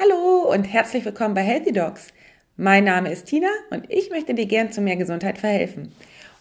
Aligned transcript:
Hallo 0.00 0.48
und 0.52 0.62
herzlich 0.62 1.04
willkommen 1.04 1.34
bei 1.34 1.40
Healthy 1.40 1.72
Dogs. 1.72 2.12
Mein 2.56 2.84
Name 2.84 3.10
ist 3.10 3.26
Tina 3.26 3.48
und 3.70 3.90
ich 3.90 4.10
möchte 4.10 4.32
dir 4.32 4.46
gern 4.46 4.70
zu 4.70 4.80
mehr 4.80 4.94
Gesundheit 4.94 5.38
verhelfen. 5.38 5.90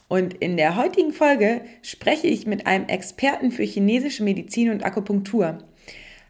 Und 0.07 0.35
in 0.35 0.57
der 0.57 0.75
heutigen 0.75 1.11
Folge 1.11 1.61
spreche 1.81 2.27
ich 2.27 2.45
mit 2.45 2.67
einem 2.67 2.85
Experten 2.87 3.49
für 3.49 3.63
chinesische 3.63 4.23
Medizin 4.23 4.69
und 4.69 4.85
Akupunktur. 4.85 5.57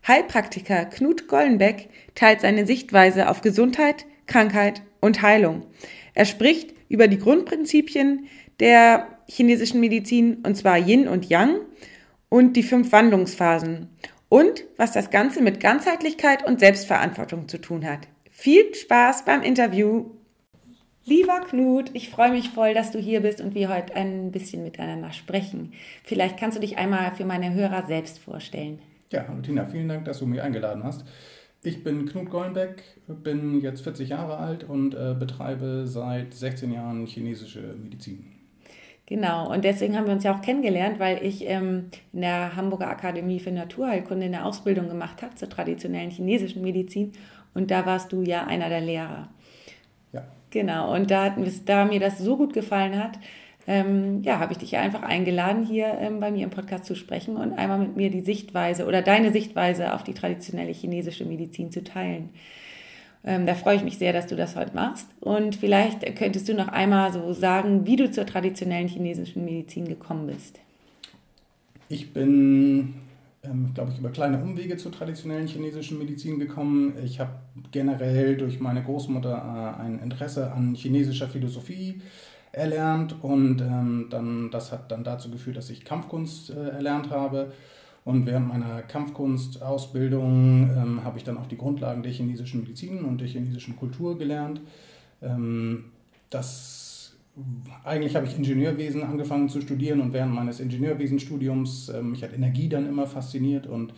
Heilpraktiker 0.08 0.86
Knut 0.86 1.28
Gollenbeck 1.28 1.90
teilt 2.16 2.40
seine 2.40 2.66
Sichtweise 2.66 3.28
auf 3.28 3.42
Gesundheit, 3.42 4.06
Krankheit 4.26 4.82
und 5.02 5.22
Heilung. 5.22 5.64
Er 6.14 6.24
spricht 6.24 6.76
über 6.88 7.10
die 7.10 7.20
Grundprinzipien 7.20 8.28
der 8.62 9.06
chinesischen 9.28 9.82
Medizin, 9.82 10.38
und 10.46 10.56
zwar 10.56 10.78
Yin 10.78 11.10
und 11.10 11.30
Yang 11.30 11.58
und 12.30 12.54
die 12.54 12.64
fünf 12.64 12.94
Wandlungsphasen 12.94 13.90
und 14.30 14.64
was 14.78 14.92
das 14.92 15.10
Ganze 15.10 15.42
mit 15.42 15.60
Ganzheitlichkeit 15.60 16.46
und 16.46 16.60
Selbstverantwortung 16.60 17.48
zu 17.48 17.60
tun 17.60 17.86
hat. 17.86 18.08
Viel 18.30 18.74
Spaß 18.74 19.26
beim 19.26 19.42
Interview. 19.42 20.12
Lieber 21.06 21.40
Knut, 21.40 21.92
ich 21.94 22.10
freue 22.10 22.32
mich 22.32 22.50
voll, 22.50 22.74
dass 22.74 22.92
du 22.92 23.00
hier 23.00 23.22
bist 23.22 23.40
und 23.40 23.56
wir 23.56 23.70
heute 23.70 23.96
ein 23.96 24.32
bisschen 24.32 24.64
miteinander 24.64 25.14
sprechen. 25.14 25.72
Vielleicht 26.04 26.38
kannst 26.38 26.58
du 26.58 26.62
dich 26.62 26.78
einmal 26.78 27.16
für 27.16 27.26
meine 27.26 27.54
Hörer 27.54 27.88
selbst 27.88 28.20
vorstellen. 28.20 28.80
Ja, 29.12 29.26
hallo 29.28 29.42
Tina, 29.42 29.66
vielen 29.66 29.88
Dank, 29.88 30.04
dass 30.04 30.20
du 30.20 30.26
mich 30.26 30.42
eingeladen 30.42 30.84
hast. 30.84 31.06
Ich 31.64 31.84
bin 31.84 32.06
Knut 32.06 32.30
Gollenbeck, 32.30 32.84
bin 33.08 33.62
jetzt 33.62 33.82
40 33.82 34.10
Jahre 34.10 34.38
alt 34.38 34.66
und 34.66 34.94
äh, 34.94 35.16
betreibe 35.18 35.88
seit 35.88 36.34
16 36.34 36.74
Jahren 36.74 37.06
chinesische 37.08 37.62
Medizin. 37.82 38.37
Genau, 39.08 39.50
und 39.50 39.64
deswegen 39.64 39.96
haben 39.96 40.06
wir 40.06 40.14
uns 40.14 40.26
ja 40.26 40.36
auch 40.36 40.42
kennengelernt, 40.42 41.00
weil 41.00 41.26
ich 41.26 41.48
ähm, 41.48 41.86
in 42.12 42.22
der 42.22 42.58
Hamburger 42.58 42.90
Akademie 42.90 43.40
für 43.40 43.52
Naturheilkunde 43.52 44.26
eine 44.26 44.44
Ausbildung 44.44 44.90
gemacht 44.90 45.22
habe 45.22 45.34
zur 45.36 45.50
traditionellen 45.50 46.12
chinesischen 46.12 46.62
Medizin 46.62 47.14
und 47.54 47.72
da 47.72 47.86
warst 47.86 48.12
du 48.12 48.22
ja 48.22 48.46
einer 48.46 48.68
der 48.68 48.82
Lehrer. 48.82 49.30
Ja. 50.12 50.26
Genau, 50.50 50.94
und 50.94 51.10
da, 51.10 51.34
da 51.66 51.86
mir 51.86 52.02
das 52.02 52.18
so 52.18 52.36
gut 52.36 52.54
gefallen 52.54 53.02
hat, 53.02 53.18
ähm, 53.66 54.24
ja, 54.24 54.40
habe 54.40 54.52
ich 54.52 54.60
dich 54.60 54.76
einfach 54.76 55.04
eingeladen, 55.04 55.66
hier 55.66 55.98
ähm, 56.00 56.20
bei 56.20 56.30
mir 56.30 56.44
im 56.44 56.50
Podcast 56.50 56.84
zu 56.84 56.96
sprechen 56.96 57.38
und 57.38 57.54
einmal 57.54 57.80
mit 57.80 57.96
mir 57.96 58.10
die 58.10 58.22
Sichtweise 58.22 58.86
oder 58.86 59.02
deine 59.02 59.32
Sichtweise 59.32 59.94
auf 59.94 60.04
die 60.04 60.14
traditionelle 60.16 60.74
chinesische 60.74 61.24
Medizin 61.24 61.72
zu 61.72 61.82
teilen. 61.82 62.30
Ähm, 63.28 63.46
da 63.46 63.56
freue 63.56 63.76
ich 63.76 63.84
mich 63.84 63.98
sehr, 63.98 64.14
dass 64.14 64.28
du 64.28 64.38
das 64.38 64.56
heute 64.56 64.74
machst. 64.74 65.10
Und 65.20 65.58
vielleicht 65.58 66.16
könntest 66.16 66.48
du 66.48 66.54
noch 66.54 66.70
einmal 66.70 67.12
so 67.12 67.34
sagen, 67.34 67.86
wie 67.86 67.98
du 67.98 68.10
zur 68.10 68.26
traditionellen 68.26 68.88
chinesischen 68.88 69.44
Medizin 69.44 69.86
gekommen 69.86 70.28
bist. 70.28 70.62
Ich 71.90 72.14
bin, 72.14 72.94
ähm, 73.44 73.72
glaube 73.74 73.92
ich, 73.92 74.00
über 74.00 74.12
kleine 74.12 74.42
Umwege 74.42 74.78
zur 74.78 74.94
traditionellen 74.94 75.48
chinesischen 75.48 76.00
Medizin 76.00 76.40
gekommen. 76.40 76.94
Ich 77.04 77.20
habe 77.20 77.32
generell 77.72 78.38
durch 78.38 78.62
meine 78.62 78.82
Großmutter 78.82 79.76
äh, 79.78 79.82
ein 79.82 80.00
Interesse 80.00 80.54
an 80.54 80.74
chinesischer 80.74 81.28
Philosophie 81.28 82.00
erlernt 82.54 83.22
und 83.22 83.60
ähm, 83.60 84.08
dann, 84.10 84.52
das 84.52 84.72
hat 84.72 84.90
dann 84.90 85.04
dazu 85.04 85.30
geführt, 85.30 85.58
dass 85.58 85.70
ich 85.70 85.84
Kampfkunst 85.84 86.52
äh, 86.52 86.70
erlernt 86.70 87.10
habe 87.10 87.52
und 88.08 88.26
während 88.26 88.48
meiner 88.48 88.84
Kampfkunstausbildung 88.84 90.70
ähm, 90.74 91.04
habe 91.04 91.18
ich 91.18 91.26
dann 91.26 91.38
auch 91.38 91.46
die 91.46 91.58
Grundlagen 91.58 92.04
der 92.04 92.12
chinesischen 92.14 92.62
Medizin 92.62 93.04
und 93.04 93.20
der 93.20 93.28
chinesischen 93.28 93.76
Kultur 93.76 94.18
gelernt. 94.18 94.62
Ähm, 95.22 95.92
das, 96.30 97.18
eigentlich 97.84 98.16
habe 98.16 98.26
ich 98.26 98.38
Ingenieurwesen 98.38 99.04
angefangen 99.04 99.50
zu 99.50 99.60
studieren 99.60 100.00
und 100.00 100.14
während 100.14 100.34
meines 100.34 100.62
Ingenieurwesenstudiums, 100.62 101.90
ähm, 101.90 102.12
mich 102.12 102.24
hat 102.24 102.34
Energie 102.34 102.70
dann 102.70 102.88
immer 102.88 103.08
fasziniert 103.08 103.68
und 103.68 103.94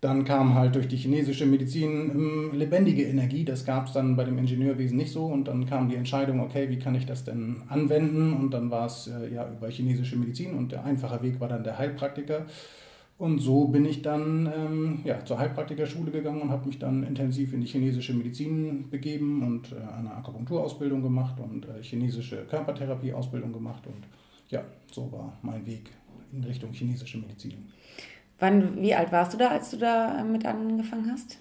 dann 0.00 0.24
kam 0.24 0.54
halt 0.54 0.74
durch 0.76 0.88
die 0.88 0.96
chinesische 0.96 1.44
Medizin 1.44 2.10
ähm, 2.10 2.50
lebendige 2.54 3.02
Energie. 3.02 3.44
Das 3.44 3.66
gab 3.66 3.88
es 3.88 3.92
dann 3.92 4.16
bei 4.16 4.24
dem 4.24 4.38
Ingenieurwesen 4.38 4.96
nicht 4.96 5.12
so. 5.12 5.26
Und 5.26 5.48
dann 5.48 5.66
kam 5.66 5.90
die 5.90 5.96
Entscheidung, 5.96 6.40
okay, 6.40 6.70
wie 6.70 6.78
kann 6.78 6.94
ich 6.94 7.04
das 7.04 7.24
denn 7.24 7.56
anwenden? 7.68 8.32
Und 8.32 8.54
dann 8.54 8.70
war 8.70 8.86
es 8.86 9.08
äh, 9.08 9.34
ja 9.34 9.50
über 9.50 9.68
chinesische 9.68 10.16
Medizin 10.16 10.54
und 10.54 10.72
der 10.72 10.84
einfache 10.84 11.20
Weg 11.22 11.40
war 11.40 11.48
dann 11.48 11.64
der 11.64 11.76
Heilpraktiker. 11.76 12.46
Und 13.18 13.40
so 13.40 13.66
bin 13.66 13.84
ich 13.84 14.02
dann 14.02 14.48
ähm, 14.54 15.00
ja, 15.02 15.24
zur 15.24 15.40
Heilpraktikerschule 15.40 16.12
gegangen 16.12 16.40
und 16.40 16.50
habe 16.50 16.66
mich 16.66 16.78
dann 16.78 17.02
intensiv 17.02 17.52
in 17.52 17.60
die 17.60 17.66
chinesische 17.66 18.14
Medizin 18.14 18.88
begeben 18.90 19.42
und 19.42 19.72
äh, 19.72 19.98
eine 19.98 20.14
Akupunkturausbildung 20.14 21.02
gemacht 21.02 21.40
und 21.40 21.66
äh, 21.66 21.82
chinesische 21.82 22.44
Körpertherapieausbildung 22.44 23.52
gemacht. 23.52 23.84
Und 23.88 24.06
ja, 24.50 24.62
so 24.92 25.10
war 25.10 25.36
mein 25.42 25.66
Weg 25.66 25.90
in 26.32 26.44
Richtung 26.44 26.72
chinesische 26.72 27.18
Medizin. 27.18 27.66
Wann, 28.38 28.80
wie 28.80 28.94
alt 28.94 29.10
warst 29.10 29.34
du 29.34 29.38
da, 29.38 29.48
als 29.48 29.70
du 29.70 29.78
da 29.78 30.20
äh, 30.20 30.24
mit 30.24 30.46
angefangen 30.46 31.10
hast? 31.10 31.38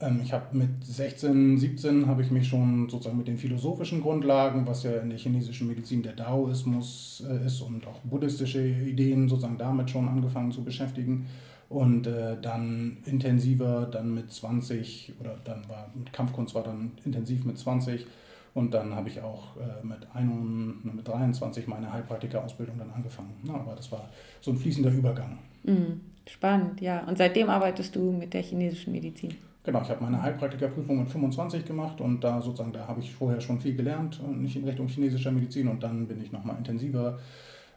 Ähm, 0.00 0.20
ich 0.22 0.32
habe 0.32 0.56
mit 0.56 0.84
16, 0.84 1.58
17 1.58 2.06
habe 2.06 2.22
ich 2.22 2.30
mich 2.30 2.48
schon 2.48 2.88
sozusagen 2.88 3.16
mit 3.16 3.28
den 3.28 3.38
philosophischen 3.38 4.02
Grundlagen, 4.02 4.66
was 4.66 4.82
ja 4.82 4.98
in 4.98 5.10
der 5.10 5.18
chinesischen 5.18 5.68
Medizin 5.68 6.02
der 6.02 6.12
Daoismus 6.12 7.24
äh, 7.28 7.46
ist 7.46 7.60
und 7.62 7.86
auch 7.86 7.98
buddhistische 8.00 8.66
Ideen 8.66 9.28
sozusagen 9.28 9.58
damit 9.58 9.90
schon 9.90 10.08
angefangen 10.08 10.52
zu 10.52 10.64
beschäftigen 10.64 11.26
und 11.68 12.06
äh, 12.06 12.36
dann 12.40 12.98
intensiver 13.06 13.86
dann 13.86 14.14
mit 14.14 14.30
20 14.30 15.14
oder 15.20 15.36
dann 15.44 15.68
war 15.68 15.90
Kampfkunst 16.12 16.54
war 16.54 16.62
dann 16.62 16.92
intensiv 17.04 17.44
mit 17.44 17.58
20 17.58 18.06
und 18.54 18.72
dann 18.72 18.94
habe 18.94 19.08
ich 19.08 19.20
auch 19.20 19.56
äh, 19.56 19.84
mit, 19.84 19.98
21, 20.14 20.94
mit 20.94 21.06
23 21.06 21.66
meine 21.66 21.92
Heilpraktiker-Ausbildung 21.92 22.78
dann 22.78 22.90
angefangen. 22.90 23.34
Ja, 23.46 23.54
aber 23.54 23.74
das 23.74 23.90
war 23.92 24.08
so 24.40 24.50
ein 24.50 24.56
fließender 24.56 24.90
Übergang. 24.90 25.38
Mhm. 25.64 26.00
Spannend, 26.28 26.80
ja. 26.80 27.04
Und 27.06 27.18
seitdem 27.18 27.50
arbeitest 27.50 27.94
du 27.94 28.12
mit 28.12 28.32
der 28.32 28.42
chinesischen 28.42 28.92
Medizin? 28.92 29.34
Genau, 29.66 29.82
ich 29.82 29.90
habe 29.90 30.04
meine 30.04 30.22
Heilpraktikerprüfung 30.22 31.00
mit 31.00 31.10
25 31.10 31.64
gemacht 31.64 32.00
und 32.00 32.22
da 32.22 32.40
sozusagen, 32.40 32.72
da 32.72 32.86
habe 32.86 33.00
ich 33.00 33.12
vorher 33.12 33.40
schon 33.40 33.60
viel 33.60 33.74
gelernt, 33.74 34.22
nicht 34.38 34.54
in 34.54 34.62
Richtung 34.62 34.86
chinesischer 34.86 35.32
Medizin 35.32 35.66
und 35.66 35.82
dann 35.82 36.06
bin 36.06 36.22
ich 36.22 36.30
nochmal 36.30 36.56
intensiver 36.56 37.18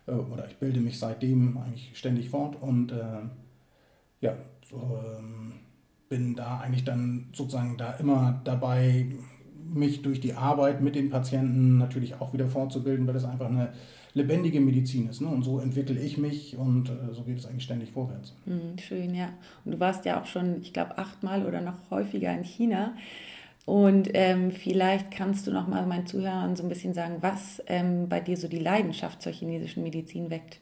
äh, 0.05 0.11
oder 0.11 0.47
ich 0.47 0.57
bilde 0.57 0.81
mich 0.81 0.99
seitdem 0.99 1.57
eigentlich 1.57 1.97
ständig 1.97 2.29
fort 2.29 2.57
und 2.61 2.91
äh, 2.91 3.23
ja, 4.21 4.35
so, 4.69 4.99
ähm, 5.17 5.53
bin 6.09 6.35
da 6.35 6.59
eigentlich 6.59 6.83
dann 6.83 7.29
sozusagen 7.33 7.75
da 7.77 7.93
immer 7.93 8.39
dabei, 8.43 9.07
mich 9.73 10.03
durch 10.03 10.19
die 10.19 10.35
Arbeit 10.35 10.81
mit 10.81 10.93
den 10.93 11.09
Patienten 11.09 11.79
natürlich 11.79 12.21
auch 12.21 12.33
wieder 12.33 12.47
fortzubilden, 12.47 13.07
weil 13.07 13.15
das 13.15 13.25
einfach 13.25 13.47
eine 13.47 13.69
lebendige 14.13 14.59
Medizin 14.59 15.09
ist. 15.09 15.21
Ne? 15.21 15.27
Und 15.27 15.43
so 15.43 15.59
entwickle 15.59 15.99
ich 15.99 16.17
mich 16.17 16.57
und 16.57 16.89
äh, 16.89 17.13
so 17.13 17.23
geht 17.23 17.37
es 17.39 17.45
eigentlich 17.45 17.63
ständig 17.63 17.91
vorwärts. 17.91 18.33
Mhm, 18.45 18.77
schön, 18.79 19.13
ja. 19.13 19.29
Und 19.65 19.73
du 19.73 19.79
warst 19.79 20.05
ja 20.05 20.21
auch 20.21 20.25
schon, 20.25 20.61
ich 20.61 20.73
glaube, 20.73 20.97
achtmal 20.97 21.45
oder 21.45 21.61
noch 21.61 21.77
häufiger 21.91 22.33
in 22.33 22.43
China. 22.43 22.93
Und 23.65 24.09
ähm, 24.13 24.51
vielleicht 24.51 25.11
kannst 25.11 25.45
du 25.45 25.51
noch 25.51 25.67
mal 25.67 25.85
meinen 25.85 26.07
Zuhörern 26.07 26.55
so 26.55 26.63
ein 26.63 26.69
bisschen 26.69 26.95
sagen, 26.95 27.17
was 27.21 27.61
ähm, 27.67 28.09
bei 28.09 28.19
dir 28.19 28.35
so 28.35 28.47
die 28.47 28.57
Leidenschaft 28.57 29.21
zur 29.21 29.31
chinesischen 29.31 29.83
Medizin 29.83 30.31
weckt. 30.31 30.59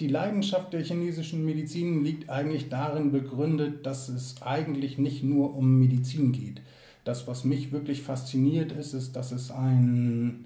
Die 0.00 0.08
Leidenschaft 0.08 0.72
der 0.72 0.82
chinesischen 0.82 1.44
Medizin 1.44 2.04
liegt 2.04 2.30
eigentlich 2.30 2.68
darin 2.68 3.10
begründet, 3.10 3.84
dass 3.84 4.08
es 4.08 4.40
eigentlich 4.40 4.96
nicht 4.96 5.24
nur 5.24 5.56
um 5.56 5.78
Medizin 5.78 6.32
geht. 6.32 6.62
Das, 7.04 7.26
was 7.26 7.44
mich 7.44 7.72
wirklich 7.72 8.02
fasziniert, 8.02 8.72
ist, 8.72 8.94
ist 8.94 9.16
dass 9.16 9.32
es 9.32 9.50
ein 9.50 10.44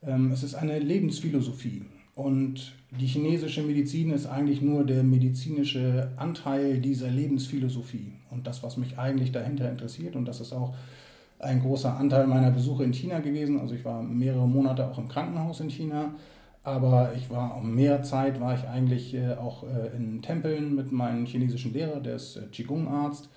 es 0.00 0.42
ist 0.42 0.54
eine 0.54 0.78
Lebensphilosophie. 0.78 1.82
Und 2.14 2.72
die 2.90 3.06
chinesische 3.06 3.62
Medizin 3.62 4.10
ist 4.10 4.26
eigentlich 4.26 4.60
nur 4.60 4.84
der 4.84 5.02
medizinische 5.04 6.10
Anteil 6.16 6.80
dieser 6.80 7.08
Lebensphilosophie. 7.08 8.12
Und 8.30 8.46
das, 8.46 8.62
was 8.62 8.76
mich 8.76 8.98
eigentlich 8.98 9.30
dahinter 9.30 9.70
interessiert, 9.70 10.16
und 10.16 10.24
das 10.24 10.40
ist 10.40 10.52
auch 10.52 10.74
ein 11.38 11.60
großer 11.60 11.96
Anteil 11.96 12.26
meiner 12.26 12.50
Besuche 12.50 12.84
in 12.84 12.92
China 12.92 13.20
gewesen. 13.20 13.60
Also 13.60 13.74
ich 13.74 13.84
war 13.84 14.02
mehrere 14.02 14.48
Monate 14.48 14.88
auch 14.88 14.98
im 14.98 15.08
Krankenhaus 15.08 15.60
in 15.60 15.70
China, 15.70 16.14
aber 16.64 17.12
ich 17.16 17.30
war 17.30 17.54
auch 17.54 17.62
mehr 17.62 18.02
Zeit, 18.02 18.40
war 18.40 18.54
ich 18.54 18.66
eigentlich 18.68 19.14
äh, 19.14 19.34
auch 19.34 19.62
äh, 19.62 19.96
in 19.96 20.20
Tempeln 20.20 20.74
mit 20.74 20.90
meinem 20.92 21.24
chinesischen 21.24 21.72
Lehrer, 21.72 22.00
der 22.00 22.16
ist 22.16 22.36
äh, 22.36 22.42
Qigong-Arzt. 22.50 23.28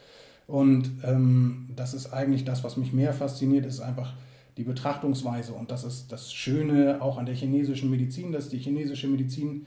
Und 0.47 0.91
ähm, 1.03 1.69
das 1.75 1.93
ist 1.93 2.11
eigentlich 2.11 2.43
das, 2.43 2.63
was 2.63 2.77
mich 2.77 2.93
mehr 2.93 3.13
fasziniert, 3.13 3.65
ist 3.65 3.79
einfach 3.79 4.13
die 4.61 4.67
Betrachtungsweise. 4.67 5.53
Und 5.53 5.71
das 5.71 5.83
ist 5.83 6.11
das 6.11 6.31
Schöne 6.31 7.01
auch 7.01 7.17
an 7.17 7.25
der 7.25 7.33
chinesischen 7.33 7.89
Medizin, 7.89 8.31
dass 8.31 8.47
die 8.47 8.59
chinesische 8.59 9.07
Medizin 9.07 9.65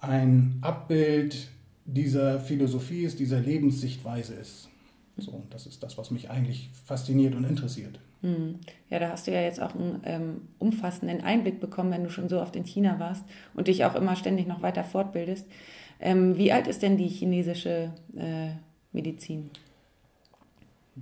ein 0.00 0.58
Abbild 0.60 1.48
dieser 1.86 2.38
Philosophie 2.38 3.04
ist, 3.04 3.18
dieser 3.20 3.40
Lebenssichtweise 3.40 4.34
ist. 4.34 4.68
So, 5.16 5.30
und 5.30 5.52
das 5.54 5.66
ist 5.66 5.82
das, 5.82 5.96
was 5.96 6.10
mich 6.10 6.28
eigentlich 6.28 6.68
fasziniert 6.84 7.34
und 7.34 7.44
interessiert. 7.44 7.98
Hm. 8.20 8.56
Ja, 8.90 8.98
da 8.98 9.08
hast 9.08 9.26
du 9.26 9.32
ja 9.32 9.40
jetzt 9.40 9.62
auch 9.62 9.74
einen 9.74 10.02
ähm, 10.04 10.40
umfassenden 10.58 11.22
Einblick 11.22 11.58
bekommen, 11.58 11.90
wenn 11.90 12.04
du 12.04 12.10
schon 12.10 12.28
so 12.28 12.38
oft 12.38 12.54
in 12.54 12.64
China 12.64 13.00
warst 13.00 13.24
und 13.54 13.68
dich 13.68 13.86
auch 13.86 13.94
immer 13.94 14.14
ständig 14.14 14.46
noch 14.46 14.60
weiter 14.60 14.84
fortbildest. 14.84 15.46
Ähm, 16.00 16.36
wie 16.36 16.52
alt 16.52 16.66
ist 16.66 16.82
denn 16.82 16.98
die 16.98 17.08
chinesische 17.08 17.92
äh, 18.14 18.50
Medizin? 18.92 19.50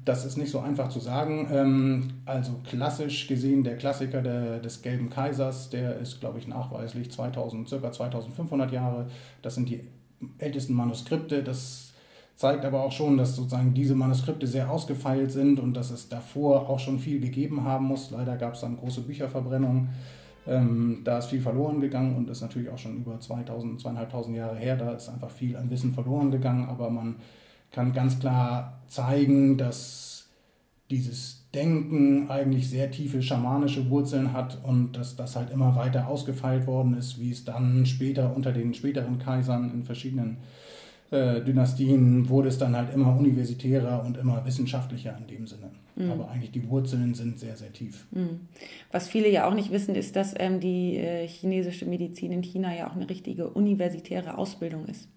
Das 0.05 0.25
ist 0.25 0.37
nicht 0.37 0.51
so 0.51 0.61
einfach 0.61 0.89
zu 0.89 1.01
sagen. 1.01 1.49
Ähm, 1.53 2.09
also 2.25 2.61
klassisch 2.69 3.27
gesehen, 3.27 3.65
der 3.65 3.77
Klassiker 3.77 4.23
der, 4.23 4.59
des 4.59 4.83
Gelben 4.83 5.11
Kaisers, 5.11 5.71
der 5.71 5.99
ist, 5.99 6.21
glaube 6.21 6.39
ich, 6.39 6.47
nachweislich 6.49 7.11
2000, 7.11 7.69
circa 7.69 7.93
2500 7.93 8.73
Jahre. 8.73 9.07
Das 9.43 9.55
sind 9.55 9.69
die 9.69 9.81
ältesten 10.39 10.75
Manuskripte. 10.75 11.43
Das 11.43 11.93
zeigt 12.37 12.65
aber 12.65 12.83
auch 12.83 12.93
schon, 12.93 13.17
dass 13.17 13.35
sozusagen 13.35 13.75
diese 13.75 13.95
Manuskripte 13.95 14.47
sehr 14.47 14.71
ausgefeilt 14.71 15.33
sind 15.33 15.59
und 15.59 15.75
dass 15.75 15.91
es 15.91 16.09
davor 16.09 16.69
auch 16.69 16.79
schon 16.79 16.99
viel 16.99 17.21
gegeben 17.21 17.65
haben 17.65 17.87
muss. 17.87 18.11
Leider 18.11 18.37
gab 18.37 18.55
es 18.55 18.61
dann 18.61 18.77
große 18.77 19.03
Bücherverbrennungen. 19.03 19.89
Ähm, 20.47 21.01
da 21.03 21.19
ist 21.19 21.27
viel 21.27 21.41
verloren 21.41 21.81
gegangen 21.81 22.15
und 22.15 22.29
ist 22.29 22.43
natürlich 22.43 22.69
auch 22.69 22.79
schon 22.79 22.99
über 22.99 23.19
2000, 23.19 23.81
2500 23.81 24.37
Jahre 24.37 24.57
her. 24.57 24.77
Da 24.77 24.93
ist 24.93 25.09
einfach 25.09 25.31
viel 25.31 25.57
an 25.57 25.71
Wissen 25.71 25.93
verloren 25.93 26.31
gegangen, 26.31 26.69
aber 26.69 26.91
man 26.91 27.17
kann 27.77 27.93
ganz 27.93 28.19
klar 28.19 28.81
zeigen, 28.89 29.59
dass 29.59 30.31
dieses 30.91 31.51
Denken 31.55 32.31
eigentlich 32.31 32.71
sehr 32.71 32.91
tiefe 32.91 33.23
schamanische 33.23 33.91
Wurzeln 33.91 34.33
hat 34.33 34.59
und 34.65 34.93
dass 34.93 35.15
das 35.15 35.37
halt 35.37 35.51
immer 35.51 35.77
weiter 35.77 36.09
ausgefeilt 36.09 36.67
worden 36.67 36.97
ist, 36.97 37.21
wie 37.21 37.31
es 37.31 37.45
dann 37.45 37.85
später 37.85 38.35
unter 38.35 38.53
den 38.53 38.73
späteren 38.73 39.19
Kaisern 39.19 39.71
in 39.75 39.85
verschiedenen 39.85 40.39
äh, 41.11 41.43
Dynastien 41.43 42.31
wurde 42.31 42.49
es 42.49 42.57
dann 42.57 42.75
halt 42.75 42.95
immer 42.95 43.15
universitärer 43.15 44.03
und 44.07 44.17
immer 44.17 44.43
wissenschaftlicher 44.47 45.15
in 45.19 45.27
dem 45.27 45.47
Sinne. 45.47 45.71
Mhm. 45.97 46.13
Aber 46.13 46.31
eigentlich 46.31 46.53
die 46.53 46.67
Wurzeln 46.71 47.13
sind 47.13 47.39
sehr, 47.39 47.57
sehr 47.57 47.75
tief. 47.75 48.07
Mhm. 48.11 48.49
Was 48.91 49.07
viele 49.07 49.31
ja 49.31 49.47
auch 49.47 49.55
nicht 49.55 49.71
wissen, 49.71 49.95
ist, 49.95 50.17
dass 50.17 50.33
ähm, 50.39 50.61
die 50.61 50.97
äh, 50.97 51.29
chinesische 51.29 51.85
Medizin 51.85 52.33
in 52.33 52.43
China 52.43 52.75
ja 52.75 52.89
auch 52.89 52.97
eine 52.97 53.09
richtige 53.11 53.51
universitäre 53.51 54.39
Ausbildung 54.39 54.87
ist. 54.87 55.09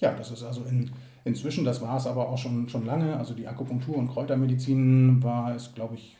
Ja, 0.00 0.12
das 0.14 0.32
ist 0.32 0.42
also 0.42 0.64
in, 0.64 0.90
inzwischen, 1.24 1.64
das 1.64 1.80
war 1.80 1.96
es 1.96 2.06
aber 2.06 2.28
auch 2.28 2.38
schon, 2.38 2.68
schon 2.68 2.86
lange. 2.86 3.16
Also 3.16 3.34
die 3.34 3.46
Akupunktur 3.46 3.96
und 3.96 4.08
Kräutermedizin 4.08 5.22
war 5.22 5.54
es, 5.54 5.74
glaube 5.74 5.94
ich, 5.94 6.16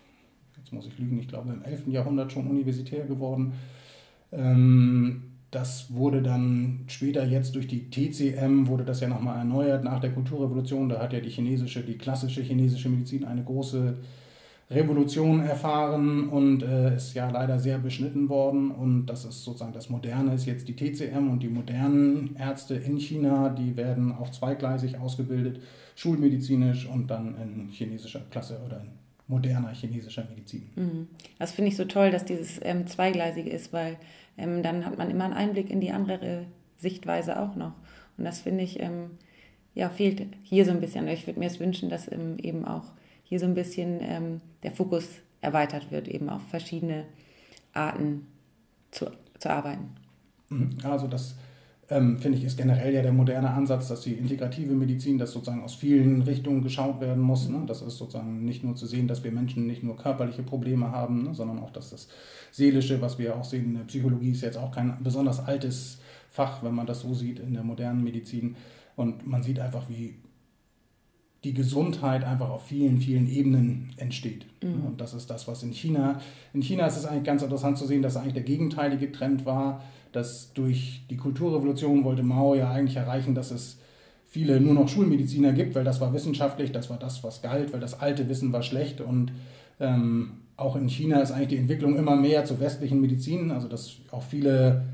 jetzt 0.56 0.72
muss 0.72 0.86
ich 0.86 0.98
lügen, 0.98 1.18
ich 1.18 1.28
glaube 1.28 1.52
im 1.52 1.62
11. 1.62 1.88
Jahrhundert 1.88 2.32
schon 2.32 2.46
universitär 2.46 3.06
geworden. 3.06 3.52
Ähm, 4.32 5.24
das 5.50 5.92
wurde 5.92 6.22
dann 6.22 6.84
später 6.86 7.24
jetzt 7.24 7.56
durch 7.56 7.66
die 7.66 7.90
TCM, 7.90 8.68
wurde 8.68 8.84
das 8.84 9.00
ja 9.00 9.08
nochmal 9.08 9.38
erneuert 9.38 9.82
nach 9.82 9.98
der 9.98 10.12
Kulturrevolution. 10.12 10.88
Da 10.88 11.00
hat 11.00 11.12
ja 11.12 11.20
die 11.20 11.30
chinesische, 11.30 11.82
die 11.82 11.98
klassische 11.98 12.42
chinesische 12.42 12.88
Medizin 12.88 13.24
eine 13.24 13.42
große 13.42 13.96
Revolution 14.70 15.40
erfahren 15.40 16.28
und 16.28 16.62
äh, 16.62 16.94
ist 16.94 17.14
ja 17.14 17.28
leider 17.28 17.58
sehr 17.58 17.78
beschnitten 17.78 18.28
worden. 18.28 18.70
Und 18.70 19.06
das 19.06 19.24
ist 19.24 19.42
sozusagen 19.42 19.72
das 19.72 19.90
Moderne, 19.90 20.34
ist 20.34 20.46
jetzt 20.46 20.68
die 20.68 20.76
TCM 20.76 21.28
und 21.28 21.42
die 21.42 21.48
modernen 21.48 22.36
Ärzte 22.36 22.76
in 22.76 22.98
China, 22.98 23.48
die 23.48 23.76
werden 23.76 24.12
auch 24.12 24.30
zweigleisig 24.30 24.98
ausgebildet, 24.98 25.60
schulmedizinisch 25.96 26.86
und 26.86 27.08
dann 27.10 27.34
in 27.42 27.68
chinesischer 27.68 28.20
Klasse 28.30 28.60
oder 28.64 28.80
in 28.80 28.90
moderner 29.26 29.72
chinesischer 29.72 30.24
Medizin. 30.28 30.70
Mhm. 30.76 31.08
Das 31.38 31.50
finde 31.52 31.70
ich 31.70 31.76
so 31.76 31.84
toll, 31.84 32.12
dass 32.12 32.24
dieses 32.24 32.60
ähm, 32.62 32.86
zweigleisige 32.86 33.50
ist, 33.50 33.72
weil 33.72 33.96
ähm, 34.38 34.62
dann 34.62 34.86
hat 34.86 34.98
man 34.98 35.10
immer 35.10 35.24
einen 35.24 35.34
Einblick 35.34 35.70
in 35.70 35.80
die 35.80 35.90
andere 35.90 36.46
Sichtweise 36.76 37.40
auch 37.40 37.56
noch. 37.56 37.72
Und 38.18 38.24
das 38.24 38.40
finde 38.40 38.62
ich, 38.62 38.80
ähm, 38.80 39.10
ja, 39.74 39.88
fehlt 39.88 40.22
hier 40.42 40.64
so 40.64 40.70
ein 40.70 40.80
bisschen. 40.80 41.08
Ich 41.08 41.26
würde 41.26 41.40
mir 41.40 41.46
es 41.46 41.58
wünschen, 41.58 41.90
dass 41.90 42.10
ähm, 42.10 42.36
eben 42.38 42.64
auch 42.64 42.84
hier 43.30 43.38
so 43.40 43.46
ein 43.46 43.54
bisschen 43.54 44.00
ähm, 44.02 44.40
der 44.62 44.72
Fokus 44.72 45.08
erweitert 45.40 45.90
wird, 45.90 46.08
eben 46.08 46.28
auf 46.28 46.42
verschiedene 46.50 47.04
Arten 47.72 48.26
zu, 48.90 49.06
zu 49.38 49.48
arbeiten. 49.48 49.88
Mhm. 50.48 50.76
Also 50.82 51.06
das 51.06 51.36
ähm, 51.88 52.18
finde 52.18 52.38
ich 52.38 52.44
ist 52.44 52.56
generell 52.56 52.92
ja 52.92 53.02
der 53.02 53.12
moderne 53.12 53.50
Ansatz, 53.50 53.88
dass 53.88 54.02
die 54.02 54.14
integrative 54.14 54.74
Medizin, 54.74 55.16
dass 55.16 55.32
sozusagen 55.32 55.62
aus 55.62 55.74
vielen 55.74 56.22
Richtungen 56.22 56.62
geschaut 56.62 57.00
werden 57.00 57.22
muss. 57.22 57.48
Ne? 57.48 57.62
Das 57.66 57.82
ist 57.82 57.98
sozusagen 57.98 58.44
nicht 58.44 58.64
nur 58.64 58.74
zu 58.74 58.86
sehen, 58.86 59.06
dass 59.06 59.22
wir 59.22 59.30
Menschen 59.30 59.66
nicht 59.66 59.84
nur 59.84 59.96
körperliche 59.96 60.42
Probleme 60.42 60.90
haben, 60.90 61.22
ne? 61.22 61.34
sondern 61.34 61.60
auch, 61.60 61.70
dass 61.70 61.90
das 61.90 62.08
Seelische, 62.50 63.00
was 63.00 63.18
wir 63.18 63.36
auch 63.36 63.44
sehen 63.44 63.66
in 63.66 63.74
der 63.74 63.84
Psychologie, 63.84 64.32
ist 64.32 64.42
jetzt 64.42 64.58
auch 64.58 64.72
kein 64.72 65.02
besonders 65.02 65.40
altes 65.40 66.00
Fach, 66.30 66.64
wenn 66.64 66.74
man 66.74 66.86
das 66.86 67.00
so 67.00 67.14
sieht 67.14 67.38
in 67.38 67.54
der 67.54 67.62
modernen 67.62 68.02
Medizin. 68.02 68.56
Und 68.96 69.26
man 69.26 69.42
sieht 69.44 69.60
einfach, 69.60 69.88
wie 69.88 70.16
die 71.44 71.54
Gesundheit 71.54 72.22
einfach 72.24 72.50
auf 72.50 72.66
vielen, 72.66 72.98
vielen 72.98 73.28
Ebenen 73.28 73.90
entsteht. 73.96 74.46
Mhm. 74.62 74.86
Und 74.86 75.00
das 75.00 75.14
ist 75.14 75.30
das, 75.30 75.48
was 75.48 75.62
in 75.62 75.72
China, 75.72 76.20
in 76.52 76.62
China 76.62 76.86
ist 76.86 76.98
es 76.98 77.06
eigentlich 77.06 77.24
ganz 77.24 77.42
interessant 77.42 77.78
zu 77.78 77.86
sehen, 77.86 78.02
dass 78.02 78.16
eigentlich 78.16 78.34
der 78.34 78.42
gegenteilige 78.42 79.10
Trend 79.10 79.46
war, 79.46 79.82
dass 80.12 80.52
durch 80.52 81.02
die 81.08 81.16
Kulturrevolution 81.16 82.04
wollte 82.04 82.22
Mao 82.22 82.54
ja 82.54 82.70
eigentlich 82.70 82.96
erreichen, 82.96 83.34
dass 83.34 83.50
es 83.50 83.78
viele 84.26 84.60
nur 84.60 84.74
noch 84.74 84.88
Schulmediziner 84.88 85.52
gibt, 85.52 85.74
weil 85.74 85.84
das 85.84 86.00
war 86.00 86.12
wissenschaftlich, 86.12 86.72
das 86.72 86.90
war 86.90 86.98
das, 86.98 87.24
was 87.24 87.42
galt, 87.42 87.72
weil 87.72 87.80
das 87.80 88.00
alte 88.00 88.28
Wissen 88.28 88.52
war 88.52 88.62
schlecht 88.62 89.00
und 89.00 89.32
ähm, 89.80 90.32
auch 90.56 90.76
in 90.76 90.88
China 90.88 91.20
ist 91.20 91.32
eigentlich 91.32 91.48
die 91.48 91.56
Entwicklung 91.56 91.96
immer 91.96 92.16
mehr 92.16 92.44
zur 92.44 92.60
westlichen 92.60 93.00
Medizin, 93.00 93.50
also 93.50 93.66
dass 93.66 93.96
auch 94.10 94.22
viele 94.22 94.84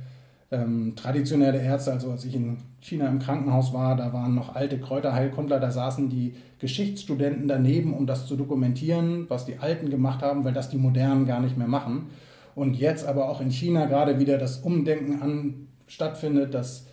ähm, 0.50 0.94
traditionelle 0.94 1.60
Ärzte, 1.60 1.93
also 1.93 2.10
als 2.10 2.25
ich 2.25 2.34
in 2.34 2.58
China 2.81 3.08
im 3.08 3.19
Krankenhaus 3.19 3.72
war, 3.72 3.96
da 3.96 4.12
waren 4.12 4.34
noch 4.34 4.54
alte 4.54 4.78
Kräuterheilkundler, 4.78 5.58
da 5.58 5.70
saßen 5.70 6.08
die 6.08 6.34
Geschichtsstudenten 6.60 7.48
daneben, 7.48 7.93
um 7.93 8.06
das 8.06 8.26
zu 8.26 8.37
dokumentieren, 8.37 9.26
was 9.28 9.44
die 9.44 9.58
Alten 9.58 9.90
gemacht 9.90 10.22
haben, 10.22 10.44
weil 10.44 10.52
das 10.52 10.70
die 10.70 10.78
Modernen 10.78 11.26
gar 11.26 11.40
nicht 11.40 11.56
mehr 11.56 11.66
machen. 11.66 12.06
Und 12.54 12.76
jetzt 12.76 13.06
aber 13.06 13.28
auch 13.28 13.40
in 13.40 13.50
China 13.50 13.87
gerade 13.87 14.19
wieder 14.19 14.38
das 14.38 14.58
Umdenken 14.58 15.20
an 15.20 15.66
stattfindet, 15.88 16.54
dass 16.54 16.87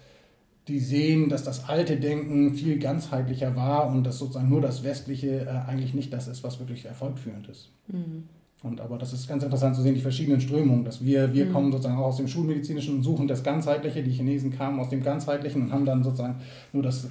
die 0.67 0.79
sehen, 0.79 1.29
dass 1.29 1.43
das 1.43 1.67
alte 1.67 1.97
Denken 1.97 2.55
viel 2.55 2.79
ganzheitlicher 2.79 3.55
war 3.55 3.87
und 3.87 4.03
dass 4.03 4.17
sozusagen 4.17 4.49
nur 4.49 4.61
das 4.61 4.83
Westliche 4.83 5.41
äh, 5.41 5.69
eigentlich 5.69 5.93
nicht 5.93 6.11
das 6.13 6.27
ist, 6.27 6.43
was 6.43 6.59
wirklich 6.59 6.85
erfolgführend 6.85 7.47
ist. 7.49 7.69
Mhm. 7.87 8.29
Und 8.63 8.79
aber 8.79 8.97
das 8.97 9.13
ist 9.13 9.27
ganz 9.27 9.43
interessant 9.43 9.75
zu 9.75 9.81
sehen, 9.81 9.93
die 9.93 10.01
verschiedenen 10.01 10.39
Strömungen, 10.39 10.85
dass 10.85 11.03
wir, 11.03 11.33
wir 11.33 11.45
mhm. 11.45 11.51
kommen 11.51 11.71
sozusagen 11.71 11.97
auch 11.97 12.05
aus 12.05 12.17
dem 12.17 12.29
Schulmedizinischen 12.29 12.95
und 12.95 13.03
suchen 13.03 13.27
das 13.27 13.43
Ganzheitliche, 13.43 14.01
die 14.01 14.11
Chinesen 14.11 14.51
kamen 14.51 14.79
aus 14.79 14.89
dem 14.89 15.03
Ganzheitlichen 15.03 15.63
und 15.63 15.71
haben 15.73 15.85
dann 15.85 16.01
sozusagen 16.01 16.37
nur 16.71 16.81
das, 16.81 17.09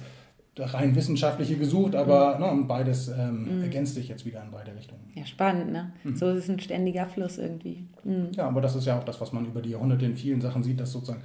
rein 0.57 0.95
Wissenschaftliche 0.95 1.55
gesucht, 1.55 1.95
aber 1.95 2.35
mhm. 2.35 2.41
ne, 2.41 2.51
und 2.51 2.67
beides 2.67 3.07
ähm, 3.07 3.57
mhm. 3.57 3.63
ergänzt 3.63 3.95
sich 3.95 4.07
jetzt 4.07 4.25
wieder 4.25 4.43
in 4.43 4.51
beide 4.51 4.75
Richtungen. 4.75 5.01
Ja, 5.15 5.25
spannend, 5.25 5.71
ne? 5.71 5.93
Mhm. 6.03 6.15
So 6.15 6.29
ist 6.29 6.43
es 6.43 6.49
ein 6.49 6.59
ständiger 6.59 7.07
Fluss 7.07 7.37
irgendwie. 7.37 7.85
Mhm. 8.03 8.29
Ja, 8.35 8.47
aber 8.47 8.61
das 8.61 8.75
ist 8.75 8.85
ja 8.85 8.99
auch 8.99 9.03
das, 9.03 9.19
was 9.19 9.33
man 9.33 9.45
über 9.45 9.61
die 9.61 9.71
Jahrhunderte 9.71 10.05
in 10.05 10.15
vielen 10.15 10.41
Sachen 10.41 10.63
sieht, 10.63 10.79
dass 10.79 10.91
sozusagen 10.91 11.21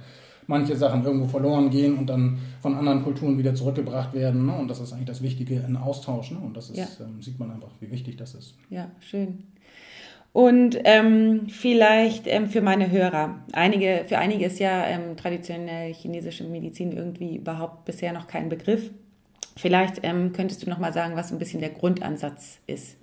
manche 0.47 0.75
Sachen 0.75 1.03
irgendwo 1.05 1.27
verloren 1.27 1.69
gehen 1.69 1.95
und 1.95 2.07
dann 2.07 2.39
von 2.59 2.75
anderen 2.75 3.03
Kulturen 3.03 3.37
wieder 3.37 3.53
zurückgebracht 3.53 4.15
werden. 4.15 4.47
Ne? 4.47 4.55
Und 4.55 4.67
das 4.67 4.79
ist 4.79 4.93
eigentlich 4.93 5.05
das 5.05 5.21
Wichtige 5.21 5.59
in 5.59 5.77
Austausch. 5.77 6.31
Ne? 6.31 6.39
Und 6.39 6.57
das 6.57 6.71
ist, 6.71 6.77
ja. 6.77 6.87
ähm, 7.05 7.21
sieht 7.21 7.37
man 7.37 7.51
einfach, 7.51 7.69
wie 7.79 7.91
wichtig 7.91 8.17
das 8.17 8.33
ist. 8.33 8.55
Ja, 8.71 8.89
schön. 8.99 9.43
Und 10.31 10.77
ähm, 10.83 11.47
vielleicht 11.49 12.27
ähm, 12.27 12.47
für 12.47 12.61
meine 12.61 12.91
Hörer, 12.91 13.39
einige, 13.51 14.05
für 14.07 14.19
einige 14.19 14.45
ist 14.45 14.59
ja 14.59 14.85
ähm, 14.85 15.17
traditionelle 15.17 15.93
chinesische 15.93 16.43
Medizin 16.43 16.91
irgendwie 16.91 17.37
überhaupt 17.37 17.85
bisher 17.85 18.13
noch 18.13 18.27
kein 18.27 18.47
Begriff. 18.47 18.91
Vielleicht 19.57 20.01
ähm, 20.03 20.31
könntest 20.31 20.63
du 20.63 20.69
noch 20.69 20.77
mal 20.77 20.93
sagen, 20.93 21.15
was 21.15 21.31
ein 21.31 21.39
bisschen 21.39 21.59
der 21.59 21.71
Grundansatz 21.71 22.59
ist. 22.67 22.95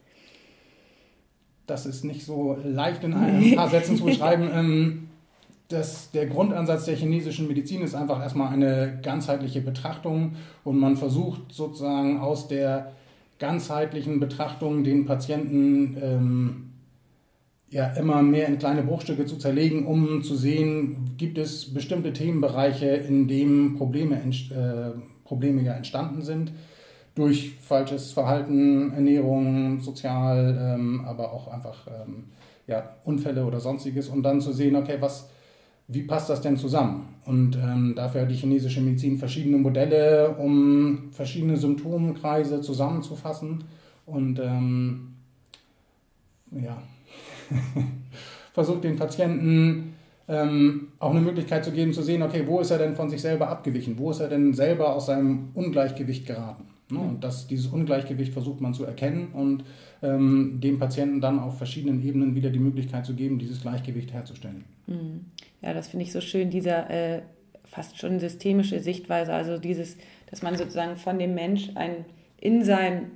Das 1.66 1.84
ist 1.84 2.04
nicht 2.04 2.24
so 2.24 2.56
leicht 2.64 3.02
in 3.02 3.12
ein 3.12 3.56
paar 3.56 3.68
Sätzen 3.68 3.96
zu 3.96 4.04
beschreiben. 4.04 4.50
Ähm, 4.54 5.08
das, 5.68 6.12
der 6.12 6.26
Grundansatz 6.26 6.84
der 6.84 6.94
chinesischen 6.94 7.48
Medizin 7.48 7.82
ist 7.82 7.96
einfach 7.96 8.20
erstmal 8.20 8.52
eine 8.52 9.00
ganzheitliche 9.02 9.60
Betrachtung 9.60 10.36
und 10.62 10.78
man 10.78 10.96
versucht 10.96 11.52
sozusagen 11.52 12.20
aus 12.20 12.46
der 12.46 12.92
ganzheitlichen 13.40 14.20
Betrachtung 14.20 14.84
den 14.84 15.06
Patienten 15.06 15.96
ähm, 16.00 16.65
ja 17.70 17.88
immer 17.94 18.22
mehr 18.22 18.46
in 18.46 18.58
kleine 18.58 18.82
Bruchstücke 18.82 19.26
zu 19.26 19.36
zerlegen, 19.36 19.86
um 19.86 20.22
zu 20.22 20.36
sehen, 20.36 21.14
gibt 21.16 21.38
es 21.38 21.72
bestimmte 21.72 22.12
Themenbereiche, 22.12 22.86
in 22.86 23.26
denen 23.26 23.76
Probleme, 23.76 24.16
äh, 24.16 24.98
Probleme 25.24 25.62
ja 25.62 25.74
entstanden 25.74 26.22
sind. 26.22 26.52
Durch 27.14 27.56
falsches 27.60 28.12
Verhalten, 28.12 28.92
Ernährung, 28.92 29.80
sozial, 29.80 30.74
ähm, 30.78 31.04
aber 31.06 31.32
auch 31.32 31.48
einfach 31.48 31.86
ähm, 31.86 32.24
ja, 32.66 32.96
Unfälle 33.04 33.44
oder 33.44 33.58
sonstiges. 33.58 34.08
Und 34.08 34.22
dann 34.22 34.40
zu 34.40 34.52
sehen, 34.52 34.76
okay, 34.76 34.98
was, 35.00 35.30
wie 35.88 36.02
passt 36.02 36.28
das 36.28 36.42
denn 36.42 36.58
zusammen? 36.58 37.14
Und 37.24 37.56
ähm, 37.56 37.94
dafür 37.96 38.22
hat 38.22 38.30
die 38.30 38.34
chinesische 38.34 38.82
Medizin 38.82 39.16
verschiedene 39.16 39.56
Modelle, 39.56 40.36
um 40.36 41.08
verschiedene 41.10 41.56
Symptomkreise 41.56 42.60
zusammenzufassen. 42.60 43.64
Und 44.04 44.38
ähm, 44.38 45.14
ja, 46.52 46.82
versucht 48.52 48.84
den 48.84 48.96
Patienten 48.96 49.94
ähm, 50.28 50.88
auch 50.98 51.10
eine 51.10 51.20
Möglichkeit 51.20 51.64
zu 51.64 51.72
geben, 51.72 51.92
zu 51.92 52.02
sehen, 52.02 52.22
okay, 52.22 52.42
wo 52.46 52.60
ist 52.60 52.70
er 52.70 52.78
denn 52.78 52.96
von 52.96 53.08
sich 53.08 53.20
selber 53.20 53.48
abgewichen? 53.48 53.98
Wo 53.98 54.10
ist 54.10 54.20
er 54.20 54.28
denn 54.28 54.54
selber 54.54 54.94
aus 54.94 55.06
seinem 55.06 55.50
Ungleichgewicht 55.54 56.26
geraten? 56.26 56.64
Ne? 56.90 56.98
Und 56.98 57.24
das, 57.24 57.46
dieses 57.46 57.66
Ungleichgewicht 57.66 58.32
versucht 58.32 58.60
man 58.60 58.74
zu 58.74 58.84
erkennen 58.84 59.28
und 59.32 59.64
ähm, 60.02 60.58
dem 60.60 60.78
Patienten 60.78 61.20
dann 61.20 61.38
auf 61.38 61.58
verschiedenen 61.58 62.02
Ebenen 62.02 62.34
wieder 62.34 62.50
die 62.50 62.58
Möglichkeit 62.58 63.06
zu 63.06 63.14
geben, 63.14 63.38
dieses 63.38 63.62
Gleichgewicht 63.62 64.12
herzustellen. 64.12 64.64
Mhm. 64.86 65.26
Ja, 65.62 65.72
das 65.74 65.88
finde 65.88 66.04
ich 66.04 66.12
so 66.12 66.20
schön, 66.20 66.50
dieser 66.50 66.90
äh, 66.90 67.22
fast 67.64 67.98
schon 67.98 68.20
systemische 68.20 68.80
Sichtweise, 68.80 69.32
also 69.32 69.58
dieses, 69.58 69.96
dass 70.30 70.42
man 70.42 70.56
sozusagen 70.56 70.96
von 70.96 71.18
dem 71.18 71.34
Mensch 71.34 71.70
ein 71.74 72.04
in 72.40 72.64
sein, 72.64 73.10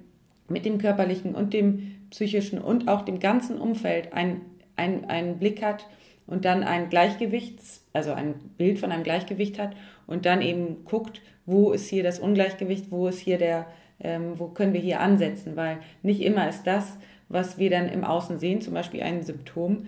mit 0.49 0.65
dem 0.65 0.79
körperlichen 0.79 1.35
und 1.35 1.53
dem 1.53 1.93
psychischen 2.11 2.61
und 2.61 2.89
auch 2.89 3.03
dem 3.03 3.21
ganzen 3.21 3.59
Umfeld 3.59 4.13
einen 4.13 4.43
ein 4.77 5.39
Blick 5.39 5.63
hat 5.63 5.87
und 6.27 6.45
dann 6.45 6.63
ein 6.63 6.89
Gleichgewicht, 6.89 7.59
also 7.93 8.13
ein 8.13 8.35
Bild 8.57 8.79
von 8.79 8.93
einem 8.93 9.03
Gleichgewicht 9.03 9.59
hat 9.59 9.77
und 10.07 10.27
dann 10.27 10.43
eben 10.43 10.85
guckt, 10.85 11.21
wo 11.45 11.73
ist 11.73 11.89
hier 11.89 12.03
das 12.03 12.19
Ungleichgewicht, 12.19 12.91
wo 12.91 13.09
ist 13.09 13.19
hier 13.19 13.37
der, 13.37 13.67
ähm, 14.01 14.39
wo 14.39 14.47
können 14.47 14.73
wir 14.73 14.81
hier 14.81 15.01
ansetzen, 15.01 15.57
weil 15.57 15.79
nicht 16.03 16.23
immer 16.23 16.49
ist 16.49 16.67
das, 16.67 16.97
was 17.29 17.59
wir 17.59 17.71
dann 17.71 17.89
im 17.89 18.05
Außen 18.05 18.39
sehen, 18.39 18.61
zum 18.61 18.75
Beispiel 18.75 19.03
ein 19.03 19.23
Symptom, 19.23 19.87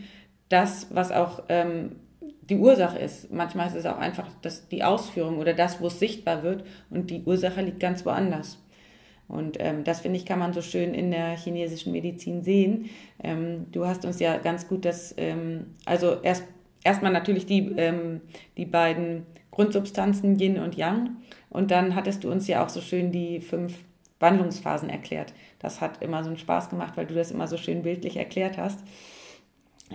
das, 0.49 0.89
was 0.91 1.13
auch 1.13 1.45
ähm, 1.49 1.97
die 2.43 2.57
Ursache 2.57 2.99
ist. 2.99 3.33
Manchmal 3.33 3.69
ist 3.69 3.77
es 3.77 3.87
auch 3.87 3.99
einfach 3.99 4.29
das, 4.43 4.69
die 4.69 4.85
Ausführung 4.85 5.39
oder 5.39 5.55
das, 5.55 5.81
wo 5.81 5.87
es 5.87 5.99
sichtbar 5.99 6.43
wird 6.43 6.65
und 6.91 7.11
die 7.11 7.23
Ursache 7.25 7.63
liegt 7.63 7.81
ganz 7.81 8.05
woanders. 8.05 8.62
Und 9.29 9.57
ähm, 9.61 9.85
das 9.85 10.01
finde 10.01 10.19
ich, 10.19 10.27
kann 10.27 10.39
man 10.39 10.53
so 10.53 10.61
schön 10.61 10.95
in 10.95 11.11
der 11.11 11.37
chinesischen 11.37 11.93
Medizin 11.93 12.43
sehen. 12.43 12.91
Ähm, 13.23 13.67
du 13.73 13.87
hast 13.87 14.05
uns 14.05 14.21
ja 14.21 14.37
ganz 14.39 14.69
gut 14.69 14.85
das, 14.85 15.15
ähm, 15.17 15.75
also 15.87 16.21
erst 16.23 16.45
erstmal 16.85 17.13
natürlich 17.13 17.47
die, 17.47 17.73
ähm, 17.77 18.21
die 18.57 18.67
beiden 18.67 19.27
Grundsubstanzen 19.51 20.39
Yin 20.39 20.59
und 20.59 20.77
Yang. 20.77 21.17
Und 21.51 21.71
dann 21.71 21.95
hattest 21.95 22.25
du 22.25 22.31
uns 22.31 22.49
ja 22.49 22.65
auch 22.65 22.69
so 22.69 22.81
schön 22.81 23.13
die 23.13 23.41
fünf 23.41 23.79
Wandlungsphasen 24.21 24.89
erklärt. 24.89 25.35
Das 25.59 25.81
hat 25.81 26.03
immer 26.03 26.23
so 26.25 26.31
einen 26.31 26.39
Spaß 26.39 26.71
gemacht, 26.71 26.97
weil 26.97 27.07
du 27.07 27.15
das 27.15 27.31
immer 27.31 27.49
so 27.49 27.57
schön 27.57 27.83
bildlich 27.83 28.17
erklärt 28.17 28.57
hast. 28.57 28.81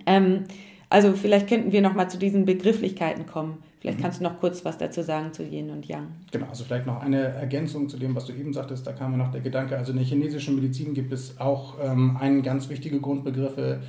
Ähm, 0.05 0.45
also 0.89 1.13
vielleicht 1.13 1.47
könnten 1.47 1.71
wir 1.71 1.81
noch 1.81 1.93
mal 1.93 2.09
zu 2.09 2.17
diesen 2.17 2.45
Begrifflichkeiten 2.45 3.25
kommen. 3.25 3.63
Vielleicht 3.79 3.99
mhm. 3.99 4.03
kannst 4.03 4.19
du 4.19 4.23
noch 4.23 4.39
kurz 4.39 4.65
was 4.65 4.77
dazu 4.77 5.03
sagen 5.03 5.33
zu 5.33 5.43
Yin 5.43 5.69
und 5.69 5.85
Yang. 5.87 6.07
Genau, 6.31 6.47
also 6.47 6.63
vielleicht 6.63 6.85
noch 6.85 7.01
eine 7.01 7.19
Ergänzung 7.19 7.89
zu 7.89 7.97
dem, 7.97 8.15
was 8.15 8.25
du 8.25 8.33
eben 8.33 8.53
sagtest. 8.53 8.87
Da 8.87 8.93
kam 8.93 9.11
mir 9.11 9.17
noch 9.17 9.31
der 9.31 9.41
Gedanke, 9.41 9.77
also 9.77 9.91
in 9.91 9.97
der 9.97 10.07
chinesischen 10.07 10.55
Medizin 10.55 10.93
gibt 10.93 11.11
es 11.11 11.39
auch 11.39 11.75
ähm, 11.81 12.17
einen 12.17 12.41
ganz 12.41 12.69
wichtige 12.69 12.99
Begriffe, 12.99 13.81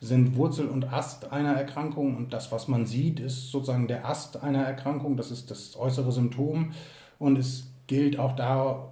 sind 0.00 0.36
Wurzel 0.36 0.68
und 0.68 0.92
Ast 0.92 1.32
einer 1.32 1.54
Erkrankung 1.54 2.16
und 2.16 2.32
das, 2.32 2.52
was 2.52 2.68
man 2.68 2.84
sieht, 2.84 3.20
ist 3.20 3.50
sozusagen 3.50 3.88
der 3.88 4.06
Ast 4.06 4.42
einer 4.42 4.62
Erkrankung, 4.62 5.16
das 5.16 5.30
ist 5.30 5.50
das 5.50 5.76
äußere 5.76 6.12
Symptom 6.12 6.72
und 7.18 7.38
es 7.38 7.70
gilt 7.86 8.18
auch 8.18 8.36
da 8.36 8.90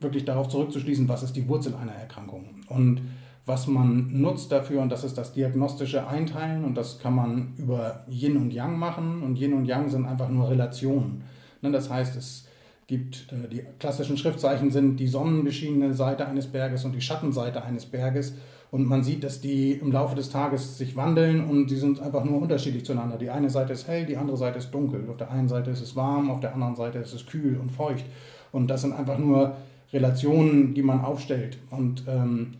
wirklich 0.00 0.24
darauf 0.24 0.48
zurückzuschließen, 0.48 1.08
was 1.08 1.22
ist 1.22 1.34
die 1.36 1.48
Wurzel 1.48 1.74
einer 1.74 1.92
Erkrankung. 1.92 2.62
Und 2.68 3.02
was 3.46 3.68
man 3.68 4.08
nutzt 4.12 4.50
dafür, 4.50 4.82
und 4.82 4.90
das 4.90 5.04
ist 5.04 5.16
das 5.16 5.32
diagnostische 5.32 6.06
Einteilen, 6.06 6.64
und 6.64 6.74
das 6.74 6.98
kann 6.98 7.14
man 7.14 7.54
über 7.56 8.04
Yin 8.10 8.36
und 8.36 8.52
Yang 8.52 8.78
machen, 8.78 9.22
und 9.22 9.38
Yin 9.38 9.54
und 9.54 9.66
Yang 9.66 9.88
sind 9.90 10.04
einfach 10.04 10.28
nur 10.28 10.50
Relationen. 10.50 11.22
Ne, 11.62 11.70
das 11.70 11.88
heißt, 11.88 12.16
es 12.16 12.48
gibt, 12.88 13.32
äh, 13.32 13.48
die 13.48 13.62
klassischen 13.78 14.16
Schriftzeichen 14.16 14.70
sind 14.70 14.98
die 14.98 15.06
sonnenbeschienene 15.06 15.94
Seite 15.94 16.26
eines 16.26 16.48
Berges 16.48 16.84
und 16.84 16.92
die 16.92 17.00
Schattenseite 17.00 17.62
eines 17.62 17.86
Berges. 17.86 18.34
Und 18.72 18.84
man 18.84 19.04
sieht, 19.04 19.22
dass 19.22 19.40
die 19.40 19.72
im 19.72 19.92
Laufe 19.92 20.16
des 20.16 20.28
Tages 20.28 20.76
sich 20.76 20.96
wandeln 20.96 21.44
und 21.44 21.70
die 21.70 21.76
sind 21.76 22.00
einfach 22.00 22.24
nur 22.24 22.42
unterschiedlich 22.42 22.84
zueinander. 22.84 23.16
Die 23.16 23.30
eine 23.30 23.48
Seite 23.48 23.72
ist 23.72 23.86
hell, 23.86 24.06
die 24.06 24.16
andere 24.16 24.36
Seite 24.36 24.58
ist 24.58 24.72
dunkel. 24.72 25.08
Auf 25.08 25.16
der 25.16 25.30
einen 25.30 25.48
Seite 25.48 25.70
ist 25.70 25.80
es 25.80 25.94
warm, 25.94 26.30
auf 26.30 26.40
der 26.40 26.52
anderen 26.52 26.74
Seite 26.74 26.98
ist 26.98 27.14
es 27.14 27.26
kühl 27.26 27.56
und 27.58 27.70
feucht. 27.70 28.04
Und 28.50 28.68
das 28.68 28.82
sind 28.82 28.92
einfach 28.92 29.18
nur 29.18 29.56
Relationen, 29.92 30.74
die 30.74 30.82
man 30.82 31.00
aufstellt. 31.00 31.58
Und 31.70 32.04
ähm, 32.08 32.54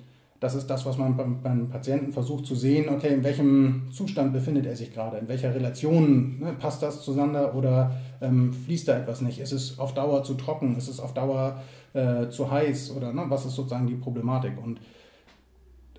das 0.46 0.54
ist 0.54 0.68
das, 0.68 0.86
was 0.86 0.96
man 0.96 1.16
beim, 1.16 1.42
beim, 1.42 1.68
Patienten 1.70 2.12
versucht 2.12 2.46
zu 2.46 2.54
sehen, 2.54 2.88
okay, 2.88 3.12
in 3.12 3.24
welchem 3.24 3.88
Zustand 3.90 4.32
befindet 4.32 4.64
er 4.64 4.76
sich 4.76 4.94
gerade, 4.94 5.16
in 5.16 5.26
welcher 5.26 5.52
Relation 5.52 6.38
ne, 6.38 6.54
passt 6.56 6.84
das 6.84 7.02
zueinander 7.02 7.56
oder 7.56 7.96
ähm, 8.20 8.52
fließt 8.52 8.86
da 8.86 8.96
etwas 8.96 9.22
nicht? 9.22 9.40
Ist 9.40 9.50
es 9.50 9.80
auf 9.80 9.92
Dauer 9.92 10.22
zu 10.22 10.34
trocken? 10.34 10.76
Ist 10.76 10.86
es 10.86 11.00
auf 11.00 11.14
Dauer 11.14 11.60
äh, 11.94 12.28
zu 12.28 12.48
heiß? 12.48 12.94
Oder 12.96 13.12
ne, 13.12 13.24
was 13.26 13.44
ist 13.44 13.56
sozusagen 13.56 13.88
die 13.88 13.96
Problematik? 13.96 14.52
Und 14.62 14.78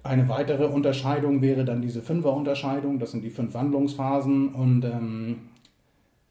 eine 0.03 0.29
weitere 0.29 0.67
Unterscheidung 0.67 1.41
wäre 1.41 1.65
dann 1.65 1.81
diese 1.81 2.01
Fünfer-Unterscheidung, 2.01 2.99
das 2.99 3.11
sind 3.11 3.25
die 3.25 3.29
fünf 3.29 3.53
Wandlungsphasen. 3.53 4.55
Und 4.55 4.85
ähm, 4.85 5.39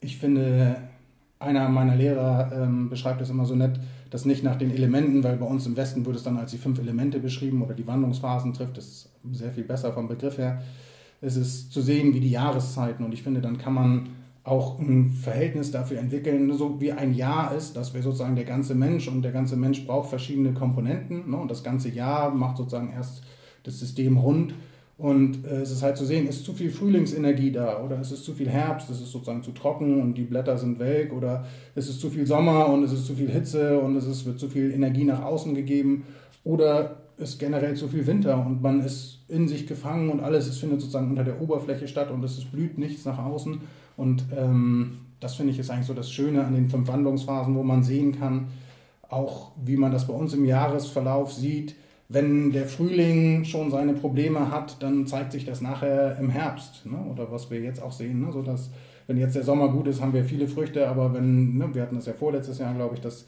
ich 0.01 0.17
finde, 0.17 0.79
einer 1.39 1.69
meiner 1.69 1.97
Lehrer 1.97 2.51
ähm, 2.51 2.89
beschreibt 2.89 3.21
es 3.21 3.29
immer 3.29 3.45
so 3.45 3.55
nett, 3.55 3.79
das 4.11 4.25
nicht 4.25 4.45
nach 4.45 4.57
den 4.57 4.71
Elementen, 4.71 5.25
weil 5.25 5.37
bei 5.37 5.47
uns 5.47 5.67
im 5.67 5.77
Westen 5.77 6.07
wird 6.07 6.17
es 6.17 6.23
dann 6.23 6.37
als 6.37 6.51
die 6.51 6.59
fünf 6.59 6.79
Elemente 6.79 7.19
beschrieben 7.19 7.63
oder 7.63 7.75
die 7.75 7.87
Wandlungsphasen 7.87 8.53
trifft, 8.53 8.77
das 8.77 8.87
ist 8.87 9.11
sehr 9.33 9.53
viel 9.53 9.65
besser 9.65 9.93
vom 9.93 10.09
Begriff 10.09 10.39
her. 10.39 10.63
Es 11.21 11.37
ist 11.37 11.73
zu 11.73 11.81
sehen 11.81 12.15
wie 12.15 12.21
die 12.21 12.31
Jahreszeiten 12.31 13.05
und 13.05 13.13
ich 13.13 13.23
finde, 13.23 13.41
dann 13.41 13.59
kann 13.59 13.75
man 13.75 14.09
auch 14.45 14.79
ein 14.79 15.11
Verhältnis 15.11 15.73
dafür 15.73 15.99
entwickeln, 15.99 16.53
so 16.57 16.81
wie 16.81 16.93
ein 16.93 17.15
Jahr 17.15 17.53
ist, 17.55 17.77
dass 17.77 17.95
wir 17.95 18.03
sozusagen 18.03 18.37
der 18.37 18.45
ganze 18.45 18.77
Mensch 18.77 19.09
und 19.09 19.23
der 19.23 19.33
ganze 19.33 19.57
Mensch 19.57 19.85
braucht 19.87 20.09
verschiedene 20.09 20.53
Komponenten 20.53 21.31
ne, 21.31 21.37
und 21.37 21.51
das 21.51 21.65
ganze 21.65 21.89
Jahr 21.89 22.31
macht 22.33 22.59
sozusagen 22.59 22.93
erst 22.93 23.25
das 23.65 23.81
System 23.81 24.17
rund 24.17 24.55
und 24.99 25.47
äh, 25.47 25.61
es 25.61 25.71
ist 25.71 25.83
halt 25.83 25.97
zu 25.97 26.07
sehen, 26.07 26.27
ist 26.27 26.45
zu 26.45 26.55
viel 26.55 26.71
Frühlingsenergie 26.71 27.53
da 27.53 27.83
oder 27.83 28.01
ist 28.01 28.13
es 28.13 28.25
zu 28.25 28.33
viel 28.33 28.49
Herbst, 28.49 28.89
ist 28.91 29.01
es 29.01 29.13
sozusagen 29.13 29.43
zu 29.43 29.53
trocken 29.53 30.01
und 30.01 30.15
die 30.15 30.25
Blätter 30.25 30.57
sind 30.57 30.79
welk 30.79 31.13
oder 31.13 31.45
ist 31.75 31.89
es 31.89 32.01
zu 32.01 32.09
viel 32.09 32.27
Sommer 32.27 32.69
und 32.69 32.83
ist 32.83 32.93
es 32.93 33.07
zu 33.07 33.15
viel 33.15 33.31
Hitze 33.31 33.79
und 33.79 33.97
es 33.97 34.07
ist, 34.07 34.25
wird 34.25 34.41
zu 34.41 34.49
viel 34.49 34.73
Energie 34.73 35.05
nach 35.05 35.23
außen 35.23 35.55
gegeben 35.55 36.05
oder 36.45 37.03
ist 37.19 37.39
generell 37.39 37.75
zu 37.75 37.89
viel 37.89 38.07
Winter 38.07 38.45
und 38.45 38.63
man 38.63 38.81
ist 38.81 39.25
in 39.29 39.49
sich 39.49 39.67
gefangen 39.67 40.11
und 40.11 40.21
alles 40.21 40.47
es 40.47 40.59
findet 40.59 40.81
sozusagen 40.81 41.11
unter 41.11 41.25
der 41.25 41.41
Oberfläche 41.41 41.89
statt 41.89 42.11
und 42.11 42.23
es 42.23 42.45
blüht 42.45 42.79
nichts 42.79 43.05
nach 43.05 43.19
außen. 43.19 43.61
Und 43.97 44.25
ähm, 44.37 44.99
das 45.21 45.35
finde 45.35 45.53
ich 45.53 45.59
ist 45.59 45.71
eigentlich 45.71 45.87
so 45.87 45.95
das 45.95 46.11
Schöne 46.11 46.45
an 46.45 46.55
den 46.55 46.69
fünf 46.69 46.89
Wandlungsphasen, 46.89 47.55
wo 47.55 47.63
man 47.63 47.83
sehen 47.83 48.19
kann, 48.19 48.49
auch 49.09 49.53
wie 49.65 49.77
man 49.77 49.93
das 49.93 50.07
bei 50.07 50.13
uns 50.13 50.35
im 50.35 50.45
Jahresverlauf 50.45 51.33
sieht, 51.33 51.75
wenn 52.09 52.53
der 52.53 52.67
Frühling 52.67 53.45
schon 53.45 53.71
seine 53.71 53.95
Probleme 53.95 54.51
hat, 54.51 54.83
dann 54.83 55.07
zeigt 55.07 55.33
sich 55.33 55.45
das 55.45 55.61
nachher 55.61 56.17
im 56.19 56.31
Herbst. 56.31 56.87
Ne? 56.87 56.99
Oder 57.11 57.33
was 57.33 57.51
wir 57.51 57.61
jetzt 57.61 57.83
auch 57.83 57.93
sehen, 57.93 58.21
ne? 58.21 58.33
so 58.33 58.45
wenn 59.07 59.17
jetzt 59.17 59.37
der 59.37 59.43
Sommer 59.45 59.69
gut 59.69 59.87
ist, 59.87 60.01
haben 60.01 60.13
wir 60.13 60.25
viele 60.25 60.49
Früchte, 60.49 60.89
aber 60.89 61.15
wenn, 61.15 61.57
ne, 61.57 61.69
wir 61.73 61.83
hatten 61.83 61.97
das 61.97 62.07
ja 62.07 62.13
vorletztes 62.13 62.59
Jahr, 62.59 62.75
glaube 62.75 62.97
ich, 62.97 63.01
dass 63.01 63.27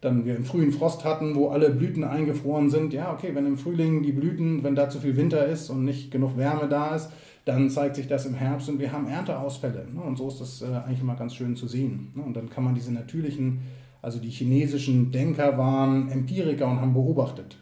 dann 0.00 0.24
wir 0.24 0.34
im 0.34 0.44
frühen 0.44 0.72
Frost 0.72 1.04
hatten, 1.04 1.34
wo 1.34 1.48
alle 1.48 1.70
Blüten 1.70 2.04
eingefroren 2.04 2.70
sind. 2.70 2.92
Ja, 2.92 3.12
okay, 3.12 3.34
wenn 3.34 3.46
im 3.46 3.58
Frühling 3.58 4.02
die 4.02 4.12
Blüten, 4.12 4.64
wenn 4.64 4.74
da 4.74 4.88
zu 4.88 4.98
viel 4.98 5.16
Winter 5.16 5.46
ist 5.46 5.68
und 5.68 5.84
nicht 5.84 6.10
genug 6.10 6.38
Wärme 6.38 6.68
da 6.68 6.94
ist, 6.94 7.10
dann 7.44 7.68
zeigt 7.68 7.96
sich 7.96 8.08
das 8.08 8.26
im 8.26 8.34
Herbst 8.34 8.68
und 8.68 8.78
wir 8.78 8.92
haben 8.92 9.06
Ernteausfälle. 9.06 9.86
Ne? 9.92 10.00
Und 10.00 10.16
so 10.16 10.28
ist 10.28 10.40
das 10.40 10.62
äh, 10.62 10.66
eigentlich 10.66 11.00
immer 11.00 11.16
ganz 11.16 11.34
schön 11.34 11.54
zu 11.54 11.66
sehen. 11.68 12.12
Ne? 12.14 12.22
Und 12.22 12.34
dann 12.34 12.48
kann 12.48 12.64
man 12.64 12.74
diese 12.74 12.92
natürlichen, 12.92 13.60
also 14.02 14.18
die 14.18 14.30
chinesischen 14.30 15.12
Denker 15.12 15.58
waren 15.58 16.08
Empiriker 16.10 16.66
und 16.66 16.80
haben 16.80 16.94
beobachtet. 16.94 17.58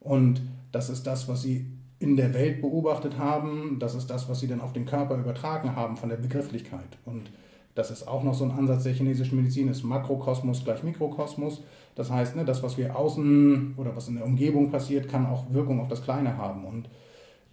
Und 0.00 0.42
das 0.72 0.90
ist 0.90 1.06
das, 1.06 1.28
was 1.28 1.42
sie 1.42 1.66
in 1.98 2.16
der 2.16 2.32
Welt 2.34 2.62
beobachtet 2.62 3.18
haben. 3.18 3.76
Das 3.78 3.94
ist 3.94 4.08
das, 4.08 4.28
was 4.28 4.40
sie 4.40 4.48
dann 4.48 4.60
auf 4.60 4.72
den 4.72 4.86
Körper 4.86 5.16
übertragen 5.16 5.76
haben 5.76 5.96
von 5.96 6.08
der 6.08 6.16
Begrifflichkeit. 6.16 6.98
Und 7.04 7.30
das 7.74 7.90
ist 7.90 8.08
auch 8.08 8.22
noch 8.24 8.34
so 8.34 8.44
ein 8.44 8.50
Ansatz 8.50 8.82
der 8.84 8.94
chinesischen 8.94 9.36
Medizin, 9.36 9.68
ist 9.68 9.84
Makrokosmos 9.84 10.64
gleich 10.64 10.82
Mikrokosmos. 10.82 11.62
Das 11.94 12.10
heißt, 12.10 12.36
ne, 12.36 12.44
das, 12.44 12.62
was 12.62 12.78
wir 12.78 12.96
außen 12.96 13.74
oder 13.76 13.94
was 13.94 14.08
in 14.08 14.16
der 14.16 14.24
Umgebung 14.24 14.70
passiert, 14.70 15.08
kann 15.08 15.26
auch 15.26 15.44
Wirkung 15.52 15.80
auf 15.80 15.88
das 15.88 16.02
Kleine 16.02 16.36
haben. 16.36 16.64
Und 16.64 16.88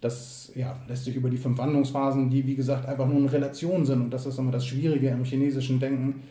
das 0.00 0.52
ja, 0.54 0.76
lässt 0.88 1.04
sich 1.04 1.16
über 1.16 1.28
die 1.28 1.36
fünf 1.36 1.58
Wandlungsphasen, 1.58 2.30
die 2.30 2.46
wie 2.46 2.54
gesagt 2.54 2.86
einfach 2.86 3.06
nur 3.06 3.18
in 3.18 3.26
Relation 3.26 3.84
sind, 3.84 4.00
und 4.00 4.10
das 4.10 4.26
ist 4.26 4.38
immer 4.38 4.52
das 4.52 4.66
Schwierige 4.66 5.08
im 5.08 5.24
chinesischen 5.24 5.80
Denken, 5.80 6.22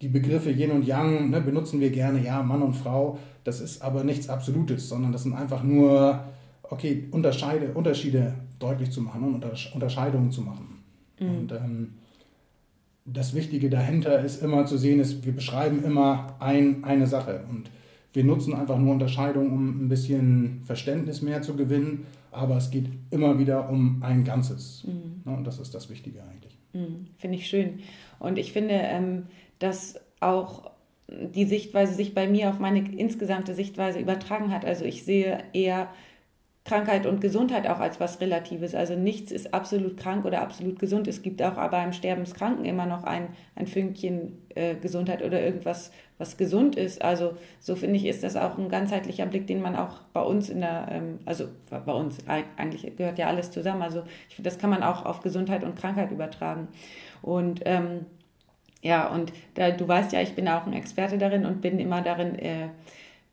die 0.00 0.08
Begriffe 0.08 0.50
Yin 0.50 0.70
und 0.70 0.86
Yang 0.86 1.30
ne, 1.30 1.40
benutzen 1.40 1.80
wir 1.80 1.90
gerne, 1.90 2.24
ja, 2.24 2.42
Mann 2.42 2.62
und 2.62 2.74
Frau, 2.74 3.18
das 3.44 3.60
ist 3.60 3.82
aber 3.82 4.04
nichts 4.04 4.28
Absolutes, 4.28 4.88
sondern 4.88 5.12
das 5.12 5.24
sind 5.24 5.34
einfach 5.34 5.62
nur, 5.62 6.24
okay, 6.62 7.08
Unterscheide, 7.10 7.72
Unterschiede 7.72 8.34
deutlich 8.58 8.90
zu 8.90 9.02
machen 9.02 9.34
und 9.34 9.44
Unterscheidungen 9.74 10.30
zu 10.30 10.42
machen. 10.42 10.82
Mhm. 11.18 11.28
Und 11.28 11.52
ähm, 11.52 11.94
das 13.04 13.34
Wichtige 13.34 13.68
dahinter 13.68 14.20
ist 14.20 14.42
immer 14.42 14.66
zu 14.66 14.78
sehen, 14.78 15.00
ist, 15.00 15.24
wir 15.24 15.32
beschreiben 15.32 15.84
immer 15.84 16.36
ein, 16.38 16.84
eine 16.84 17.06
Sache 17.06 17.44
und 17.50 17.70
wir 18.12 18.24
nutzen 18.24 18.54
einfach 18.54 18.78
nur 18.78 18.92
Unterscheidungen, 18.92 19.52
um 19.52 19.84
ein 19.84 19.88
bisschen 19.88 20.62
Verständnis 20.64 21.22
mehr 21.22 21.42
zu 21.42 21.54
gewinnen, 21.54 22.06
aber 22.32 22.56
es 22.56 22.70
geht 22.70 22.86
immer 23.10 23.38
wieder 23.38 23.68
um 23.68 24.02
ein 24.02 24.24
Ganzes. 24.24 24.84
Mhm. 24.86 25.32
Und 25.32 25.46
das 25.46 25.58
ist 25.58 25.74
das 25.74 25.90
Wichtige 25.90 26.20
eigentlich. 26.22 26.56
Mhm. 26.72 27.06
Finde 27.18 27.36
ich 27.36 27.46
schön. 27.46 27.80
Und 28.18 28.38
ich 28.38 28.52
finde, 28.52 28.74
ähm, 28.74 29.24
dass 29.60 29.94
auch 30.18 30.72
die 31.08 31.44
Sichtweise 31.44 31.94
sich 31.94 32.14
bei 32.14 32.28
mir 32.28 32.50
auf 32.50 32.58
meine 32.58 32.80
insgesamte 32.80 33.54
Sichtweise 33.54 33.98
übertragen 33.98 34.52
hat. 34.52 34.64
Also 34.64 34.84
ich 34.84 35.04
sehe 35.04 35.38
eher 35.52 35.88
Krankheit 36.64 37.06
und 37.06 37.20
Gesundheit 37.20 37.66
auch 37.66 37.80
als 37.80 38.00
was 38.00 38.20
Relatives. 38.20 38.74
Also 38.74 38.94
nichts 38.94 39.32
ist 39.32 39.54
absolut 39.54 39.96
krank 39.96 40.24
oder 40.24 40.42
absolut 40.42 40.78
gesund. 40.78 41.08
Es 41.08 41.22
gibt 41.22 41.42
auch 41.42 41.56
aber 41.56 41.82
im 41.82 41.92
Sterbenskranken 41.92 42.64
immer 42.64 42.86
noch 42.86 43.02
ein, 43.04 43.28
ein 43.56 43.66
Fünkchen 43.66 44.38
äh, 44.54 44.76
Gesundheit 44.76 45.24
oder 45.24 45.42
irgendwas, 45.42 45.90
was 46.18 46.36
gesund 46.36 46.76
ist. 46.76 47.02
Also 47.02 47.34
so 47.58 47.76
finde 47.76 47.96
ich, 47.96 48.04
ist 48.04 48.22
das 48.22 48.36
auch 48.36 48.58
ein 48.58 48.68
ganzheitlicher 48.68 49.26
Blick, 49.26 49.46
den 49.46 49.62
man 49.62 49.74
auch 49.74 50.00
bei 50.12 50.20
uns 50.20 50.50
in 50.50 50.60
der, 50.60 50.86
ähm, 50.90 51.18
also 51.24 51.46
bei 51.70 51.92
uns 51.92 52.18
eigentlich 52.28 52.94
gehört 52.94 53.18
ja 53.18 53.26
alles 53.26 53.50
zusammen. 53.50 53.82
Also 53.82 54.02
ich 54.28 54.36
finde, 54.36 54.50
das 54.50 54.58
kann 54.58 54.70
man 54.70 54.82
auch 54.82 55.06
auf 55.06 55.22
Gesundheit 55.22 55.64
und 55.64 55.76
Krankheit 55.76 56.12
übertragen. 56.12 56.68
Und 57.22 57.62
ähm, 57.64 58.04
ja, 58.82 59.08
und 59.08 59.32
da, 59.54 59.70
du 59.70 59.86
weißt 59.86 60.12
ja, 60.12 60.20
ich 60.20 60.34
bin 60.34 60.48
auch 60.48 60.66
ein 60.66 60.72
Experte 60.72 61.18
darin 61.18 61.46
und 61.46 61.60
bin 61.60 61.78
immer 61.78 62.02
darin, 62.02 62.38
äh, 62.38 62.64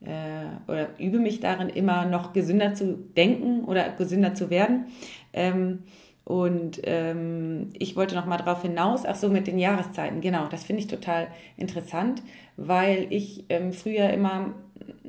äh, 0.01 0.47
oder 0.67 0.89
übe 0.99 1.19
mich 1.19 1.39
darin, 1.39 1.69
immer 1.69 2.05
noch 2.05 2.33
gesünder 2.33 2.73
zu 2.73 2.95
denken 3.15 3.65
oder 3.65 3.89
gesünder 3.91 4.33
zu 4.33 4.49
werden. 4.49 4.87
Ähm, 5.33 5.79
Und 6.27 6.81
ähm, 6.83 7.69
ich 7.79 7.95
wollte 7.95 8.13
noch 8.15 8.25
mal 8.25 8.35
darauf 8.35 8.61
hinaus, 8.61 9.05
ach 9.05 9.15
so, 9.15 9.29
mit 9.29 9.47
den 9.47 9.57
Jahreszeiten, 9.57 10.19
genau, 10.19 10.47
das 10.47 10.65
finde 10.65 10.81
ich 10.81 10.87
total 10.87 11.29
interessant, 11.55 12.21
weil 12.57 13.07
ich 13.11 13.45
ähm, 13.47 13.71
früher 13.71 14.09
immer, 14.09 14.53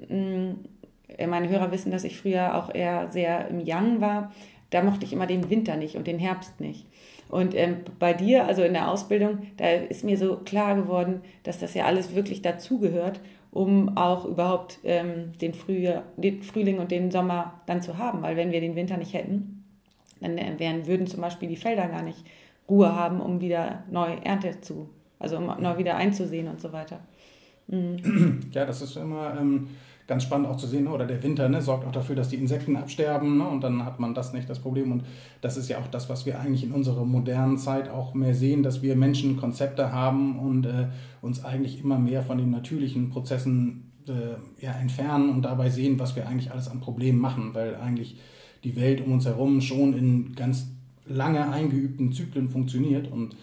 mh, 0.08 0.16
mm, 0.16 0.56
meine 1.28 1.48
Hörer 1.48 1.72
wissen, 1.72 1.90
dass 1.90 2.04
ich 2.04 2.16
früher 2.16 2.54
auch 2.54 2.72
eher 2.72 3.10
sehr 3.10 3.48
im 3.48 3.60
Young 3.66 4.00
war. 4.00 4.30
Da 4.70 4.80
mochte 4.82 5.04
ich 5.04 5.12
immer 5.12 5.26
den 5.26 5.50
Winter 5.50 5.76
nicht 5.76 5.96
und 5.96 6.06
den 6.06 6.20
Herbst 6.20 6.60
nicht. 6.60 6.86
Und 7.28 7.54
ähm, 7.54 7.78
bei 7.98 8.14
dir, 8.14 8.46
also 8.46 8.62
in 8.62 8.72
der 8.72 8.90
Ausbildung, 8.90 9.38
da 9.56 9.68
ist 9.70 10.04
mir 10.04 10.16
so 10.16 10.36
klar 10.36 10.74
geworden, 10.74 11.20
dass 11.42 11.58
das 11.58 11.74
ja 11.74 11.84
alles 11.84 12.14
wirklich 12.14 12.42
dazugehört, 12.42 13.20
um 13.50 13.96
auch 13.96 14.24
überhaupt 14.24 14.78
ähm, 14.84 15.32
den, 15.40 15.54
Frühjahr, 15.54 16.04
den 16.16 16.42
Frühling 16.42 16.78
und 16.78 16.90
den 16.90 17.10
Sommer 17.10 17.60
dann 17.66 17.82
zu 17.82 17.98
haben. 17.98 18.22
Weil 18.22 18.36
wenn 18.36 18.52
wir 18.52 18.60
den 18.60 18.76
Winter 18.76 18.96
nicht 18.96 19.14
hätten, 19.14 19.64
dann 20.20 20.38
äh, 20.38 20.58
wären, 20.58 20.86
würden 20.86 21.06
zum 21.06 21.20
Beispiel 21.20 21.48
die 21.48 21.56
Felder 21.56 21.88
gar 21.88 22.02
nicht 22.02 22.24
Ruhe 22.68 22.94
haben, 22.94 23.20
um 23.20 23.40
wieder 23.40 23.84
neu 23.90 24.16
Ernte 24.24 24.60
zu, 24.60 24.88
also 25.18 25.38
um 25.38 25.46
neu 25.60 25.78
wieder 25.78 25.96
einzusehen 25.96 26.48
und 26.48 26.60
so 26.60 26.72
weiter. 26.72 27.00
Mhm. 27.66 28.40
Ja, 28.52 28.64
das 28.64 28.82
ist 28.82 28.96
immer 28.96 29.36
ähm, 29.38 29.68
ganz 30.08 30.22
spannend 30.22 30.48
auch 30.48 30.56
zu 30.56 30.66
sehen, 30.66 30.84
ne? 30.84 30.90
oder 30.90 31.06
der 31.06 31.22
Winter 31.22 31.48
ne, 31.50 31.60
sorgt 31.60 31.86
auch 31.86 31.92
dafür, 31.92 32.16
dass 32.16 32.30
die 32.30 32.36
Insekten 32.36 32.76
absterben 32.76 33.36
ne? 33.36 33.46
und 33.46 33.62
dann 33.62 33.84
hat 33.84 34.00
man 34.00 34.14
das 34.14 34.32
nicht 34.32 34.48
das 34.48 34.58
Problem. 34.58 34.90
Und 34.90 35.04
das 35.42 35.58
ist 35.58 35.68
ja 35.68 35.78
auch 35.78 35.86
das, 35.86 36.08
was 36.08 36.24
wir 36.24 36.40
eigentlich 36.40 36.64
in 36.64 36.72
unserer 36.72 37.04
modernen 37.04 37.58
Zeit 37.58 37.90
auch 37.90 38.14
mehr 38.14 38.34
sehen, 38.34 38.62
dass 38.62 38.82
wir 38.82 38.96
Menschen 38.96 39.36
Konzepte 39.36 39.92
haben 39.92 40.38
und 40.38 40.64
äh, 40.64 40.88
uns 41.20 41.44
eigentlich 41.44 41.84
immer 41.84 41.98
mehr 41.98 42.22
von 42.22 42.38
den 42.38 42.50
natürlichen 42.50 43.10
Prozessen 43.10 43.92
äh, 44.08 44.64
ja, 44.64 44.72
entfernen 44.72 45.28
und 45.28 45.42
dabei 45.42 45.68
sehen, 45.68 46.00
was 46.00 46.16
wir 46.16 46.26
eigentlich 46.26 46.50
alles 46.50 46.68
an 46.70 46.80
Problemen 46.80 47.20
machen, 47.20 47.50
weil 47.52 47.76
eigentlich 47.76 48.18
die 48.64 48.76
Welt 48.76 49.04
um 49.04 49.12
uns 49.12 49.26
herum 49.26 49.60
schon 49.60 49.92
in 49.92 50.34
ganz 50.34 50.68
lange 51.06 51.50
eingeübten 51.50 52.12
Zyklen 52.12 52.48
funktioniert 52.48 53.12
und 53.12 53.36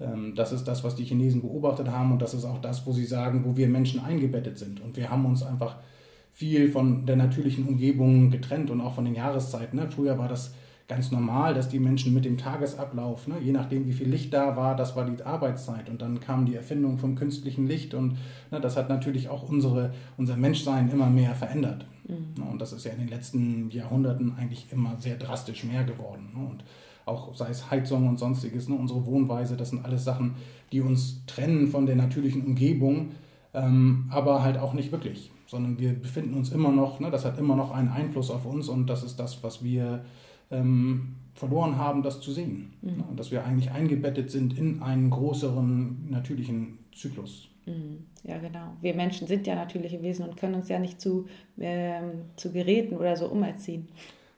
ähm, 0.00 0.34
das 0.36 0.52
ist 0.52 0.64
das, 0.64 0.84
was 0.84 0.94
die 0.94 1.04
Chinesen 1.04 1.40
beobachtet 1.40 1.88
haben 1.88 2.12
und 2.12 2.22
das 2.22 2.32
ist 2.32 2.44
auch 2.44 2.60
das, 2.60 2.86
wo 2.86 2.92
sie 2.92 3.04
sagen, 3.04 3.44
wo 3.44 3.56
wir 3.56 3.66
Menschen 3.66 4.00
eingebettet 4.00 4.58
sind. 4.58 4.80
Und 4.80 4.96
wir 4.96 5.10
haben 5.10 5.26
uns 5.26 5.42
einfach 5.42 5.76
viel 6.32 6.70
von 6.70 7.06
der 7.06 7.16
natürlichen 7.16 7.66
Umgebung 7.66 8.30
getrennt 8.30 8.70
und 8.70 8.80
auch 8.80 8.94
von 8.94 9.04
den 9.04 9.14
Jahreszeiten. 9.14 9.76
Ne? 9.78 9.90
Früher 9.90 10.18
war 10.18 10.28
das 10.28 10.54
ganz 10.88 11.10
normal, 11.10 11.54
dass 11.54 11.68
die 11.68 11.78
Menschen 11.78 12.12
mit 12.12 12.24
dem 12.24 12.36
Tagesablauf, 12.36 13.26
ne, 13.26 13.36
je 13.40 13.52
nachdem 13.52 13.86
wie 13.86 13.92
viel 13.92 14.08
Licht 14.08 14.34
da 14.34 14.56
war, 14.56 14.76
das 14.76 14.96
war 14.96 15.06
die 15.06 15.22
Arbeitszeit. 15.22 15.88
Und 15.88 16.02
dann 16.02 16.20
kam 16.20 16.44
die 16.44 16.54
Erfindung 16.54 16.98
vom 16.98 17.14
künstlichen 17.14 17.66
Licht 17.66 17.94
und 17.94 18.18
ne, 18.50 18.60
das 18.60 18.76
hat 18.76 18.88
natürlich 18.88 19.28
auch 19.28 19.48
unsere, 19.48 19.94
unser 20.16 20.36
Menschsein 20.36 20.90
immer 20.90 21.08
mehr 21.08 21.34
verändert. 21.34 21.86
Mhm. 22.08 22.42
Und 22.50 22.60
das 22.60 22.72
ist 22.72 22.84
ja 22.84 22.92
in 22.92 22.98
den 22.98 23.08
letzten 23.08 23.70
Jahrhunderten 23.70 24.34
eigentlich 24.36 24.66
immer 24.70 24.96
sehr 24.98 25.16
drastisch 25.16 25.64
mehr 25.64 25.84
geworden. 25.84 26.30
Ne? 26.34 26.46
Und 26.46 26.64
auch 27.06 27.34
sei 27.34 27.48
es 27.48 27.70
Heizung 27.70 28.08
und 28.08 28.18
sonstiges, 28.18 28.68
ne, 28.68 28.74
unsere 28.74 29.06
Wohnweise, 29.06 29.56
das 29.56 29.70
sind 29.70 29.84
alles 29.84 30.04
Sachen, 30.04 30.34
die 30.72 30.80
uns 30.80 31.24
trennen 31.26 31.68
von 31.68 31.86
der 31.86 31.96
natürlichen 31.96 32.44
Umgebung, 32.44 33.12
ähm, 33.54 34.06
aber 34.10 34.42
halt 34.42 34.58
auch 34.58 34.74
nicht 34.74 34.92
wirklich 34.92 35.30
sondern 35.52 35.78
wir 35.78 35.92
befinden 35.92 36.32
uns 36.32 36.50
immer 36.50 36.72
noch, 36.72 36.98
ne, 36.98 37.10
das 37.10 37.26
hat 37.26 37.38
immer 37.38 37.54
noch 37.54 37.72
einen 37.72 37.88
Einfluss 37.88 38.30
auf 38.30 38.46
uns 38.46 38.70
und 38.70 38.86
das 38.86 39.02
ist 39.02 39.16
das, 39.20 39.44
was 39.44 39.62
wir 39.62 40.02
ähm, 40.50 41.16
verloren 41.34 41.76
haben, 41.76 42.02
das 42.02 42.22
zu 42.22 42.32
sehen. 42.32 42.72
Mhm. 42.80 42.96
Ne, 42.96 43.04
dass 43.16 43.30
wir 43.30 43.44
eigentlich 43.44 43.70
eingebettet 43.70 44.30
sind 44.30 44.56
in 44.56 44.82
einen 44.82 45.10
größeren 45.10 46.08
natürlichen 46.08 46.78
Zyklus. 46.94 47.50
Mhm. 47.66 48.06
Ja, 48.24 48.38
genau. 48.38 48.72
Wir 48.80 48.94
Menschen 48.94 49.26
sind 49.26 49.46
ja 49.46 49.54
natürliche 49.54 50.00
Wesen 50.00 50.26
und 50.26 50.38
können 50.38 50.54
uns 50.54 50.70
ja 50.70 50.78
nicht 50.78 51.02
zu, 51.02 51.26
ähm, 51.58 52.22
zu 52.36 52.50
Geräten 52.50 52.96
oder 52.96 53.14
so 53.14 53.26
umerziehen. 53.26 53.88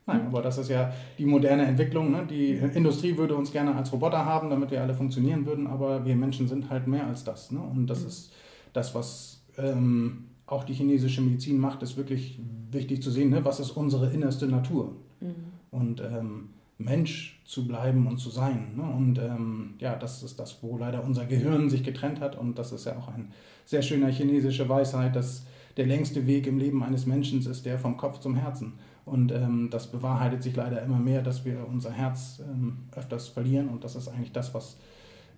Nein, 0.06 0.26
aber 0.26 0.42
das 0.42 0.58
ist 0.58 0.68
ja 0.68 0.92
die 1.16 1.26
moderne 1.26 1.64
Entwicklung. 1.64 2.10
Ne? 2.10 2.26
Die 2.28 2.54
Industrie 2.54 3.16
würde 3.16 3.36
uns 3.36 3.52
gerne 3.52 3.72
als 3.76 3.92
Roboter 3.92 4.24
haben, 4.24 4.50
damit 4.50 4.72
wir 4.72 4.82
alle 4.82 4.94
funktionieren 4.94 5.46
würden, 5.46 5.68
aber 5.68 6.04
wir 6.04 6.16
Menschen 6.16 6.48
sind 6.48 6.68
halt 6.70 6.88
mehr 6.88 7.06
als 7.06 7.22
das. 7.22 7.52
Ne? 7.52 7.60
Und 7.60 7.86
das 7.86 8.00
mhm. 8.00 8.08
ist 8.08 8.32
das, 8.72 8.94
was 8.96 9.44
ähm, 9.56 10.24
auch 10.46 10.64
die 10.64 10.74
chinesische 10.74 11.22
Medizin 11.22 11.58
macht, 11.58 11.82
ist 11.82 11.96
wirklich 11.96 12.38
wichtig 12.70 13.02
zu 13.02 13.10
sehen, 13.10 13.30
ne? 13.30 13.44
was 13.44 13.60
ist 13.60 13.70
unsere 13.70 14.12
innerste 14.12 14.46
Natur. 14.46 14.96
Mhm. 15.20 15.34
Und 15.70 16.00
ähm, 16.00 16.48
Mensch 16.78 17.40
zu 17.44 17.66
bleiben 17.66 18.06
und 18.06 18.18
zu 18.18 18.30
sein. 18.30 18.76
Ne? 18.76 18.82
Und 18.82 19.18
ähm, 19.18 19.74
ja, 19.78 19.94
das 19.94 20.22
ist 20.22 20.38
das, 20.38 20.62
wo 20.62 20.76
leider 20.76 21.04
unser 21.04 21.24
Gehirn 21.26 21.70
sich 21.70 21.84
getrennt 21.84 22.20
hat. 22.20 22.36
Und 22.36 22.58
das 22.58 22.72
ist 22.72 22.84
ja 22.84 22.96
auch 22.96 23.08
eine 23.08 23.26
sehr 23.64 23.82
schöne 23.82 24.08
chinesische 24.08 24.68
Weisheit, 24.68 25.14
dass 25.14 25.46
der 25.76 25.86
längste 25.86 26.26
Weg 26.26 26.46
im 26.46 26.58
Leben 26.58 26.82
eines 26.82 27.06
Menschen 27.06 27.44
ist 27.44 27.66
der 27.66 27.78
vom 27.78 27.96
Kopf 27.96 28.20
zum 28.20 28.36
Herzen. 28.36 28.74
Und 29.04 29.32
ähm, 29.32 29.68
das 29.70 29.90
bewahrheitet 29.90 30.42
sich 30.42 30.56
leider 30.56 30.82
immer 30.82 30.98
mehr, 30.98 31.22
dass 31.22 31.44
wir 31.44 31.66
unser 31.68 31.90
Herz 31.90 32.40
ähm, 32.40 32.84
öfters 32.92 33.28
verlieren. 33.28 33.68
Und 33.68 33.84
das 33.84 33.96
ist 33.96 34.08
eigentlich 34.08 34.32
das, 34.32 34.54
was 34.54 34.76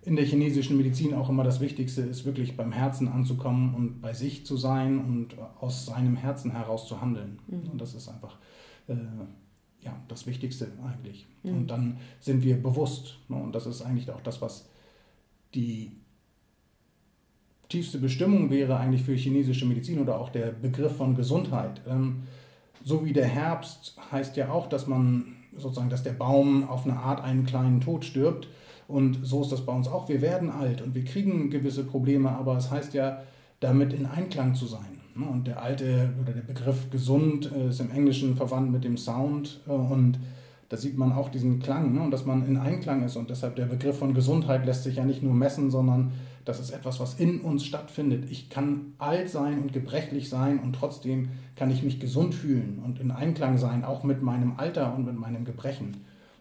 in 0.06 0.14
der 0.14 0.24
chinesischen 0.24 0.76
Medizin 0.76 1.14
auch 1.14 1.28
immer 1.28 1.42
das 1.42 1.60
Wichtigste 1.60 2.02
ist, 2.02 2.24
wirklich 2.24 2.56
beim 2.56 2.70
Herzen 2.70 3.08
anzukommen 3.08 3.74
und 3.74 4.00
bei 4.00 4.14
sich 4.14 4.46
zu 4.46 4.56
sein 4.56 4.98
und 4.98 5.34
aus 5.60 5.86
seinem 5.86 6.14
Herzen 6.14 6.52
heraus 6.52 6.86
zu 6.86 7.00
handeln. 7.00 7.40
Mhm. 7.48 7.70
Und 7.72 7.80
das 7.80 7.92
ist 7.92 8.08
einfach 8.08 8.38
äh, 8.86 8.94
ja, 9.80 9.96
das 10.06 10.28
Wichtigste 10.28 10.68
eigentlich. 10.86 11.26
Mhm. 11.42 11.56
Und 11.56 11.66
dann 11.72 11.96
sind 12.20 12.44
wir 12.44 12.62
bewusst. 12.62 13.18
Ne? 13.28 13.36
Und 13.36 13.52
das 13.52 13.66
ist 13.66 13.82
eigentlich 13.82 14.08
auch 14.12 14.20
das, 14.20 14.40
was 14.40 14.68
die 15.54 15.90
tiefste 17.68 17.98
Bestimmung 17.98 18.48
wäre 18.50 18.76
eigentlich 18.76 19.02
für 19.02 19.14
chinesische 19.14 19.66
Medizin 19.66 19.98
oder 19.98 20.20
auch 20.20 20.28
der 20.28 20.52
Begriff 20.52 20.96
von 20.96 21.16
Gesundheit. 21.16 21.80
Ähm, 21.88 22.22
so 22.84 23.04
wie 23.04 23.12
der 23.12 23.26
Herbst 23.26 23.96
heißt 24.12 24.36
ja 24.36 24.52
auch, 24.52 24.68
dass 24.68 24.86
man 24.86 25.34
sozusagen, 25.56 25.90
dass 25.90 26.04
der 26.04 26.12
Baum 26.12 26.68
auf 26.68 26.84
eine 26.84 26.96
Art 26.96 27.24
einen 27.24 27.44
kleinen 27.44 27.80
Tod 27.80 28.04
stirbt 28.04 28.46
und 28.88 29.18
so 29.22 29.42
ist 29.42 29.52
das 29.52 29.66
bei 29.66 29.72
uns 29.72 29.88
auch. 29.88 30.08
Wir 30.08 30.20
werden 30.22 30.50
alt 30.50 30.82
und 30.82 30.94
wir 30.94 31.04
kriegen 31.04 31.50
gewisse 31.50 31.84
Probleme, 31.84 32.30
aber 32.30 32.56
es 32.56 32.70
heißt 32.70 32.94
ja, 32.94 33.22
damit 33.60 33.92
in 33.92 34.06
Einklang 34.06 34.54
zu 34.54 34.66
sein. 34.66 35.00
Ne? 35.14 35.26
Und 35.26 35.46
der 35.46 35.62
alte 35.62 36.12
oder 36.20 36.32
der 36.32 36.42
Begriff 36.42 36.90
gesund 36.90 37.50
äh, 37.52 37.68
ist 37.68 37.80
im 37.80 37.90
Englischen 37.90 38.36
verwandt 38.36 38.70
mit 38.70 38.84
dem 38.84 38.96
Sound 38.96 39.60
äh, 39.66 39.70
und 39.70 40.18
da 40.68 40.76
sieht 40.76 40.98
man 40.98 41.12
auch 41.12 41.28
diesen 41.28 41.60
Klang 41.60 41.94
ne? 41.94 42.02
und 42.02 42.10
dass 42.10 42.26
man 42.26 42.46
in 42.46 42.56
Einklang 42.56 43.04
ist 43.04 43.16
und 43.16 43.30
deshalb 43.30 43.56
der 43.56 43.66
Begriff 43.66 43.98
von 43.98 44.14
Gesundheit 44.14 44.66
lässt 44.66 44.82
sich 44.82 44.96
ja 44.96 45.04
nicht 45.04 45.22
nur 45.22 45.32
messen, 45.32 45.70
sondern 45.70 46.12
das 46.44 46.60
ist 46.60 46.70
etwas, 46.70 47.00
was 47.00 47.14
in 47.14 47.40
uns 47.40 47.64
stattfindet. 47.64 48.30
Ich 48.30 48.50
kann 48.50 48.92
alt 48.98 49.30
sein 49.30 49.62
und 49.62 49.72
gebrechlich 49.72 50.28
sein 50.28 50.58
und 50.60 50.74
trotzdem 50.74 51.30
kann 51.56 51.70
ich 51.70 51.82
mich 51.82 51.98
gesund 51.98 52.34
fühlen 52.34 52.80
und 52.84 53.00
in 53.00 53.10
Einklang 53.10 53.58
sein, 53.58 53.84
auch 53.84 54.04
mit 54.04 54.22
meinem 54.22 54.54
Alter 54.56 54.94
und 54.94 55.06
mit 55.06 55.18
meinem 55.18 55.44
Gebrechen. 55.44 55.96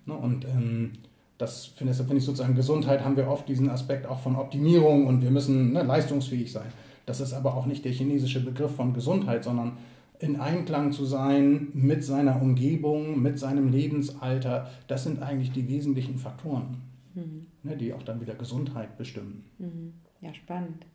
Ne? 0.06 0.14
Und 0.14 0.46
ähm, 0.46 0.92
das 1.38 1.66
finde 1.66 1.94
find 1.94 2.14
ich 2.14 2.24
sozusagen, 2.24 2.56
Gesundheit 2.56 3.04
haben 3.04 3.18
wir 3.18 3.28
oft 3.28 3.48
diesen 3.48 3.70
Aspekt 3.70 4.06
auch 4.06 4.20
von 4.20 4.36
Optimierung 4.36 5.08
und 5.08 5.22
wir 5.22 5.32
müssen 5.32 5.74
ne, 5.74 5.84
leistungsfähig 5.84 6.52
sein. 6.52 6.72
Das 7.06 7.20
ist 7.20 7.34
aber 7.34 7.56
auch 7.56 7.66
nicht 7.66 7.86
der 7.86 7.92
chinesische 7.92 8.44
Begriff 8.44 8.76
von 8.76 8.94
Gesundheit, 8.94 9.44
sondern 9.44 9.78
in 10.20 10.40
Einklang 10.40 10.92
zu 10.92 11.06
sein 11.06 11.68
mit 11.74 12.04
seiner 12.04 12.42
Umgebung, 12.42 13.22
mit 13.22 13.38
seinem 13.38 13.70
Lebensalter. 13.70 14.70
Das 14.88 15.04
sind 15.04 15.22
eigentlich 15.22 15.52
die 15.52 15.68
wesentlichen 15.68 16.18
Faktoren, 16.18 16.82
mhm. 17.14 17.48
ne, 17.64 17.76
die 17.76 17.94
auch 17.94 18.04
dann 18.04 18.22
wieder 18.22 18.36
Gesundheit 18.36 18.98
bestimmen. 18.98 19.44
Mhm. 19.58 19.94
Ja, 20.22 20.34
spannend. 20.34 20.86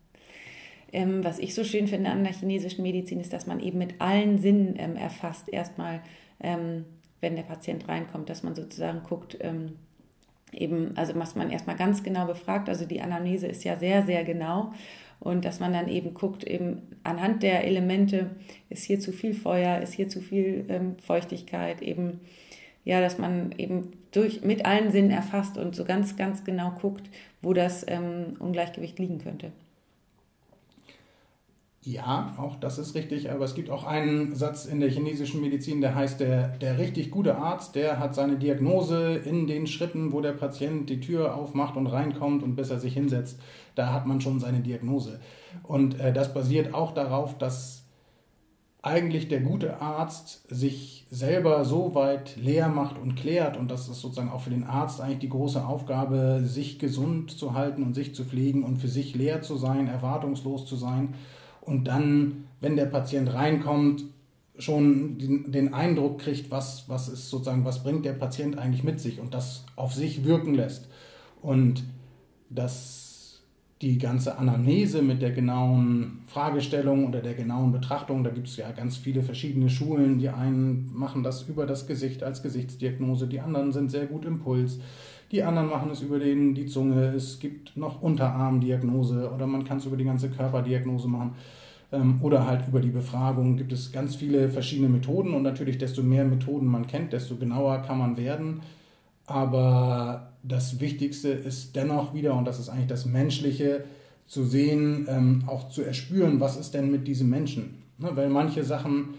Ähm, 0.92 1.22
was 1.22 1.38
ich 1.38 1.54
so 1.54 1.62
schön 1.62 1.86
finde 1.86 2.10
an 2.10 2.24
der 2.24 2.32
chinesischen 2.32 2.82
Medizin 2.82 3.20
ist, 3.20 3.32
dass 3.32 3.46
man 3.46 3.60
eben 3.60 3.78
mit 3.78 4.00
allen 4.00 4.38
Sinnen 4.38 4.74
ähm, 4.76 4.96
erfasst. 4.96 5.48
Erstmal, 5.48 6.00
ähm, 6.40 6.86
wenn 7.20 7.36
der 7.36 7.42
Patient 7.42 7.86
reinkommt, 7.86 8.28
dass 8.28 8.42
man 8.42 8.56
sozusagen 8.56 9.02
guckt, 9.04 9.36
ähm, 9.40 9.76
eben, 10.52 10.96
also 10.96 11.14
was 11.16 11.34
man 11.34 11.50
erstmal 11.50 11.76
ganz 11.76 12.02
genau 12.02 12.26
befragt, 12.26 12.68
also 12.68 12.84
die 12.84 13.00
Anamnese 13.00 13.46
ist 13.46 13.64
ja 13.64 13.76
sehr, 13.76 14.02
sehr 14.02 14.24
genau 14.24 14.72
und 15.20 15.44
dass 15.44 15.60
man 15.60 15.72
dann 15.72 15.88
eben 15.88 16.14
guckt, 16.14 16.44
eben 16.44 16.82
anhand 17.04 17.42
der 17.42 17.64
Elemente, 17.64 18.30
ist 18.70 18.84
hier 18.84 19.00
zu 19.00 19.12
viel 19.12 19.34
Feuer, 19.34 19.80
ist 19.80 19.92
hier 19.92 20.08
zu 20.08 20.20
viel 20.20 20.64
ähm, 20.68 20.96
Feuchtigkeit, 20.98 21.82
eben, 21.82 22.20
ja, 22.84 23.00
dass 23.00 23.18
man 23.18 23.52
eben 23.58 23.90
durch, 24.12 24.42
mit 24.42 24.64
allen 24.64 24.90
Sinnen 24.90 25.10
erfasst 25.10 25.58
und 25.58 25.76
so 25.76 25.84
ganz, 25.84 26.16
ganz 26.16 26.44
genau 26.44 26.72
guckt, 26.80 27.08
wo 27.42 27.52
das 27.52 27.84
ähm, 27.86 28.36
Ungleichgewicht 28.38 28.98
liegen 28.98 29.18
könnte. 29.18 29.52
Ja, 31.82 32.34
auch 32.36 32.56
das 32.56 32.78
ist 32.78 32.94
richtig, 32.94 33.30
aber 33.30 33.46
es 33.46 33.54
gibt 33.54 33.70
auch 33.70 33.84
einen 33.84 34.34
Satz 34.34 34.66
in 34.66 34.80
der 34.80 34.90
chinesischen 34.90 35.40
Medizin, 35.40 35.80
der 35.80 35.94
heißt, 35.94 36.20
der, 36.20 36.48
der 36.58 36.76
richtig 36.76 37.10
gute 37.10 37.36
Arzt, 37.36 37.74
der 37.74 37.98
hat 37.98 38.14
seine 38.14 38.36
Diagnose 38.36 39.14
in 39.16 39.46
den 39.46 39.66
Schritten, 39.66 40.12
wo 40.12 40.20
der 40.20 40.32
Patient 40.32 40.90
die 40.90 41.00
Tür 41.00 41.34
aufmacht 41.34 41.76
und 41.76 41.86
reinkommt 41.86 42.42
und 42.42 42.54
bis 42.54 42.68
er 42.68 42.80
sich 42.80 42.92
hinsetzt, 42.92 43.40
da 43.76 43.94
hat 43.94 44.06
man 44.06 44.20
schon 44.20 44.40
seine 44.40 44.60
Diagnose. 44.60 45.20
Und 45.62 45.98
äh, 45.98 46.12
das 46.12 46.34
basiert 46.34 46.74
auch 46.74 46.92
darauf, 46.92 47.38
dass 47.38 47.86
eigentlich 48.82 49.28
der 49.28 49.40
gute 49.40 49.80
Arzt 49.80 50.42
sich 50.54 51.06
selber 51.10 51.64
so 51.64 51.94
weit 51.94 52.36
leer 52.36 52.68
macht 52.68 52.98
und 52.98 53.14
klärt 53.14 53.56
und 53.56 53.70
das 53.70 53.88
ist 53.88 54.02
sozusagen 54.02 54.30
auch 54.30 54.42
für 54.42 54.50
den 54.50 54.64
Arzt 54.64 55.00
eigentlich 55.00 55.20
die 55.20 55.28
große 55.30 55.64
Aufgabe, 55.64 56.42
sich 56.44 56.78
gesund 56.78 57.30
zu 57.30 57.54
halten 57.54 57.82
und 57.82 57.94
sich 57.94 58.14
zu 58.14 58.24
pflegen 58.24 58.64
und 58.64 58.76
für 58.76 58.88
sich 58.88 59.14
leer 59.14 59.40
zu 59.40 59.56
sein, 59.56 59.88
erwartungslos 59.88 60.66
zu 60.66 60.76
sein 60.76 61.14
und 61.60 61.84
dann, 61.84 62.44
wenn 62.60 62.76
der 62.76 62.86
Patient 62.86 63.32
reinkommt, 63.32 64.04
schon 64.58 65.18
den, 65.18 65.52
den, 65.52 65.74
Eindruck 65.74 66.20
kriegt, 66.20 66.50
was, 66.50 66.88
was 66.88 67.08
ist 67.08 67.30
sozusagen, 67.30 67.64
was 67.64 67.82
bringt 67.82 68.04
der 68.04 68.12
Patient 68.12 68.58
eigentlich 68.58 68.84
mit 68.84 69.00
sich 69.00 69.20
und 69.20 69.32
das 69.32 69.64
auf 69.76 69.94
sich 69.94 70.24
wirken 70.24 70.54
lässt. 70.54 70.88
Und 71.40 71.84
dass 72.50 73.40
die 73.80 73.96
ganze 73.96 74.36
Anamnese 74.36 75.00
mit 75.00 75.22
der 75.22 75.32
genauen 75.32 76.22
Fragestellung 76.26 77.06
oder 77.06 77.22
der 77.22 77.34
genauen 77.34 77.72
Betrachtung, 77.72 78.22
da 78.24 78.30
gibt 78.30 78.48
es 78.48 78.56
ja 78.58 78.70
ganz 78.72 78.98
viele 78.98 79.22
verschiedene 79.22 79.70
Schulen. 79.70 80.18
Die 80.18 80.28
einen 80.28 80.90
machen 80.92 81.22
das 81.22 81.42
über 81.42 81.64
das 81.64 81.86
Gesicht 81.86 82.22
als 82.22 82.42
Gesichtsdiagnose, 82.42 83.26
die 83.26 83.40
anderen 83.40 83.72
sind 83.72 83.90
sehr 83.90 84.06
gut 84.06 84.26
im 84.26 84.40
Puls. 84.40 84.80
Die 85.30 85.42
anderen 85.42 85.68
machen 85.68 85.90
es 85.90 86.00
über 86.02 86.18
den, 86.18 86.54
die 86.54 86.66
Zunge. 86.66 87.12
Es 87.14 87.38
gibt 87.38 87.76
noch 87.76 88.02
Unterarmdiagnose 88.02 89.30
oder 89.32 89.46
man 89.46 89.64
kann 89.64 89.78
es 89.78 89.86
über 89.86 89.96
die 89.96 90.04
ganze 90.04 90.28
Körperdiagnose 90.28 91.08
machen. 91.08 91.34
Ähm, 91.92 92.18
oder 92.22 92.46
halt 92.46 92.66
über 92.68 92.80
die 92.80 92.90
Befragung 92.90 93.56
gibt 93.56 93.72
es 93.72 93.92
ganz 93.92 94.16
viele 94.16 94.48
verschiedene 94.48 94.88
Methoden 94.88 95.34
und 95.34 95.42
natürlich 95.42 95.78
desto 95.78 96.02
mehr 96.02 96.24
Methoden 96.24 96.66
man 96.66 96.86
kennt, 96.86 97.12
desto 97.12 97.36
genauer 97.36 97.78
kann 97.82 97.98
man 97.98 98.16
werden. 98.16 98.60
Aber 99.26 100.32
das 100.42 100.80
Wichtigste 100.80 101.28
ist 101.28 101.76
dennoch 101.76 102.14
wieder, 102.14 102.34
und 102.34 102.44
das 102.44 102.58
ist 102.58 102.68
eigentlich 102.68 102.88
das 102.88 103.06
Menschliche, 103.06 103.84
zu 104.30 104.44
sehen, 104.44 105.06
ähm, 105.08 105.42
auch 105.48 105.70
zu 105.70 105.82
erspüren, 105.82 106.38
was 106.38 106.56
ist 106.56 106.72
denn 106.72 106.88
mit 106.88 107.08
diesem 107.08 107.28
Menschen. 107.28 107.82
Ne? 107.98 108.10
Weil 108.14 108.30
manche 108.30 108.62
Sachen, 108.62 109.14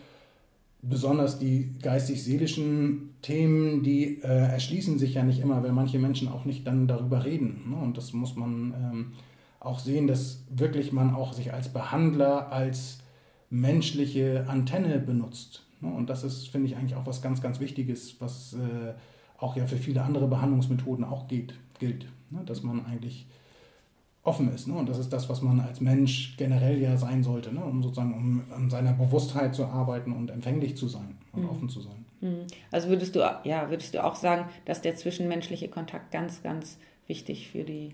besonders 0.81 1.37
die 1.37 1.73
geistig-seelischen 1.81 3.15
Themen, 3.21 3.83
die 3.83 4.21
äh, 4.21 4.27
erschließen 4.27 4.97
sich 4.97 5.13
ja 5.13 5.23
nicht 5.23 5.39
immer, 5.39 5.61
weil 5.63 5.71
manche 5.71 5.99
Menschen 5.99 6.27
auch 6.27 6.45
nicht 6.45 6.65
dann 6.65 6.87
darüber 6.87 7.23
reden. 7.23 7.69
Ne? 7.69 7.75
Und 7.75 7.97
das 7.97 8.13
muss 8.13 8.35
man 8.35 8.73
ähm, 8.73 9.11
auch 9.59 9.79
sehen, 9.79 10.07
dass 10.07 10.43
wirklich 10.49 10.91
man 10.91 11.13
auch 11.13 11.33
sich 11.33 11.53
als 11.53 11.69
Behandler, 11.69 12.51
als 12.51 12.99
menschliche 13.49 14.45
Antenne 14.47 14.97
benutzt. 14.99 15.63
Ne? 15.81 15.93
Und 15.93 16.09
das 16.09 16.23
ist, 16.23 16.47
finde 16.47 16.67
ich, 16.67 16.77
eigentlich 16.77 16.95
auch 16.95 17.05
was 17.05 17.21
ganz, 17.21 17.41
ganz 17.41 17.59
Wichtiges, 17.59 18.19
was 18.19 18.53
äh, 18.53 18.93
auch 19.37 19.55
ja 19.55 19.67
für 19.67 19.77
viele 19.77 20.01
andere 20.01 20.27
Behandlungsmethoden 20.27 21.05
auch 21.05 21.27
geht, 21.27 21.53
gilt. 21.77 22.07
Ne? 22.31 22.41
Dass 22.45 22.63
man 22.63 22.85
eigentlich 22.85 23.27
offen 24.23 24.53
ist. 24.53 24.67
Ne? 24.67 24.75
Und 24.75 24.87
das 24.87 24.99
ist 24.99 25.11
das, 25.11 25.29
was 25.29 25.41
man 25.41 25.59
als 25.59 25.81
Mensch 25.81 26.35
generell 26.37 26.79
ja 26.79 26.95
sein 26.97 27.23
sollte, 27.23 27.53
ne? 27.53 27.63
um 27.63 27.81
sozusagen 27.81 28.13
um 28.13 28.43
an 28.55 28.69
seiner 28.69 28.93
Bewusstheit 28.93 29.55
zu 29.55 29.65
arbeiten 29.65 30.11
und 30.11 30.29
empfänglich 30.29 30.77
zu 30.77 30.87
sein 30.87 31.17
und 31.31 31.43
mhm. 31.43 31.49
offen 31.49 31.69
zu 31.69 31.81
sein. 31.81 32.05
Mhm. 32.21 32.45
Also 32.71 32.89
würdest 32.89 33.15
du, 33.15 33.19
ja, 33.43 33.69
würdest 33.69 33.93
du 33.93 34.03
auch 34.03 34.15
sagen, 34.15 34.45
dass 34.65 34.81
der 34.81 34.95
zwischenmenschliche 34.95 35.69
Kontakt 35.69 36.11
ganz, 36.11 36.43
ganz 36.43 36.77
wichtig 37.07 37.49
für 37.49 37.63
die 37.63 37.93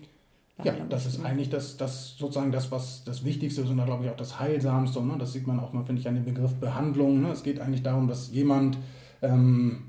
ja, 0.64 0.72
das 0.88 1.06
ist 1.06 1.24
eigentlich 1.24 1.50
das, 1.50 1.76
das 1.76 2.16
sozusagen 2.16 2.50
das, 2.50 2.72
was 2.72 3.04
das 3.04 3.24
Wichtigste 3.24 3.60
ist 3.60 3.70
und 3.70 3.76
da 3.76 3.84
glaube 3.84 4.04
ich 4.04 4.10
auch 4.10 4.16
das 4.16 4.40
Heilsamste. 4.40 5.00
Ne? 5.00 5.14
Das 5.16 5.32
sieht 5.32 5.46
man 5.46 5.60
auch 5.60 5.72
mal, 5.72 5.84
finde 5.84 6.00
ich, 6.00 6.08
an 6.08 6.16
dem 6.16 6.24
Begriff 6.24 6.52
Behandlung. 6.54 7.22
Ne? 7.22 7.30
Es 7.30 7.44
geht 7.44 7.60
eigentlich 7.60 7.84
darum, 7.84 8.08
dass 8.08 8.32
jemand 8.32 8.76
ähm, 9.22 9.84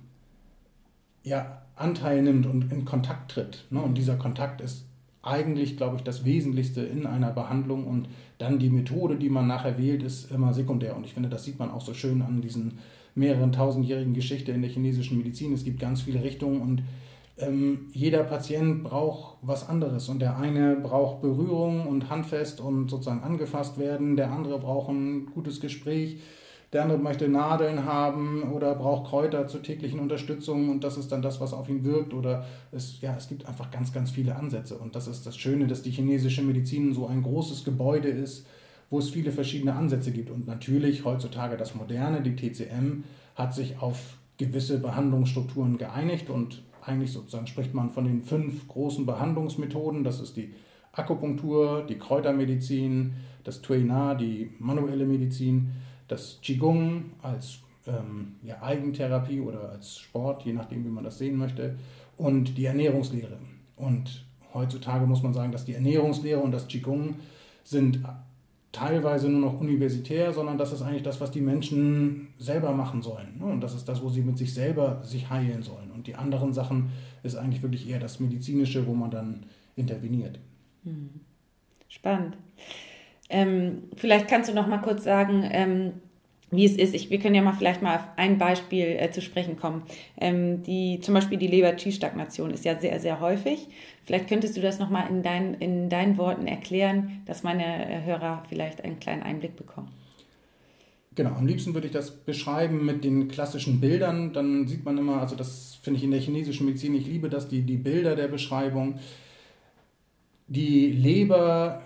ja, 1.23 1.63
Anteil 1.75 2.21
nimmt 2.21 2.45
und 2.45 2.71
in 2.71 2.85
Kontakt 2.85 3.31
tritt. 3.31 3.65
Ne? 3.71 3.81
Und 3.81 3.95
dieser 3.95 4.15
Kontakt 4.15 4.61
ist 4.61 4.85
eigentlich, 5.21 5.77
glaube 5.77 5.97
ich, 5.97 6.03
das 6.03 6.23
Wesentlichste 6.23 6.81
in 6.81 7.05
einer 7.05 7.31
Behandlung 7.31 7.85
und 7.85 8.07
dann 8.37 8.59
die 8.59 8.69
Methode, 8.69 9.17
die 9.17 9.29
man 9.29 9.47
nachher 9.47 9.77
wählt, 9.77 10.01
ist 10.01 10.31
immer 10.31 10.53
sekundär. 10.53 10.95
Und 10.95 11.05
ich 11.05 11.13
finde, 11.13 11.29
das 11.29 11.43
sieht 11.43 11.59
man 11.59 11.71
auch 11.71 11.81
so 11.81 11.93
schön 11.93 12.21
an 12.21 12.41
diesen 12.41 12.79
mehreren 13.15 13.51
tausendjährigen 13.51 14.13
Geschichte 14.13 14.51
in 14.51 14.61
der 14.61 14.71
chinesischen 14.71 15.17
Medizin. 15.17 15.53
Es 15.53 15.65
gibt 15.65 15.79
ganz 15.79 16.01
viele 16.01 16.23
Richtungen 16.23 16.61
und 16.61 16.83
ähm, 17.37 17.87
jeder 17.93 18.23
Patient 18.23 18.83
braucht 18.83 19.37
was 19.41 19.67
anderes 19.67 20.09
und 20.09 20.19
der 20.19 20.37
eine 20.37 20.75
braucht 20.75 21.21
Berührung 21.21 21.87
und 21.87 22.09
handfest 22.09 22.59
und 22.61 22.89
sozusagen 22.89 23.23
angefasst 23.23 23.77
werden, 23.77 24.15
der 24.15 24.31
andere 24.31 24.59
braucht 24.59 24.89
ein 24.89 25.25
gutes 25.27 25.59
Gespräch, 25.59 26.19
der 26.71 26.83
andere 26.83 26.99
möchte 26.99 27.27
Nadeln 27.27 27.85
haben 27.85 28.43
oder 28.51 28.75
braucht 28.75 29.09
Kräuter 29.09 29.47
zur 29.47 29.63
täglichen 29.63 29.99
Unterstützung 29.99 30.69
und 30.69 30.83
das 30.83 30.97
ist 30.97 31.11
dann 31.11 31.21
das, 31.21 31.41
was 31.41 31.53
auf 31.53 31.67
ihn 31.67 31.83
wirkt 31.83 32.13
oder 32.13 32.45
es, 32.71 33.01
ja, 33.01 33.15
es 33.17 33.27
gibt 33.27 33.47
einfach 33.47 33.71
ganz, 33.71 33.91
ganz 33.91 34.11
viele 34.11 34.35
Ansätze. 34.35 34.77
Und 34.77 34.95
das 34.95 35.07
ist 35.07 35.25
das 35.25 35.35
Schöne, 35.35 35.65
dass 35.65 35.81
die 35.81 35.89
chinesische 35.89 36.43
Medizin 36.43 36.93
so 36.93 37.07
ein 37.07 37.23
großes 37.23 37.63
Gebäude 37.63 38.09
ist, 38.09 38.45
wo 38.91 38.99
es 38.99 39.09
viele 39.09 39.31
verschiedene 39.31 39.73
Ansätze 39.73 40.11
gibt. 40.11 40.29
Und 40.29 40.47
natürlich 40.47 41.05
heutzutage 41.05 41.57
das 41.57 41.73
Moderne, 41.73 42.21
die 42.21 42.35
TCM, 42.35 43.03
hat 43.35 43.55
sich 43.55 43.81
auf 43.81 44.17
gewisse 44.37 44.79
Behandlungsstrukturen 44.79 45.77
geeinigt 45.77 46.29
und 46.29 46.63
eigentlich 46.81 47.11
sozusagen 47.11 47.47
spricht 47.47 47.73
man 47.73 47.89
von 47.89 48.05
den 48.05 48.23
fünf 48.23 48.67
großen 48.67 49.05
Behandlungsmethoden. 49.05 50.03
Das 50.03 50.21
ist 50.21 50.37
die 50.37 50.53
Akupunktur, 50.91 51.85
die 51.87 51.97
Kräutermedizin, 51.97 53.13
das 53.43 53.61
Tuina, 53.61 54.15
die 54.15 54.51
manuelle 54.59 55.05
Medizin, 55.05 55.71
das 56.09 56.39
Qigong 56.41 57.05
als 57.21 57.59
ähm, 57.87 58.35
ja, 58.43 58.61
Eigentherapie 58.61 59.39
oder 59.39 59.69
als 59.69 59.97
Sport, 59.97 60.43
je 60.43 60.53
nachdem, 60.53 60.83
wie 60.83 60.89
man 60.89 61.03
das 61.03 61.17
sehen 61.17 61.37
möchte, 61.37 61.77
und 62.17 62.57
die 62.57 62.65
Ernährungslehre. 62.65 63.37
Und 63.77 64.25
heutzutage 64.53 65.05
muss 65.05 65.23
man 65.23 65.33
sagen, 65.33 65.51
dass 65.51 65.65
die 65.65 65.73
Ernährungslehre 65.73 66.41
und 66.41 66.51
das 66.51 66.67
Qigong 66.67 67.15
sind 67.63 68.03
teilweise 68.71 69.29
nur 69.29 69.41
noch 69.41 69.59
universitär, 69.59 70.33
sondern 70.33 70.57
das 70.57 70.73
ist 70.73 70.81
eigentlich 70.81 71.03
das, 71.03 71.19
was 71.21 71.31
die 71.31 71.41
Menschen 71.41 72.27
selber 72.37 72.71
machen 72.71 73.01
sollen. 73.01 73.39
Ne? 73.39 73.45
Und 73.45 73.61
das 73.61 73.73
ist 73.73 73.87
das, 73.87 74.01
wo 74.03 74.09
sie 74.09 74.21
mit 74.21 74.37
sich 74.37 74.53
selber 74.53 75.01
sich 75.03 75.29
heilen 75.29 75.63
sollen. 75.63 75.91
Und 75.91 76.07
die 76.07 76.15
anderen 76.15 76.53
Sachen 76.53 76.89
ist 77.23 77.35
eigentlich 77.35 77.63
wirklich 77.63 77.89
eher 77.89 77.99
das 77.99 78.19
Medizinische, 78.19 78.85
wo 78.85 78.93
man 78.93 79.11
dann 79.11 79.45
interveniert. 79.75 80.39
Hm. 80.83 81.09
Spannend. 81.87 82.37
Ähm, 83.29 83.83
vielleicht 83.95 84.27
kannst 84.27 84.49
du 84.49 84.53
noch 84.53 84.67
mal 84.67 84.79
kurz 84.79 85.03
sagen, 85.03 85.47
ähm, 85.51 85.93
wie 86.51 86.65
es 86.65 86.75
ist. 86.77 86.95
Ich, 86.95 87.09
wir 87.09 87.19
können 87.19 87.35
ja 87.35 87.41
mal 87.41 87.53
vielleicht 87.53 87.81
mal 87.81 87.97
auf 87.97 88.07
ein 88.15 88.37
Beispiel 88.37 88.97
äh, 88.99 89.11
zu 89.11 89.21
sprechen 89.21 89.55
kommen. 89.55 89.83
Ähm, 90.19 90.63
die, 90.63 90.99
zum 91.01 91.13
Beispiel 91.13 91.37
die 91.37 91.47
Leber-Qi-Stagnation 91.47 92.51
ist 92.51 92.65
ja 92.65 92.75
sehr, 92.79 92.99
sehr 92.99 93.19
häufig. 93.19 93.67
Vielleicht 94.03 94.27
könntest 94.27 94.57
du 94.57 94.61
das 94.61 94.79
nochmal 94.79 95.09
in, 95.09 95.21
dein, 95.21 95.53
in 95.55 95.89
deinen 95.89 96.17
Worten 96.17 96.47
erklären, 96.47 97.21
dass 97.25 97.43
meine 97.43 97.63
äh, 97.63 98.03
Hörer 98.03 98.43
vielleicht 98.49 98.83
einen 98.83 98.99
kleinen 98.99 99.21
Einblick 99.21 99.55
bekommen. 99.55 99.89
Genau, 101.15 101.31
am 101.31 101.45
liebsten 101.45 101.73
würde 101.73 101.87
ich 101.87 101.93
das 101.93 102.11
beschreiben 102.11 102.85
mit 102.85 103.03
den 103.03 103.27
klassischen 103.27 103.81
Bildern. 103.81 104.31
Dann 104.33 104.67
sieht 104.67 104.85
man 104.85 104.97
immer, 104.97 105.21
also 105.21 105.35
das 105.35 105.77
finde 105.81 105.97
ich 105.97 106.03
in 106.03 106.11
der 106.11 106.19
chinesischen 106.19 106.65
Medizin, 106.65 106.95
ich 106.95 107.05
liebe 107.05 107.29
das, 107.29 107.47
die, 107.47 107.61
die 107.61 107.77
Bilder 107.77 108.15
der 108.15 108.27
Beschreibung. 108.27 108.95
Die 110.47 110.91
Leber 110.91 111.81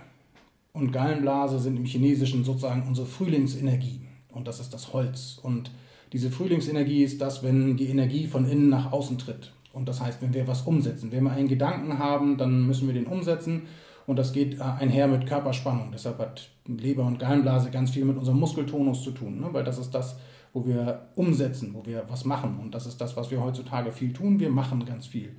und 0.74 0.92
Gallenblase 0.92 1.60
sind 1.60 1.78
im 1.78 1.86
Chinesischen 1.86 2.44
sozusagen 2.44 2.88
unsere 2.88 3.08
Frühlingsenergie 3.08 4.02
und 4.32 4.48
das 4.48 4.60
ist 4.60 4.74
das 4.74 4.92
Holz. 4.92 5.40
Und 5.42 5.72
diese 6.12 6.32
Frühlingsenergie 6.32 7.04
ist 7.04 7.22
das, 7.22 7.44
wenn 7.44 7.78
die 7.78 7.88
Energie 7.88 8.28
von 8.28 8.50
innen 8.50 8.70
nach 8.70 8.92
außen 8.92 9.20
tritt. 9.20 9.54
Und 9.72 9.88
das 9.88 10.02
heißt, 10.02 10.22
wenn 10.22 10.34
wir 10.34 10.48
was 10.48 10.64
umsetzen, 10.64 11.12
wenn 11.12 11.24
wir 11.24 11.32
einen 11.32 11.48
Gedanken 11.48 12.00
haben, 12.00 12.38
dann 12.38 12.66
müssen 12.66 12.88
wir 12.88 12.94
den 12.94 13.06
umsetzen. 13.08 13.64
Und 14.06 14.18
das 14.18 14.34
geht 14.34 14.60
äh, 14.60 14.64
einher 14.64 15.08
mit 15.08 15.28
Körperspannung. 15.28 15.92
Deshalb 15.92 16.20
hat 16.20 16.50
Leber 16.68 17.06
und 17.06 17.20
Gallenblase 17.20 17.72
ganz 17.72 17.92
viel 17.92 18.06
mit 18.06 18.18
unserem 18.18 18.40
Muskeltonus 18.40 19.04
zu 19.04 19.12
tun, 19.12 19.40
ne? 19.40 19.50
weil 19.52 19.64
das 19.64 19.78
ist 19.78 19.92
das, 19.92 20.18
wo 20.52 20.66
wir 20.66 21.08
umsetzen, 21.16 21.74
wo 21.74 21.86
wir 21.86 22.04
was 22.10 22.26
machen. 22.26 22.60
Und 22.62 22.76
das 22.76 22.86
ist 22.86 23.00
das, 23.00 23.16
was 23.16 23.32
wir 23.32 23.44
heutzutage 23.44 23.92
viel 23.92 24.12
tun. 24.12 24.40
Wir 24.40 24.50
machen 24.50 24.86
ganz 24.86 25.08
viel. 25.08 25.36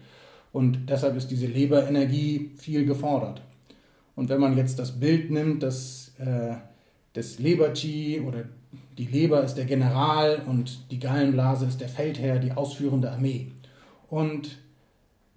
Und 0.52 0.88
deshalb 0.88 1.16
ist 1.16 1.30
diese 1.30 1.46
Leberenergie 1.46 2.52
viel 2.56 2.86
gefordert. 2.86 3.42
Und 4.16 4.28
wenn 4.28 4.40
man 4.40 4.56
jetzt 4.56 4.78
das 4.78 4.98
Bild 5.00 5.30
nimmt, 5.30 5.62
das, 5.62 6.12
äh, 6.18 6.54
des 7.14 7.38
Leber-Chi 7.38 8.20
oder 8.26 8.44
die 8.98 9.06
Leber 9.06 9.42
ist 9.42 9.54
der 9.54 9.64
General 9.64 10.42
und 10.46 10.90
die 10.90 10.98
Gallenblase 10.98 11.66
ist 11.66 11.80
der 11.80 11.88
Feldherr, 11.88 12.38
die 12.38 12.52
ausführende 12.52 13.10
Armee. 13.10 13.48
Und 14.08 14.58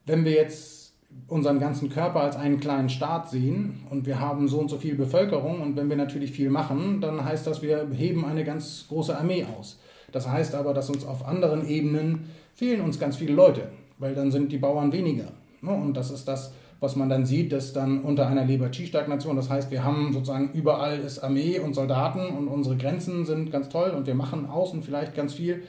wenn 0.06 0.26
wir 0.26 0.34
jetzt 0.34 0.94
unseren 1.28 1.60
ganzen 1.60 1.90
Körper 1.90 2.22
als 2.22 2.36
einen 2.36 2.60
kleinen 2.60 2.90
Staat 2.90 3.30
sehen 3.30 3.80
und 3.90 4.06
wir 4.06 4.20
haben 4.20 4.48
so 4.48 4.60
und 4.60 4.70
so 4.70 4.78
viel 4.78 4.96
Bevölkerung 4.96 5.62
und 5.62 5.76
wenn 5.76 5.90
wir 5.90 5.98
natürlich 5.98 6.32
viel 6.32 6.50
machen, 6.50 7.02
dann 7.02 7.24
heißt 7.24 7.48
das, 7.48 7.62
wir 7.62 7.88
heben 7.92 8.26
eine 8.26 8.44
ganz 8.44 8.86
große 8.88 9.18
Armee 9.18 9.46
aus. 9.58 9.80
Das 10.12 10.30
heißt 10.30 10.56
aber, 10.56 10.74
dass 10.74 10.90
uns 10.90 11.06
auf 11.06 11.26
anderen 11.28 11.68
Ebenen 11.68 12.30
fehlen 12.54 12.82
uns 12.82 13.00
ganz 13.00 13.18
viele 13.18 13.34
Leute, 13.34 13.70
weil 13.98 14.16
dann 14.16 14.32
sind 14.32 14.52
die 14.52 14.58
Bauern 14.58 14.92
weniger. 14.92 15.32
Und 15.62 15.96
das 15.96 16.12
ist 16.12 16.28
das, 16.28 16.54
was 16.80 16.96
man 16.96 17.10
dann 17.10 17.26
sieht, 17.26 17.52
dass 17.52 17.74
dann 17.74 18.02
unter 18.02 18.28
einer 18.28 18.46
Leber-Chi-Stagnation, 18.46 19.36
das 19.36 19.50
heißt, 19.50 19.72
wir 19.72 19.84
haben 19.84 20.14
sozusagen 20.14 20.52
überall 20.54 21.00
ist 21.00 21.20
Armee 21.20 21.60
und 21.60 21.74
Soldaten 21.74 22.28
und 22.38 22.48
unsere 22.48 22.78
Grenzen 22.78 23.26
sind 23.26 23.52
ganz 23.52 23.70
toll 23.70 23.92
und 23.92 24.06
wir 24.06 24.16
machen 24.16 24.46
außen 24.46 24.84
vielleicht 24.84 25.16
ganz 25.16 25.34
viel, 25.34 25.64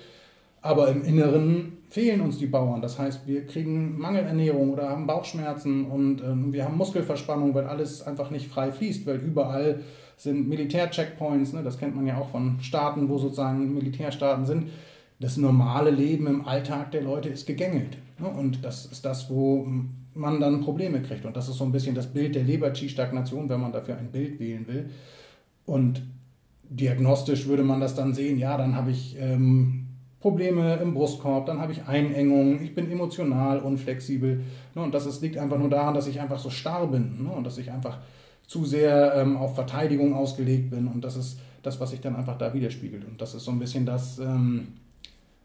aber 0.61 0.89
im 0.89 1.05
Inneren 1.05 1.79
fehlen 1.89 2.21
uns 2.21 2.39
die 2.39 2.47
Bauern. 2.47 2.83
Das 2.83 2.99
heißt, 2.99 3.27
wir 3.27 3.47
kriegen 3.47 3.99
Mangelernährung 3.99 4.71
oder 4.71 4.91
haben 4.91 5.07
Bauchschmerzen 5.07 5.87
und 5.87 6.21
äh, 6.21 6.53
wir 6.53 6.65
haben 6.65 6.77
Muskelverspannung, 6.77 7.55
weil 7.55 7.67
alles 7.67 8.03
einfach 8.03 8.31
nicht 8.31 8.49
frei 8.49 8.73
fließt, 8.73 9.07
weil 9.07 9.17
überall 9.17 9.81
sind 10.17 10.49
Militär-Checkpoints, 10.49 11.53
ne? 11.53 11.63
das 11.63 11.79
kennt 11.79 11.95
man 11.95 12.07
ja 12.07 12.19
auch 12.19 12.31
von 12.31 12.59
Staaten, 12.61 13.09
wo 13.09 13.19
sozusagen 13.19 13.73
Militärstaaten 13.73 14.45
sind. 14.45 14.71
Das 15.21 15.37
normale 15.37 15.91
Leben 15.91 16.27
im 16.27 16.47
Alltag 16.47 16.91
der 16.91 17.03
Leute 17.03 17.29
ist 17.29 17.47
gegängelt. 17.47 17.99
Ne? 18.19 18.29
Und 18.29 18.65
das 18.65 18.87
ist 18.87 19.05
das, 19.05 19.31
wo 19.31 19.67
man 20.19 20.41
dann 20.41 20.61
Probleme 20.61 21.01
kriegt. 21.01 21.25
Und 21.25 21.37
das 21.37 21.49
ist 21.49 21.57
so 21.57 21.65
ein 21.65 21.73
bisschen 21.73 21.95
das 21.95 22.09
Bild 22.09 22.35
der 22.35 22.43
Leber-Chi-Stagnation, 22.43 23.49
wenn 23.49 23.61
man 23.61 23.73
dafür 23.73 23.97
ein 23.97 24.11
Bild 24.11 24.39
wählen 24.41 24.67
will. 24.67 24.91
Und 25.65 26.03
diagnostisch 26.69 27.47
würde 27.47 27.63
man 27.63 27.81
das 27.81 27.95
dann 27.95 28.15
sehen, 28.15 28.39
ja, 28.39 28.57
dann 28.57 28.75
habe 28.75 28.91
ich 28.91 29.17
ähm, 29.19 29.87
Probleme 30.21 30.77
im 30.77 30.95
Brustkorb, 30.95 31.47
dann 31.47 31.61
habe 31.61 31.73
ich 31.73 31.87
Einengung, 31.87 32.61
ich 32.63 32.75
bin 32.75 32.91
emotional 32.91 33.61
unflexibel. 33.61 34.41
Ne, 34.75 34.83
und 34.83 34.93
das 34.93 35.07
ist, 35.07 35.23
liegt 35.23 35.39
einfach 35.39 35.59
nur 35.59 35.71
daran, 35.71 35.95
dass 35.95 36.09
ich 36.09 36.21
einfach 36.21 36.39
so 36.39 36.51
starr 36.51 36.89
bin 36.89 37.23
ne, 37.23 37.31
und 37.31 37.45
dass 37.45 37.59
ich 37.59 37.71
einfach 37.71 37.99
zu 38.47 38.65
sehr 38.65 39.15
ähm, 39.15 39.37
auf 39.37 39.55
Verteidigung 39.55 40.15
ausgelegt 40.15 40.71
bin. 40.71 40.89
Und 40.89 41.05
das 41.05 41.17
ist 41.17 41.39
das, 41.63 41.79
was 41.81 41.91
sich 41.91 42.01
dann 42.01 42.17
einfach 42.17 42.37
da 42.39 42.53
widerspiegelt. 42.53 43.05
Und 43.05 43.21
das 43.21 43.35
ist 43.35 43.45
so 43.45 43.51
ein 43.51 43.59
bisschen 43.59 43.87
das, 43.87 44.19
ähm, 44.19 44.69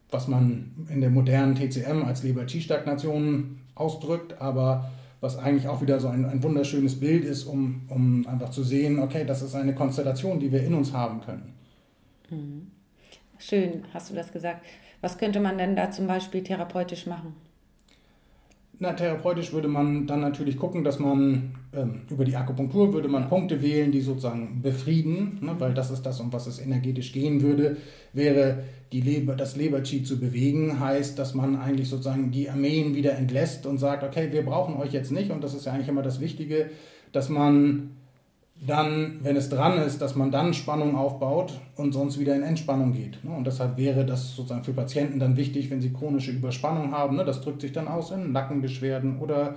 was 0.09 0.27
man 0.27 0.71
in 0.89 1.01
der 1.01 1.09
modernen 1.09 1.55
TCM 1.55 2.03
als 2.05 2.23
Leber-T-Stagnation 2.23 3.59
ausdrückt, 3.75 4.39
aber 4.41 4.89
was 5.21 5.37
eigentlich 5.37 5.67
auch 5.67 5.81
wieder 5.81 5.99
so 5.99 6.09
ein, 6.09 6.25
ein 6.25 6.43
wunderschönes 6.43 6.99
Bild 6.99 7.23
ist, 7.23 7.45
um, 7.45 7.83
um 7.89 8.27
einfach 8.27 8.49
zu 8.49 8.61
sehen, 8.63 8.99
okay, 8.99 9.23
das 9.25 9.41
ist 9.41 9.55
eine 9.55 9.73
Konstellation, 9.73 10.39
die 10.39 10.51
wir 10.51 10.63
in 10.63 10.73
uns 10.73 10.91
haben 10.91 11.21
können. 11.21 11.53
Mhm. 12.29 12.71
Schön, 13.37 13.85
hast 13.93 14.09
du 14.09 14.15
das 14.15 14.31
gesagt. 14.31 14.65
Was 15.01 15.17
könnte 15.17 15.39
man 15.39 15.57
denn 15.57 15.75
da 15.75 15.91
zum 15.91 16.07
Beispiel 16.07 16.43
therapeutisch 16.43 17.07
machen? 17.07 17.35
Na, 18.83 18.91
therapeutisch 18.91 19.53
würde 19.53 19.69
man 19.69 20.07
dann 20.07 20.19
natürlich 20.19 20.57
gucken, 20.57 20.83
dass 20.83 20.99
man 20.99 21.55
ähm, 21.73 22.01
über 22.09 22.25
die 22.25 22.35
Akupunktur 22.35 22.91
würde 22.91 23.07
man 23.07 23.29
Punkte 23.29 23.61
wählen, 23.61 23.93
die 23.93 24.01
sozusagen 24.01 24.61
befrieden, 24.61 25.37
ne, 25.39 25.55
weil 25.57 25.73
das 25.73 25.89
ist 25.89 26.01
das, 26.01 26.19
um 26.19 26.33
was 26.33 26.47
es 26.47 26.59
energetisch 26.59 27.13
gehen 27.13 27.41
würde, 27.41 27.77
wäre 28.11 28.65
die 28.91 28.99
Leber, 28.99 29.37
das 29.37 29.55
Leber-Chi 29.55 30.03
zu 30.03 30.19
bewegen, 30.19 30.81
heißt, 30.81 31.17
dass 31.17 31.33
man 31.33 31.55
eigentlich 31.55 31.87
sozusagen 31.87 32.31
die 32.31 32.49
Armeen 32.49 32.93
wieder 32.93 33.15
entlässt 33.15 33.65
und 33.65 33.77
sagt, 33.77 34.03
okay, 34.03 34.33
wir 34.33 34.43
brauchen 34.43 34.75
euch 34.75 34.91
jetzt 34.91 35.13
nicht. 35.13 35.31
Und 35.31 35.41
das 35.45 35.53
ist 35.53 35.65
ja 35.65 35.71
eigentlich 35.71 35.87
immer 35.87 36.03
das 36.03 36.19
Wichtige, 36.19 36.69
dass 37.13 37.29
man 37.29 37.91
dann, 38.65 39.19
wenn 39.23 39.35
es 39.35 39.49
dran 39.49 39.77
ist, 39.77 40.01
dass 40.01 40.15
man 40.15 40.31
dann 40.31 40.53
Spannung 40.53 40.95
aufbaut 40.95 41.59
und 41.75 41.93
sonst 41.93 42.19
wieder 42.19 42.35
in 42.35 42.43
Entspannung 42.43 42.93
geht. 42.93 43.23
Ne? 43.23 43.31
Und 43.35 43.45
deshalb 43.45 43.77
wäre 43.77 44.05
das 44.05 44.35
sozusagen 44.35 44.63
für 44.63 44.73
Patienten 44.73 45.19
dann 45.19 45.37
wichtig, 45.37 45.69
wenn 45.69 45.81
sie 45.81 45.91
chronische 45.91 46.31
Überspannung 46.31 46.91
haben. 46.91 47.17
Ne? 47.17 47.25
Das 47.25 47.41
drückt 47.41 47.61
sich 47.61 47.71
dann 47.71 47.87
aus 47.87 48.11
in 48.11 48.31
Nackenbeschwerden 48.31 49.19
oder 49.19 49.55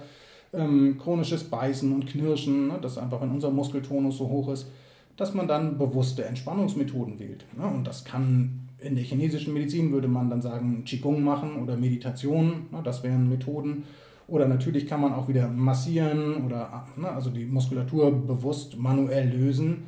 ähm, 0.52 0.98
chronisches 0.98 1.44
Beißen 1.44 1.92
und 1.92 2.06
Knirschen, 2.06 2.68
ne? 2.68 2.78
das 2.80 2.98
einfach, 2.98 3.20
wenn 3.20 3.30
unser 3.30 3.50
Muskeltonus 3.50 4.18
so 4.18 4.28
hoch 4.28 4.48
ist, 4.48 4.70
dass 5.16 5.34
man 5.34 5.48
dann 5.48 5.78
bewusste 5.78 6.24
Entspannungsmethoden 6.24 7.18
wählt. 7.18 7.44
Und 7.56 7.86
das 7.86 8.04
kann 8.04 8.68
in 8.78 8.94
der 8.94 9.04
chinesischen 9.04 9.54
Medizin, 9.54 9.92
würde 9.92 10.08
man 10.08 10.28
dann 10.28 10.42
sagen, 10.42 10.84
Qigong 10.84 11.22
machen 11.22 11.62
oder 11.62 11.76
Meditation. 11.76 12.66
Das 12.84 13.02
wären 13.02 13.28
Methoden 13.28 13.84
oder 14.28 14.48
natürlich 14.48 14.86
kann 14.86 15.00
man 15.00 15.14
auch 15.14 15.28
wieder 15.28 15.48
massieren 15.48 16.44
oder 16.44 16.86
ne, 16.96 17.10
also 17.10 17.30
die 17.30 17.46
Muskulatur 17.46 18.10
bewusst 18.10 18.76
manuell 18.76 19.28
lösen. 19.28 19.84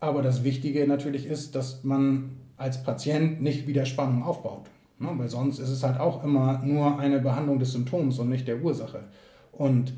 Aber 0.00 0.22
das 0.22 0.44
Wichtige 0.44 0.86
natürlich 0.86 1.26
ist, 1.26 1.54
dass 1.54 1.84
man 1.84 2.30
als 2.56 2.82
Patient 2.82 3.42
nicht 3.42 3.66
wieder 3.66 3.84
Spannung 3.84 4.22
aufbaut. 4.22 4.66
Ne, 4.98 5.10
weil 5.16 5.28
sonst 5.28 5.58
ist 5.58 5.68
es 5.68 5.82
halt 5.82 6.00
auch 6.00 6.24
immer 6.24 6.62
nur 6.64 6.98
eine 6.98 7.20
Behandlung 7.20 7.58
des 7.58 7.72
Symptoms 7.72 8.18
und 8.18 8.30
nicht 8.30 8.48
der 8.48 8.62
Ursache. 8.62 9.04
Und 9.52 9.92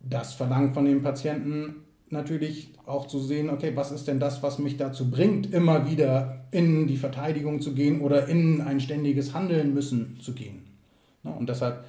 das 0.00 0.34
verlangt 0.34 0.74
von 0.74 0.84
dem 0.84 1.02
Patienten 1.02 1.76
natürlich 2.10 2.74
auch 2.84 3.06
zu 3.06 3.18
sehen, 3.18 3.48
okay, 3.48 3.72
was 3.74 3.90
ist 3.90 4.06
denn 4.06 4.20
das, 4.20 4.42
was 4.42 4.58
mich 4.58 4.76
dazu 4.76 5.10
bringt, 5.10 5.52
immer 5.54 5.90
wieder 5.90 6.44
in 6.50 6.86
die 6.86 6.98
Verteidigung 6.98 7.62
zu 7.62 7.72
gehen 7.72 8.02
oder 8.02 8.28
in 8.28 8.60
ein 8.60 8.80
ständiges 8.80 9.32
Handeln 9.32 9.72
müssen 9.72 10.18
zu 10.20 10.34
gehen. 10.34 10.64
Ne, 11.22 11.32
und 11.32 11.48
deshalb 11.48 11.84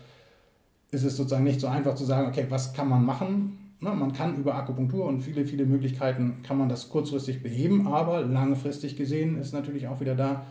ist 0.95 1.03
es 1.03 1.17
sozusagen 1.17 1.43
nicht 1.43 1.59
so 1.59 1.67
einfach 1.67 1.95
zu 1.95 2.05
sagen, 2.05 2.27
okay, 2.27 2.45
was 2.49 2.73
kann 2.73 2.89
man 2.89 3.05
machen? 3.05 3.57
Na, 3.81 3.93
man 3.93 4.13
kann 4.13 4.35
über 4.37 4.55
Akupunktur 4.55 5.05
und 5.05 5.21
viele, 5.21 5.45
viele 5.45 5.65
Möglichkeiten 5.65 6.37
kann 6.41 6.57
man 6.57 6.69
das 6.69 6.89
kurzfristig 6.89 7.43
beheben, 7.43 7.87
aber 7.87 8.21
langfristig 8.21 8.95
gesehen 8.95 9.37
ist 9.37 9.53
natürlich 9.53 9.87
auch 9.87 9.99
wieder 9.99 10.15
da, 10.15 10.45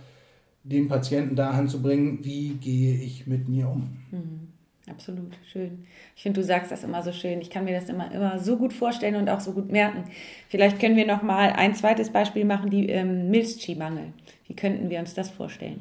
den 0.62 0.88
Patienten 0.88 1.34
dahin 1.34 1.66
zu 1.66 1.82
bringen, 1.82 2.20
wie 2.22 2.50
gehe 2.50 2.94
ich 2.94 3.26
mit 3.26 3.48
mir 3.48 3.68
um. 3.68 3.96
Mhm. 4.10 4.48
Absolut, 4.86 5.32
schön. 5.50 5.86
Ich 6.14 6.22
finde, 6.22 6.40
du 6.40 6.46
sagst 6.46 6.70
das 6.70 6.84
immer 6.84 7.02
so 7.02 7.10
schön. 7.10 7.40
Ich 7.40 7.48
kann 7.48 7.64
mir 7.64 7.72
das 7.72 7.88
immer, 7.88 8.12
immer 8.12 8.38
so 8.38 8.58
gut 8.58 8.74
vorstellen 8.74 9.16
und 9.16 9.30
auch 9.30 9.40
so 9.40 9.52
gut 9.52 9.72
merken. 9.72 10.04
Vielleicht 10.50 10.78
können 10.78 10.94
wir 10.94 11.06
noch 11.06 11.22
mal 11.22 11.54
ein 11.54 11.74
zweites 11.74 12.10
Beispiel 12.10 12.44
machen, 12.44 12.68
die 12.68 12.90
ähm, 12.90 13.30
Milzchi-Mangel. 13.30 14.12
Wie 14.46 14.54
könnten 14.54 14.90
wir 14.90 14.98
uns 14.98 15.14
das 15.14 15.30
vorstellen? 15.30 15.80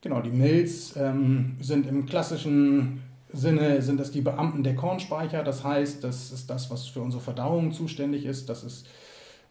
Genau, 0.00 0.20
die 0.20 0.30
Milz 0.30 0.94
ähm, 0.96 1.56
sind 1.60 1.88
im 1.88 2.06
klassischen 2.06 3.02
Sinne 3.32 3.82
sind 3.82 4.00
das 4.00 4.10
die 4.10 4.20
Beamten 4.20 4.62
der 4.62 4.74
Kornspeicher. 4.76 5.42
Das 5.42 5.64
heißt, 5.64 6.02
das 6.04 6.32
ist 6.32 6.50
das, 6.50 6.70
was 6.70 6.86
für 6.86 7.00
unsere 7.00 7.22
Verdauung 7.22 7.72
zuständig 7.72 8.24
ist. 8.24 8.48
Das 8.48 8.64
ist 8.64 8.86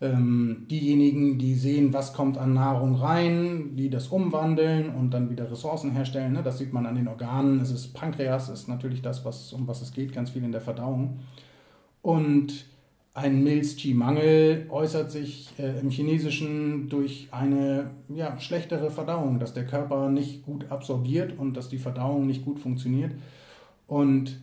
ähm, 0.01 0.65
diejenigen, 0.69 1.37
die 1.37 1.55
sehen, 1.55 1.93
was 1.93 2.13
kommt 2.13 2.37
an 2.37 2.53
Nahrung 2.53 2.95
rein, 2.95 3.75
die 3.75 3.89
das 3.89 4.07
umwandeln 4.07 4.89
und 4.89 5.11
dann 5.11 5.29
wieder 5.29 5.51
Ressourcen 5.51 5.91
herstellen. 5.91 6.33
Ne? 6.33 6.43
Das 6.43 6.57
sieht 6.57 6.73
man 6.73 6.85
an 6.85 6.95
den 6.95 7.07
Organen. 7.07 7.59
Es 7.59 7.71
ist 7.71 7.93
Pankreas, 7.93 8.49
ist 8.49 8.69
natürlich 8.69 9.01
das, 9.01 9.25
was, 9.25 9.51
um 9.53 9.67
was 9.67 9.81
es 9.81 9.91
geht, 9.91 10.13
ganz 10.13 10.29
viel 10.29 10.43
in 10.43 10.51
der 10.51 10.61
Verdauung. 10.61 11.19
Und 12.01 12.65
ein 13.13 13.43
Milz-Qi-Mangel 13.43 14.67
äußert 14.69 15.11
sich 15.11 15.49
äh, 15.57 15.79
im 15.79 15.89
Chinesischen 15.89 16.87
durch 16.87 17.27
eine 17.31 17.89
ja, 18.07 18.39
schlechtere 18.39 18.91
Verdauung, 18.91 19.39
dass 19.39 19.53
der 19.53 19.65
Körper 19.65 20.09
nicht 20.09 20.45
gut 20.45 20.71
absorbiert 20.71 21.37
und 21.37 21.57
dass 21.57 21.67
die 21.67 21.79
Verdauung 21.79 22.27
nicht 22.27 22.45
gut 22.45 22.59
funktioniert. 22.59 23.11
Und 23.89 24.39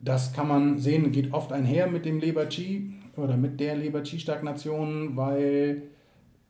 das 0.00 0.32
kann 0.32 0.48
man 0.48 0.78
sehen, 0.78 1.12
geht 1.12 1.32
oft 1.32 1.52
einher 1.52 1.86
mit 1.86 2.04
dem 2.04 2.18
Leber-Qi 2.18 2.92
oder 3.16 3.36
mit 3.36 3.60
der 3.60 3.76
Leber-Qi-Stagnation, 3.76 5.16
weil 5.16 5.82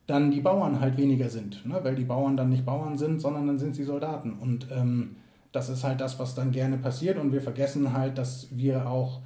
dann 0.06 0.30
die 0.30 0.40
Bauern 0.40 0.80
halt 0.80 0.96
weniger 0.96 1.28
sind. 1.28 1.64
Ne? 1.66 1.78
Weil 1.82 1.94
die 1.94 2.04
Bauern 2.04 2.36
dann 2.36 2.48
nicht 2.48 2.64
Bauern 2.64 2.96
sind, 2.96 3.20
sondern 3.20 3.46
dann 3.46 3.58
sind 3.58 3.76
sie 3.76 3.84
Soldaten. 3.84 4.32
Und 4.32 4.68
ähm, 4.74 5.16
das 5.52 5.68
ist 5.68 5.84
halt 5.84 6.00
das, 6.00 6.18
was 6.18 6.34
dann 6.34 6.50
gerne 6.50 6.78
passiert. 6.78 7.18
Und 7.18 7.32
wir 7.32 7.42
vergessen 7.42 7.92
halt, 7.92 8.16
dass 8.16 8.48
wir 8.50 8.88
auch 8.88 9.20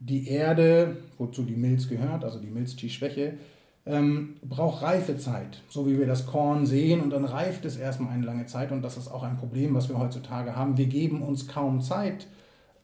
die 0.00 0.28
Erde, 0.28 0.96
wozu 1.18 1.44
die 1.44 1.56
Milz 1.56 1.88
gehört, 1.88 2.24
also 2.24 2.40
die 2.40 2.50
Milz-Qi-Schwäche, 2.50 3.34
ähm, 3.88 4.36
braucht 4.42 4.82
Reifezeit, 4.82 5.62
so 5.68 5.86
wie 5.86 5.98
wir 5.98 6.06
das 6.06 6.26
Korn 6.26 6.66
sehen 6.66 7.00
und 7.00 7.10
dann 7.10 7.24
reift 7.24 7.64
es 7.64 7.76
erstmal 7.76 8.12
eine 8.12 8.26
lange 8.26 8.44
Zeit 8.44 8.70
und 8.70 8.82
das 8.82 8.98
ist 8.98 9.08
auch 9.08 9.22
ein 9.22 9.38
Problem, 9.38 9.74
was 9.74 9.88
wir 9.88 9.98
heutzutage 9.98 10.54
haben. 10.54 10.76
Wir 10.76 10.86
geben 10.86 11.22
uns 11.22 11.48
kaum 11.48 11.80
Zeit 11.80 12.26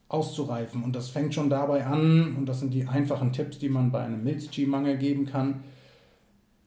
auszureifen 0.08 0.82
und 0.82 0.96
das 0.96 1.10
fängt 1.10 1.34
schon 1.34 1.50
dabei 1.50 1.84
an 1.84 2.34
und 2.36 2.46
das 2.46 2.60
sind 2.60 2.72
die 2.72 2.86
einfachen 2.86 3.32
Tipps, 3.32 3.58
die 3.58 3.68
man 3.68 3.92
bei 3.92 4.00
einem 4.00 4.24
Milchchi-Mangel 4.24 4.96
geben 4.96 5.26
kann. 5.26 5.62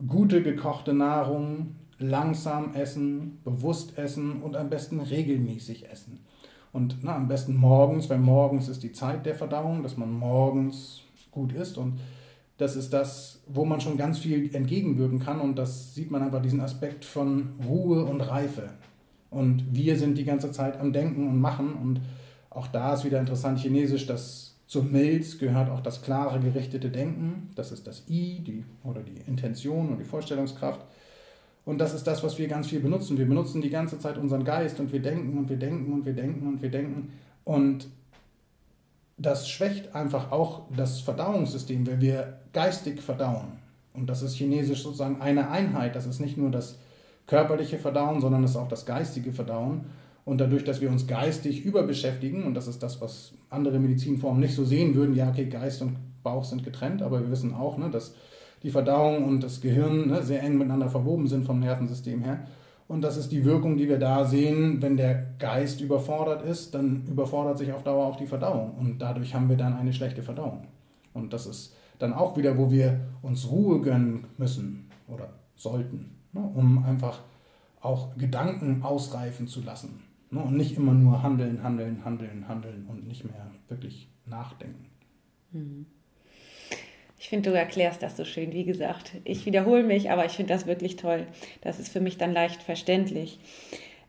Gute 0.08 0.44
gekochte 0.44 0.94
Nahrung, 0.94 1.76
langsam 1.98 2.76
essen, 2.76 3.40
bewusst 3.44 3.98
essen 3.98 4.44
und 4.44 4.56
am 4.56 4.70
besten 4.70 5.00
regelmäßig 5.00 5.90
essen. 5.90 6.20
Und 6.72 6.98
na, 7.02 7.16
am 7.16 7.28
besten 7.28 7.56
morgens, 7.56 8.08
weil 8.08 8.20
morgens 8.20 8.68
ist 8.68 8.84
die 8.84 8.92
Zeit 8.92 9.26
der 9.26 9.34
Verdauung, 9.34 9.82
dass 9.82 9.98
man 9.98 10.12
morgens 10.12 11.02
gut 11.32 11.54
isst 11.54 11.80
und 11.80 12.00
das 12.58 12.76
ist 12.76 12.92
das, 12.92 13.42
wo 13.48 13.66
man 13.66 13.80
schon 13.82 13.98
ganz 13.98 14.20
viel 14.20 14.54
entgegenwirken 14.54 15.20
kann 15.20 15.40
und 15.40 15.58
das 15.58 15.94
sieht 15.94 16.12
man 16.12 16.24
einfach 16.24 16.42
diesen 16.42 16.62
Aspekt 16.62 17.06
von 17.06 17.50
Ruhe 17.68 18.04
und 18.06 18.22
Reife. 18.22 18.70
Und 19.30 19.66
wir 19.72 19.98
sind 19.98 20.18
die 20.18 20.26
ganze 20.26 20.52
Zeit 20.52 20.80
am 20.80 20.94
Denken 20.94 21.28
und 21.28 21.40
Machen 21.40 21.74
und 21.74 22.02
auch 22.50 22.68
da 22.68 22.94
ist 22.94 23.06
wieder 23.06 23.20
interessant 23.20 23.60
Chinesisch, 23.60 24.08
dass 24.08 24.56
zur 24.66 24.84
Milz 24.84 25.38
gehört 25.38 25.70
auch 25.70 25.80
das 25.80 26.02
klare, 26.02 26.40
gerichtete 26.40 26.90
Denken. 26.90 27.52
Das 27.56 27.72
ist 27.72 27.88
das 27.88 28.04
I, 28.10 28.42
die, 28.46 28.66
oder 28.84 29.02
die 29.02 29.22
Intention 29.28 29.90
und 29.90 30.00
die 30.00 30.04
Vorstellungskraft. 30.04 30.82
Und 31.66 31.80
das 31.80 31.94
ist 31.94 32.06
das, 32.06 32.24
was 32.24 32.38
wir 32.38 32.48
ganz 32.48 32.68
viel 32.68 32.80
benutzen. 32.80 33.18
Wir 33.18 33.28
benutzen 33.28 33.62
die 33.62 33.70
ganze 33.70 34.00
Zeit 34.00 34.18
unseren 34.18 34.44
Geist 34.44 34.80
und 34.80 34.92
wir 34.92 35.02
denken 35.02 35.38
und 35.38 35.50
wir 35.50 35.58
denken 35.58 35.94
und 35.94 36.06
wir 36.06 36.14
denken 36.14 36.48
und 36.48 36.62
wir 36.62 36.70
denken. 36.70 37.14
Und 37.44 37.88
das 39.18 39.50
schwächt 39.50 39.96
einfach 39.96 40.32
auch 40.32 40.64
das 40.76 41.02
Verdauungssystem, 41.02 41.86
wenn 41.88 42.02
wir 42.02 42.40
geistig 42.54 43.02
verdauen. 43.02 43.60
Und 43.94 44.08
das 44.08 44.22
ist 44.22 44.36
chinesisch 44.36 44.84
sozusagen 44.84 45.22
eine 45.22 45.50
Einheit. 45.50 45.96
Das 45.96 46.06
ist 46.06 46.20
nicht 46.20 46.38
nur 46.38 46.52
das 46.52 46.78
körperliche 47.26 47.80
Verdauen, 47.80 48.22
sondern 48.22 48.44
es 48.44 48.52
ist 48.52 48.58
auch 48.58 48.68
das 48.68 48.86
geistige 48.86 49.34
Verdauen. 49.34 49.86
Und 50.24 50.40
dadurch, 50.40 50.64
dass 50.64 50.82
wir 50.82 50.90
uns 50.90 51.08
geistig 51.08 51.64
überbeschäftigen, 51.64 52.44
und 52.44 52.54
das 52.54 52.68
ist 52.68 52.84
das, 52.84 53.02
was 53.02 53.34
andere 53.50 53.80
Medizinformen 53.80 54.42
nicht 54.42 54.56
so 54.56 54.66
sehen 54.66 54.94
würden, 54.94 55.16
ja, 55.16 55.30
okay, 55.30 55.46
Geist 55.46 55.82
und 55.82 55.96
Bauch 56.22 56.44
sind 56.44 56.64
getrennt, 56.64 57.02
aber 57.02 57.22
wir 57.22 57.32
wissen 57.32 57.56
auch, 57.56 57.78
ne, 57.78 57.90
dass 57.90 58.14
die 58.62 58.70
Verdauung 58.70 59.24
und 59.24 59.42
das 59.42 59.62
Gehirn 59.62 60.08
ne, 60.10 60.24
sehr 60.24 60.44
eng 60.44 60.58
miteinander 60.58 60.90
verwoben 60.90 61.28
sind 61.28 61.46
vom 61.46 61.60
Nervensystem 61.60 62.22
her. 62.22 62.46
Und 62.88 63.02
das 63.02 63.18
ist 63.18 63.32
die 63.32 63.44
Wirkung, 63.44 63.78
die 63.78 63.90
wir 63.90 64.00
da 64.00 64.24
sehen. 64.24 64.82
Wenn 64.82 64.96
der 64.96 65.26
Geist 65.40 65.82
überfordert 65.82 66.44
ist, 66.44 66.74
dann 66.74 67.06
überfordert 67.06 67.58
sich 67.58 67.74
auf 67.74 67.84
Dauer 67.84 68.06
auch 68.06 68.16
die 68.16 68.28
Verdauung. 68.28 68.76
Und 68.76 69.00
dadurch 69.00 69.36
haben 69.36 69.50
wir 69.50 69.58
dann 69.58 69.76
eine 69.76 69.92
schlechte 69.92 70.24
Verdauung. 70.24 70.68
Und 71.14 71.34
das 71.34 71.46
ist 71.48 71.76
dann 72.00 72.14
auch 72.14 72.38
wieder, 72.38 72.58
wo 72.58 72.72
wir 72.72 73.02
uns 73.22 73.50
Ruhe 73.50 73.82
gönnen 73.82 74.28
müssen 74.38 74.90
oder 75.08 75.30
sollten, 75.56 76.18
ne, 76.32 76.42
um 76.42 76.84
einfach 76.86 77.22
auch 77.82 78.16
Gedanken 78.18 78.84
ausreifen 78.84 79.48
zu 79.48 79.62
lassen. 79.62 80.02
Ne, 80.30 80.42
und 80.42 80.56
nicht 80.56 80.78
immer 80.78 80.94
nur 80.94 81.24
handeln, 81.24 81.64
handeln, 81.64 82.06
handeln, 82.06 82.48
handeln 82.48 82.86
und 82.88 83.08
nicht 83.08 83.26
mehr 83.26 83.52
wirklich 83.68 84.10
nachdenken. 84.26 84.86
Mhm. 85.52 85.86
Ich 87.28 87.30
finde, 87.30 87.50
du 87.50 87.58
erklärst 87.58 88.02
das 88.02 88.16
so 88.16 88.24
schön, 88.24 88.54
wie 88.54 88.64
gesagt. 88.64 89.12
Ich 89.26 89.46
wiederhole 89.46 89.84
mich, 89.84 90.10
aber 90.12 90.24
ich 90.26 90.32
finde 90.32 90.54
das 90.54 90.66
wirklich 90.66 90.96
toll. 90.96 91.28
Das 91.60 91.78
ist 91.78 91.92
für 91.92 92.00
mich 92.00 92.18
dann 92.18 92.32
leicht 92.32 92.64
verständlich. 92.64 93.42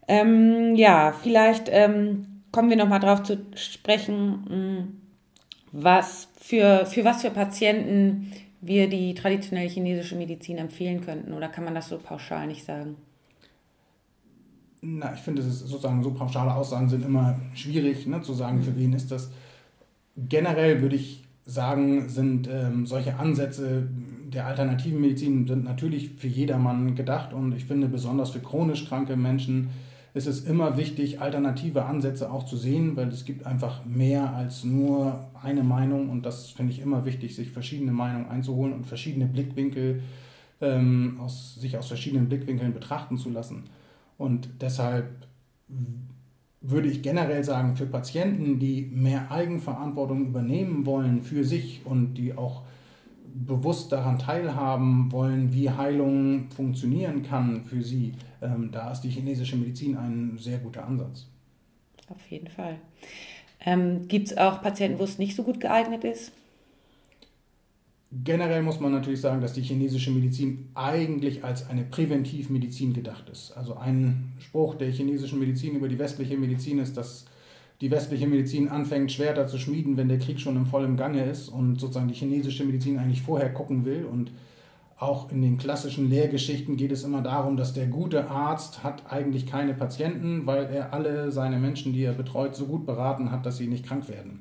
Ähm, 0.06 0.76
ja, 0.76 1.12
vielleicht 1.20 1.68
ähm, 1.68 2.42
kommen 2.52 2.70
wir 2.70 2.76
nochmal 2.76 3.00
drauf 3.00 3.24
zu 3.24 3.44
sprechen, 3.56 4.46
hm, 4.48 5.00
was 5.72 6.28
für, 6.40 6.86
für 6.86 7.04
was 7.04 7.22
für 7.22 7.32
Patienten 7.32 8.30
wir 8.60 8.88
die 8.88 9.14
traditionelle 9.14 9.68
chinesische 9.68 10.14
Medizin 10.14 10.58
empfehlen 10.58 11.00
könnten. 11.00 11.32
Oder 11.32 11.48
kann 11.48 11.64
man 11.64 11.74
das 11.74 11.88
so 11.88 11.98
pauschal 11.98 12.46
nicht 12.46 12.64
sagen? 12.64 12.94
Na, 14.80 15.12
ich 15.12 15.20
finde, 15.22 15.42
es 15.42 15.48
ist 15.48 15.58
sozusagen 15.66 16.04
so 16.04 16.12
pauschale 16.12 16.54
Aussagen 16.54 16.88
sind 16.88 17.04
immer 17.04 17.40
schwierig 17.56 18.06
ne, 18.06 18.22
zu 18.22 18.32
sagen, 18.32 18.62
für 18.62 18.76
wen 18.76 18.92
ist 18.92 19.10
das. 19.10 19.32
Generell 20.16 20.80
würde 20.82 20.94
ich 20.94 21.24
sagen, 21.48 22.08
sind 22.10 22.46
ähm, 22.46 22.86
solche 22.86 23.18
Ansätze 23.18 23.88
der 24.28 24.46
alternativen 24.46 25.00
Medizin 25.00 25.46
sind 25.46 25.64
natürlich 25.64 26.10
für 26.10 26.28
jedermann 26.28 26.94
gedacht 26.94 27.32
und 27.32 27.52
ich 27.52 27.64
finde 27.64 27.88
besonders 27.88 28.30
für 28.30 28.40
chronisch 28.40 28.86
kranke 28.86 29.16
Menschen 29.16 29.70
ist 30.12 30.26
es 30.26 30.44
immer 30.44 30.76
wichtig, 30.76 31.20
alternative 31.20 31.84
Ansätze 31.84 32.30
auch 32.30 32.44
zu 32.44 32.56
sehen, 32.56 32.96
weil 32.96 33.08
es 33.08 33.24
gibt 33.24 33.46
einfach 33.46 33.84
mehr 33.86 34.34
als 34.34 34.64
nur 34.64 35.26
eine 35.42 35.62
Meinung 35.62 36.10
und 36.10 36.26
das 36.26 36.50
finde 36.50 36.72
ich 36.72 36.80
immer 36.80 37.06
wichtig, 37.06 37.34
sich 37.34 37.50
verschiedene 37.50 37.92
Meinungen 37.92 38.28
einzuholen 38.28 38.74
und 38.74 38.86
verschiedene 38.86 39.26
Blickwinkel 39.26 40.02
ähm, 40.60 41.18
aus, 41.20 41.54
sich 41.54 41.78
aus 41.78 41.88
verschiedenen 41.88 42.28
Blickwinkeln 42.28 42.74
betrachten 42.74 43.16
zu 43.16 43.30
lassen. 43.30 43.64
Und 44.18 44.48
deshalb 44.60 45.08
würde 46.60 46.88
ich 46.88 47.02
generell 47.02 47.44
sagen, 47.44 47.76
für 47.76 47.86
Patienten, 47.86 48.58
die 48.58 48.90
mehr 48.92 49.30
Eigenverantwortung 49.30 50.26
übernehmen 50.26 50.86
wollen 50.86 51.22
für 51.22 51.44
sich 51.44 51.82
und 51.84 52.14
die 52.14 52.34
auch 52.34 52.62
bewusst 53.34 53.92
daran 53.92 54.18
teilhaben 54.18 55.12
wollen, 55.12 55.52
wie 55.52 55.70
Heilung 55.70 56.50
funktionieren 56.50 57.22
kann 57.22 57.64
für 57.64 57.82
sie, 57.82 58.14
ähm, 58.42 58.70
da 58.72 58.90
ist 58.90 59.02
die 59.02 59.10
chinesische 59.10 59.56
Medizin 59.56 59.96
ein 59.96 60.36
sehr 60.38 60.58
guter 60.58 60.86
Ansatz. 60.86 61.26
Auf 62.08 62.26
jeden 62.28 62.48
Fall. 62.48 62.76
Ähm, 63.64 64.08
Gibt 64.08 64.28
es 64.28 64.38
auch 64.38 64.62
Patienten, 64.62 64.98
wo 64.98 65.04
es 65.04 65.18
nicht 65.18 65.36
so 65.36 65.42
gut 65.42 65.60
geeignet 65.60 66.04
ist? 66.04 66.32
Generell 68.10 68.62
muss 68.62 68.80
man 68.80 68.92
natürlich 68.92 69.20
sagen, 69.20 69.42
dass 69.42 69.52
die 69.52 69.60
chinesische 69.60 70.10
Medizin 70.10 70.70
eigentlich 70.74 71.44
als 71.44 71.68
eine 71.68 71.82
Präventivmedizin 71.82 72.94
gedacht 72.94 73.28
ist. 73.28 73.52
Also 73.52 73.76
ein 73.76 74.32
Spruch 74.38 74.76
der 74.76 74.90
chinesischen 74.90 75.38
Medizin 75.38 75.74
über 75.76 75.88
die 75.88 75.98
westliche 75.98 76.38
Medizin 76.38 76.78
ist, 76.78 76.96
dass 76.96 77.26
die 77.82 77.90
westliche 77.90 78.26
Medizin 78.26 78.68
anfängt, 78.68 79.12
Schwerter 79.12 79.46
zu 79.46 79.58
schmieden, 79.58 79.98
wenn 79.98 80.08
der 80.08 80.18
Krieg 80.18 80.40
schon 80.40 80.56
im 80.56 80.64
vollen 80.64 80.96
Gange 80.96 81.24
ist 81.24 81.50
und 81.50 81.78
sozusagen 81.78 82.08
die 82.08 82.14
chinesische 82.14 82.64
Medizin 82.64 82.98
eigentlich 82.98 83.20
vorher 83.20 83.52
gucken 83.52 83.84
will. 83.84 84.06
Und 84.06 84.32
auch 84.98 85.30
in 85.30 85.42
den 85.42 85.58
klassischen 85.58 86.08
Lehrgeschichten 86.08 86.78
geht 86.78 86.92
es 86.92 87.04
immer 87.04 87.20
darum, 87.20 87.58
dass 87.58 87.74
der 87.74 87.86
gute 87.88 88.30
Arzt 88.30 88.82
hat 88.82 89.12
eigentlich 89.12 89.46
keine 89.46 89.74
Patienten, 89.74 90.46
weil 90.46 90.64
er 90.64 90.94
alle 90.94 91.30
seine 91.30 91.58
Menschen, 91.58 91.92
die 91.92 92.04
er 92.04 92.14
betreut, 92.14 92.56
so 92.56 92.64
gut 92.64 92.86
beraten 92.86 93.30
hat, 93.30 93.44
dass 93.44 93.58
sie 93.58 93.68
nicht 93.68 93.84
krank 93.84 94.08
werden. 94.08 94.40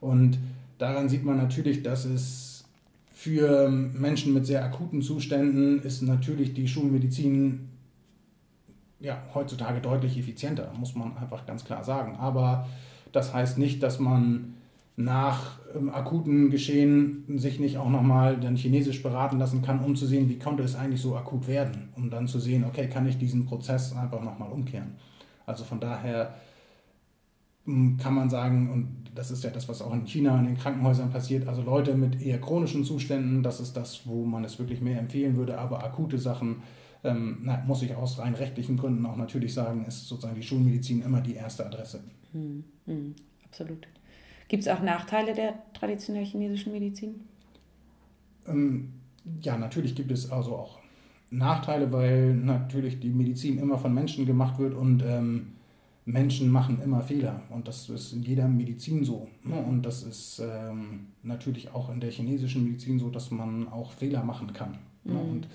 Und 0.00 0.38
daran 0.78 1.10
sieht 1.10 1.24
man 1.24 1.36
natürlich, 1.36 1.82
dass 1.82 2.06
es 2.06 2.43
für 3.24 3.70
Menschen 3.70 4.34
mit 4.34 4.44
sehr 4.44 4.62
akuten 4.62 5.00
Zuständen 5.00 5.80
ist 5.80 6.02
natürlich 6.02 6.52
die 6.52 6.68
Schulmedizin 6.68 7.70
ja, 9.00 9.22
heutzutage 9.32 9.80
deutlich 9.80 10.18
effizienter, 10.18 10.70
muss 10.78 10.94
man 10.94 11.16
einfach 11.16 11.46
ganz 11.46 11.64
klar 11.64 11.82
sagen. 11.84 12.16
Aber 12.16 12.68
das 13.12 13.32
heißt 13.32 13.56
nicht, 13.56 13.82
dass 13.82 13.98
man 13.98 14.56
nach 14.96 15.58
ähm, 15.74 15.88
akuten 15.88 16.50
Geschehen 16.50 17.24
sich 17.38 17.58
nicht 17.58 17.78
auch 17.78 17.88
nochmal 17.88 18.38
dann 18.38 18.56
chinesisch 18.56 19.02
beraten 19.02 19.38
lassen 19.38 19.62
kann, 19.62 19.80
um 19.80 19.96
zu 19.96 20.04
sehen, 20.04 20.28
wie 20.28 20.38
konnte 20.38 20.62
es 20.62 20.76
eigentlich 20.76 21.00
so 21.00 21.16
akut 21.16 21.48
werden, 21.48 21.88
um 21.96 22.10
dann 22.10 22.26
zu 22.26 22.38
sehen, 22.38 22.62
okay, 22.64 22.90
kann 22.90 23.08
ich 23.08 23.16
diesen 23.16 23.46
Prozess 23.46 23.96
einfach 23.96 24.22
nochmal 24.22 24.52
umkehren. 24.52 24.96
Also 25.46 25.64
von 25.64 25.80
daher 25.80 26.34
kann 27.66 28.14
man 28.14 28.28
sagen, 28.28 28.70
und 28.70 29.10
das 29.14 29.30
ist 29.30 29.42
ja 29.42 29.50
das, 29.50 29.68
was 29.68 29.80
auch 29.80 29.94
in 29.94 30.06
China 30.06 30.38
in 30.38 30.46
den 30.46 30.58
Krankenhäusern 30.58 31.10
passiert, 31.10 31.48
also 31.48 31.62
Leute 31.62 31.94
mit 31.94 32.20
eher 32.20 32.40
chronischen 32.40 32.84
Zuständen, 32.84 33.42
das 33.42 33.60
ist 33.60 33.74
das, 33.74 34.06
wo 34.06 34.24
man 34.24 34.44
es 34.44 34.58
wirklich 34.58 34.80
mehr 34.80 34.98
empfehlen 34.98 35.36
würde, 35.36 35.58
aber 35.58 35.82
akute 35.82 36.18
Sachen, 36.18 36.62
ähm, 37.04 37.38
na, 37.42 37.62
muss 37.66 37.82
ich 37.82 37.94
aus 37.94 38.18
rein 38.18 38.34
rechtlichen 38.34 38.76
Gründen 38.76 39.06
auch 39.06 39.16
natürlich 39.16 39.54
sagen, 39.54 39.84
ist 39.86 40.08
sozusagen 40.08 40.34
die 40.34 40.42
Schulmedizin 40.42 41.02
immer 41.02 41.20
die 41.20 41.34
erste 41.34 41.64
Adresse. 41.64 42.04
Hm, 42.32 42.64
hm, 42.86 43.14
absolut. 43.44 43.86
Gibt 44.48 44.62
es 44.62 44.68
auch 44.68 44.82
Nachteile 44.82 45.32
der 45.32 45.54
traditionell 45.72 46.24
chinesischen 46.24 46.72
Medizin? 46.72 47.20
Ähm, 48.46 48.92
ja, 49.40 49.56
natürlich 49.56 49.94
gibt 49.94 50.10
es 50.10 50.30
also 50.30 50.56
auch 50.56 50.78
Nachteile, 51.30 51.90
weil 51.92 52.34
natürlich 52.34 53.00
die 53.00 53.08
Medizin 53.08 53.58
immer 53.58 53.78
von 53.78 53.94
Menschen 53.94 54.26
gemacht 54.26 54.58
wird 54.58 54.74
und 54.74 55.02
ähm, 55.02 55.53
Menschen 56.06 56.50
machen 56.50 56.82
immer 56.82 57.00
Fehler 57.00 57.42
und 57.48 57.66
das 57.66 57.88
ist 57.88 58.12
in 58.12 58.22
jeder 58.22 58.46
Medizin 58.46 59.04
so. 59.04 59.28
Ne? 59.42 59.56
Und 59.62 59.82
das 59.82 60.02
ist 60.02 60.38
ähm, 60.38 61.06
natürlich 61.22 61.72
auch 61.72 61.90
in 61.90 62.00
der 62.00 62.10
chinesischen 62.10 62.64
Medizin 62.64 62.98
so, 62.98 63.08
dass 63.08 63.30
man 63.30 63.68
auch 63.68 63.92
Fehler 63.92 64.22
machen 64.22 64.52
kann. 64.52 64.72
Ne? 65.04 65.12
Mhm. 65.12 65.14
Ne? 65.14 65.20
Und 65.20 65.48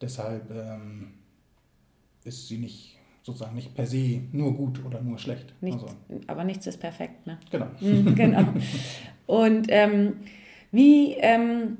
deshalb 0.00 0.50
ähm, 0.50 1.08
ist 2.24 2.48
sie 2.48 2.58
nicht 2.58 2.96
sozusagen 3.22 3.54
nicht 3.54 3.74
per 3.74 3.86
se 3.86 4.20
nur 4.32 4.54
gut 4.54 4.84
oder 4.84 5.00
nur 5.00 5.18
schlecht. 5.18 5.54
Nichts, 5.60 5.82
also. 5.82 5.96
Aber 6.26 6.44
nichts 6.44 6.66
ist 6.66 6.78
perfekt, 6.78 7.26
ne? 7.26 7.38
Genau. 7.50 7.66
Mhm, 7.80 8.14
genau. 8.14 8.44
Und 9.26 9.66
ähm, 9.70 10.14
wie 10.72 11.14
ähm, 11.14 11.78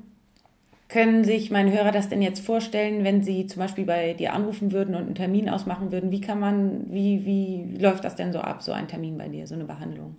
können 0.95 1.25
sich 1.25 1.51
meine 1.51 1.73
Hörer 1.73 1.91
das 1.91 2.07
denn 2.07 2.21
jetzt 2.21 2.39
vorstellen, 2.39 3.03
wenn 3.03 3.21
sie 3.21 3.47
zum 3.47 3.59
Beispiel 3.59 3.83
bei 3.83 4.13
dir 4.13 4.31
anrufen 4.31 4.71
würden 4.71 4.95
und 4.95 5.01
einen 5.01 5.15
Termin 5.15 5.49
ausmachen 5.49 5.91
würden? 5.91 6.09
Wie 6.09 6.21
kann 6.21 6.39
man, 6.39 6.85
wie, 6.89 7.25
wie 7.25 7.77
läuft 7.77 8.05
das 8.05 8.15
denn 8.15 8.31
so 8.31 8.39
ab, 8.39 8.63
so 8.63 8.71
ein 8.71 8.87
Termin 8.87 9.17
bei 9.17 9.27
dir, 9.27 9.45
so 9.45 9.55
eine 9.55 9.65
Behandlung? 9.65 10.15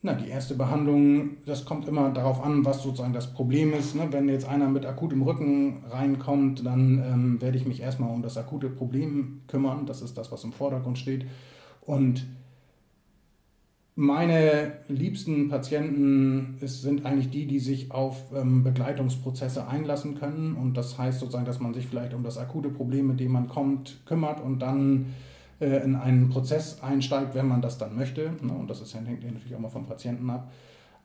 Na, 0.00 0.14
die 0.14 0.28
erste 0.28 0.54
Behandlung, 0.54 1.38
das 1.44 1.64
kommt 1.64 1.88
immer 1.88 2.10
darauf 2.10 2.40
an, 2.44 2.64
was 2.64 2.84
sozusagen 2.84 3.12
das 3.12 3.34
Problem 3.34 3.72
ist. 3.72 3.96
Ne? 3.96 4.06
Wenn 4.12 4.28
jetzt 4.28 4.48
einer 4.48 4.68
mit 4.68 4.86
akutem 4.86 5.22
Rücken 5.22 5.82
reinkommt, 5.90 6.64
dann 6.64 7.02
ähm, 7.04 7.42
werde 7.42 7.56
ich 7.56 7.66
mich 7.66 7.82
erstmal 7.82 8.14
um 8.14 8.22
das 8.22 8.36
akute 8.36 8.68
Problem 8.68 9.40
kümmern. 9.48 9.86
Das 9.86 10.02
ist 10.02 10.16
das, 10.16 10.30
was 10.30 10.44
im 10.44 10.52
Vordergrund 10.52 10.98
steht. 10.98 11.26
Und 11.80 12.24
meine 13.96 14.72
liebsten 14.88 15.48
Patienten 15.48 16.58
ist, 16.60 16.82
sind 16.82 17.06
eigentlich 17.06 17.30
die, 17.30 17.46
die 17.46 17.60
sich 17.60 17.92
auf 17.92 18.32
ähm, 18.34 18.64
Begleitungsprozesse 18.64 19.68
einlassen 19.68 20.16
können. 20.18 20.56
Und 20.56 20.76
das 20.76 20.98
heißt 20.98 21.20
sozusagen, 21.20 21.44
dass 21.44 21.60
man 21.60 21.74
sich 21.74 21.86
vielleicht 21.86 22.12
um 22.12 22.24
das 22.24 22.36
akute 22.36 22.70
Problem, 22.70 23.06
mit 23.06 23.20
dem 23.20 23.32
man 23.32 23.48
kommt, 23.48 24.00
kümmert 24.04 24.40
und 24.40 24.58
dann 24.60 25.14
äh, 25.60 25.84
in 25.84 25.94
einen 25.94 26.28
Prozess 26.28 26.82
einsteigt, 26.82 27.36
wenn 27.36 27.46
man 27.46 27.62
das 27.62 27.78
dann 27.78 27.94
möchte. 27.94 28.32
Ne? 28.42 28.52
Und 28.52 28.68
das 28.68 28.80
ist, 28.80 28.94
hängt 28.94 29.22
natürlich 29.22 29.54
auch 29.54 29.60
mal 29.60 29.68
vom 29.68 29.86
Patienten 29.86 30.28
ab. 30.28 30.50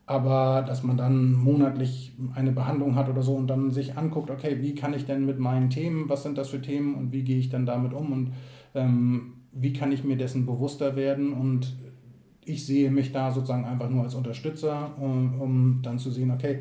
Aber 0.06 0.62
dass 0.62 0.82
man 0.82 0.96
dann 0.96 1.32
monatlich 1.34 2.12
eine 2.34 2.50
Behandlung 2.50 2.96
hat 2.96 3.08
oder 3.08 3.22
so 3.22 3.36
und 3.36 3.46
dann 3.46 3.70
sich 3.70 3.96
anguckt, 3.96 4.30
okay, 4.30 4.58
wie 4.60 4.74
kann 4.74 4.94
ich 4.94 5.06
denn 5.06 5.24
mit 5.24 5.38
meinen 5.38 5.70
Themen, 5.70 6.08
was 6.08 6.24
sind 6.24 6.36
das 6.36 6.48
für 6.48 6.60
Themen 6.60 6.96
und 6.96 7.12
wie 7.12 7.22
gehe 7.22 7.38
ich 7.38 7.50
dann 7.50 7.64
damit 7.64 7.92
um 7.92 8.12
und 8.12 8.32
ähm, 8.74 9.34
wie 9.52 9.72
kann 9.72 9.92
ich 9.92 10.02
mir 10.02 10.16
dessen 10.16 10.46
bewusster 10.46 10.96
werden 10.96 11.32
und 11.32 11.76
ich 12.44 12.66
sehe 12.66 12.90
mich 12.90 13.12
da 13.12 13.30
sozusagen 13.30 13.64
einfach 13.64 13.90
nur 13.90 14.04
als 14.04 14.14
Unterstützer, 14.14 14.96
um, 14.98 15.40
um 15.40 15.80
dann 15.82 15.98
zu 15.98 16.10
sehen, 16.10 16.30
okay, 16.30 16.60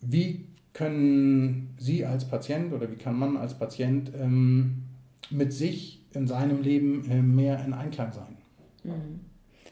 wie 0.00 0.46
können 0.72 1.74
Sie 1.78 2.04
als 2.04 2.28
Patient 2.28 2.72
oder 2.72 2.90
wie 2.90 2.96
kann 2.96 3.18
man 3.18 3.36
als 3.36 3.58
Patient 3.58 4.12
ähm, 4.18 4.84
mit 5.30 5.52
sich 5.52 6.04
in 6.12 6.26
seinem 6.26 6.62
Leben 6.62 7.08
äh, 7.10 7.22
mehr 7.22 7.64
in 7.64 7.72
Einklang 7.72 8.12
sein? 8.12 8.36
Mhm. 8.84 9.20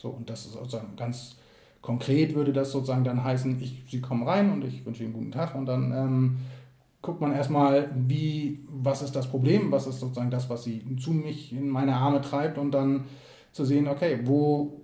So, 0.00 0.10
und 0.10 0.28
das 0.30 0.46
ist 0.46 0.52
sozusagen 0.52 0.96
ganz 0.96 1.36
konkret 1.80 2.34
würde 2.34 2.52
das 2.52 2.72
sozusagen 2.72 3.04
dann 3.04 3.22
heißen, 3.22 3.60
ich, 3.60 3.84
Sie 3.88 4.00
kommen 4.00 4.26
rein 4.26 4.52
und 4.52 4.64
ich 4.64 4.84
wünsche 4.84 5.02
Ihnen 5.02 5.14
einen 5.14 5.24
guten 5.24 5.32
Tag 5.32 5.54
und 5.54 5.66
dann 5.66 5.92
ähm, 5.92 6.36
guckt 7.02 7.20
man 7.20 7.32
erstmal, 7.32 7.90
wie, 7.96 8.60
was 8.68 9.02
ist 9.02 9.14
das 9.14 9.28
Problem, 9.28 9.70
was 9.70 9.86
ist 9.86 10.00
sozusagen 10.00 10.30
das, 10.30 10.50
was 10.50 10.64
Sie 10.64 10.84
zu 10.96 11.12
mich 11.12 11.52
in 11.52 11.68
meine 11.68 11.94
Arme 11.94 12.20
treibt 12.20 12.58
und 12.58 12.72
dann 12.72 13.04
zu 13.58 13.64
sehen, 13.64 13.88
okay, 13.88 14.20
wo, 14.22 14.80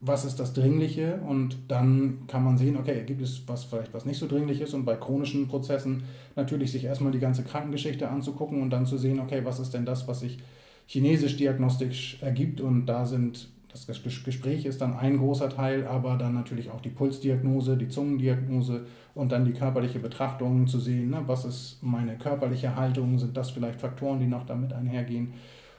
was 0.00 0.24
ist 0.24 0.40
das 0.40 0.52
Dringliche? 0.52 1.20
Und 1.26 1.56
dann 1.68 2.24
kann 2.26 2.42
man 2.42 2.58
sehen, 2.58 2.76
okay, 2.76 3.04
gibt 3.06 3.22
es 3.22 3.46
was 3.46 3.64
vielleicht 3.64 3.94
was 3.94 4.04
nicht 4.04 4.18
so 4.18 4.26
dringlich 4.26 4.60
ist? 4.60 4.74
Und 4.74 4.84
bei 4.84 4.96
chronischen 4.96 5.46
Prozessen 5.46 6.02
natürlich 6.34 6.72
sich 6.72 6.84
erstmal 6.84 7.12
die 7.12 7.20
ganze 7.20 7.44
Krankengeschichte 7.44 8.08
anzugucken 8.08 8.60
und 8.60 8.70
dann 8.70 8.86
zu 8.86 8.98
sehen, 8.98 9.20
okay, 9.20 9.44
was 9.44 9.60
ist 9.60 9.72
denn 9.72 9.86
das, 9.86 10.08
was 10.08 10.20
sich 10.20 10.38
chinesisch 10.86 11.36
diagnostisch 11.36 12.18
ergibt? 12.20 12.60
Und 12.60 12.86
da 12.86 13.06
sind 13.06 13.48
das 13.86 14.02
Gespräch 14.02 14.64
ist 14.64 14.80
dann 14.80 14.96
ein 14.96 15.18
großer 15.18 15.50
Teil, 15.50 15.86
aber 15.86 16.16
dann 16.16 16.34
natürlich 16.34 16.70
auch 16.70 16.80
die 16.80 16.88
Pulsdiagnose, 16.88 17.76
die 17.76 17.88
Zungendiagnose 17.88 18.86
und 19.14 19.30
dann 19.30 19.44
die 19.44 19.52
körperliche 19.52 20.00
Betrachtung 20.00 20.66
zu 20.66 20.80
sehen, 20.80 21.10
ne, 21.10 21.22
was 21.26 21.44
ist 21.44 21.78
meine 21.82 22.16
körperliche 22.16 22.74
Haltung, 22.74 23.18
sind 23.18 23.36
das 23.36 23.50
vielleicht 23.50 23.80
Faktoren, 23.80 24.18
die 24.18 24.26
noch 24.26 24.46
damit 24.46 24.72
einhergehen 24.72 25.34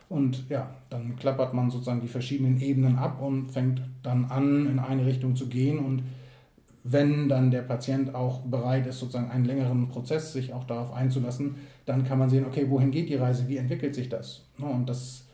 und 0.10 0.49
ja, 0.49 0.72
dann 0.89 1.16
klappert 1.16 1.53
man 1.53 1.70
sozusagen 1.70 2.01
die 2.01 2.07
verschiedenen 2.07 2.60
Ebenen 2.60 2.97
ab 2.97 3.22
und 3.22 3.51
fängt 3.51 3.82
dann 4.01 4.26
an, 4.26 4.66
in 4.66 4.80
eine 4.80 5.05
Richtung 5.05 5.36
zu 5.36 5.47
gehen. 5.47 5.78
Und 5.78 6.03
wenn 6.84 7.30
dann 7.30 7.51
der 7.51 7.62
Patient 7.62 8.16
auch 8.16 8.41
bereit 8.41 8.88
ist, 8.88 8.99
sozusagen 8.99 9.30
einen 9.30 9.45
längeren 9.45 9.88
Prozess 9.88 10.34
sich 10.34 10.51
auch 10.51 10.64
darauf 10.64 10.93
einzulassen, 10.93 11.55
dann 11.86 12.05
kann 12.05 12.18
man 12.18 12.30
sehen, 12.30 12.45
okay, 12.45 12.66
wohin 12.70 12.89
geht 12.89 13.10
die 13.10 13.16
Reise, 13.16 13.47
wie 13.47 13.57
entwickelt 13.57 13.93
sich 13.93 14.10
das? 14.10 14.45
Ne, 14.57 14.66
und 14.66 14.89
das, 14.89 15.28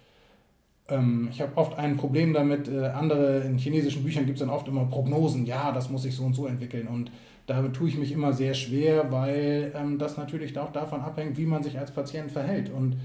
ähm, 0.89 1.29
ich 1.31 1.39
habe 1.39 1.55
oft 1.55 1.77
ein 1.77 1.95
Problem 1.95 2.33
damit, 2.33 2.67
äh, 2.67 2.87
andere, 2.87 3.41
in 3.41 3.57
chinesischen 3.57 4.03
Büchern 4.03 4.25
gibt 4.25 4.39
es 4.39 4.45
dann 4.45 4.53
oft 4.53 4.67
immer 4.67 4.85
Prognosen, 4.85 5.45
ja, 5.45 5.71
das 5.71 5.89
muss 5.89 6.01
sich 6.01 6.15
so 6.15 6.25
und 6.25 6.33
so 6.33 6.47
entwickeln 6.47 6.87
und 6.87 7.11
damit 7.47 7.73
tue 7.73 7.87
ich 7.87 7.97
mich 7.97 8.11
immer 8.11 8.33
sehr 8.33 8.55
schwer, 8.55 9.11
weil 9.11 9.71
ähm, 9.75 9.99
das 9.99 10.17
natürlich 10.17 10.57
auch 10.57 10.71
davon 10.71 11.01
abhängt, 11.01 11.37
wie 11.37 11.45
man 11.45 11.63
sich 11.63 11.77
als 11.79 11.91
Patient 11.91 12.31
verhält 12.31 12.71
und 12.71 12.97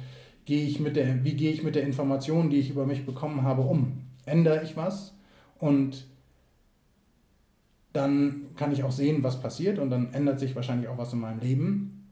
gehe 0.51 0.67
ich 0.67 0.81
mit 0.81 0.97
der, 0.97 1.23
wie 1.23 1.35
gehe 1.35 1.53
ich 1.53 1.63
mit 1.63 1.77
der 1.77 1.85
Information, 1.85 2.51
die 2.51 2.57
ich 2.57 2.71
über 2.71 2.85
mich 2.85 3.07
bekommen 3.07 3.43
habe, 3.45 3.63
um? 3.63 4.01
Ändere 4.27 4.65
ich 4.65 4.77
was 4.77 5.15
und 5.61 6.09
dann 7.93 8.47
kann 8.57 8.73
ich 8.73 8.83
auch 8.83 8.91
sehen, 8.91 9.23
was 9.23 9.41
passiert 9.41 9.79
und 9.79 9.91
dann 9.91 10.13
ändert 10.13 10.41
sich 10.41 10.57
wahrscheinlich 10.57 10.89
auch 10.89 10.99
was 10.99 11.13
in 11.13 11.21
meinem 11.21 11.39
Leben. 11.39 12.09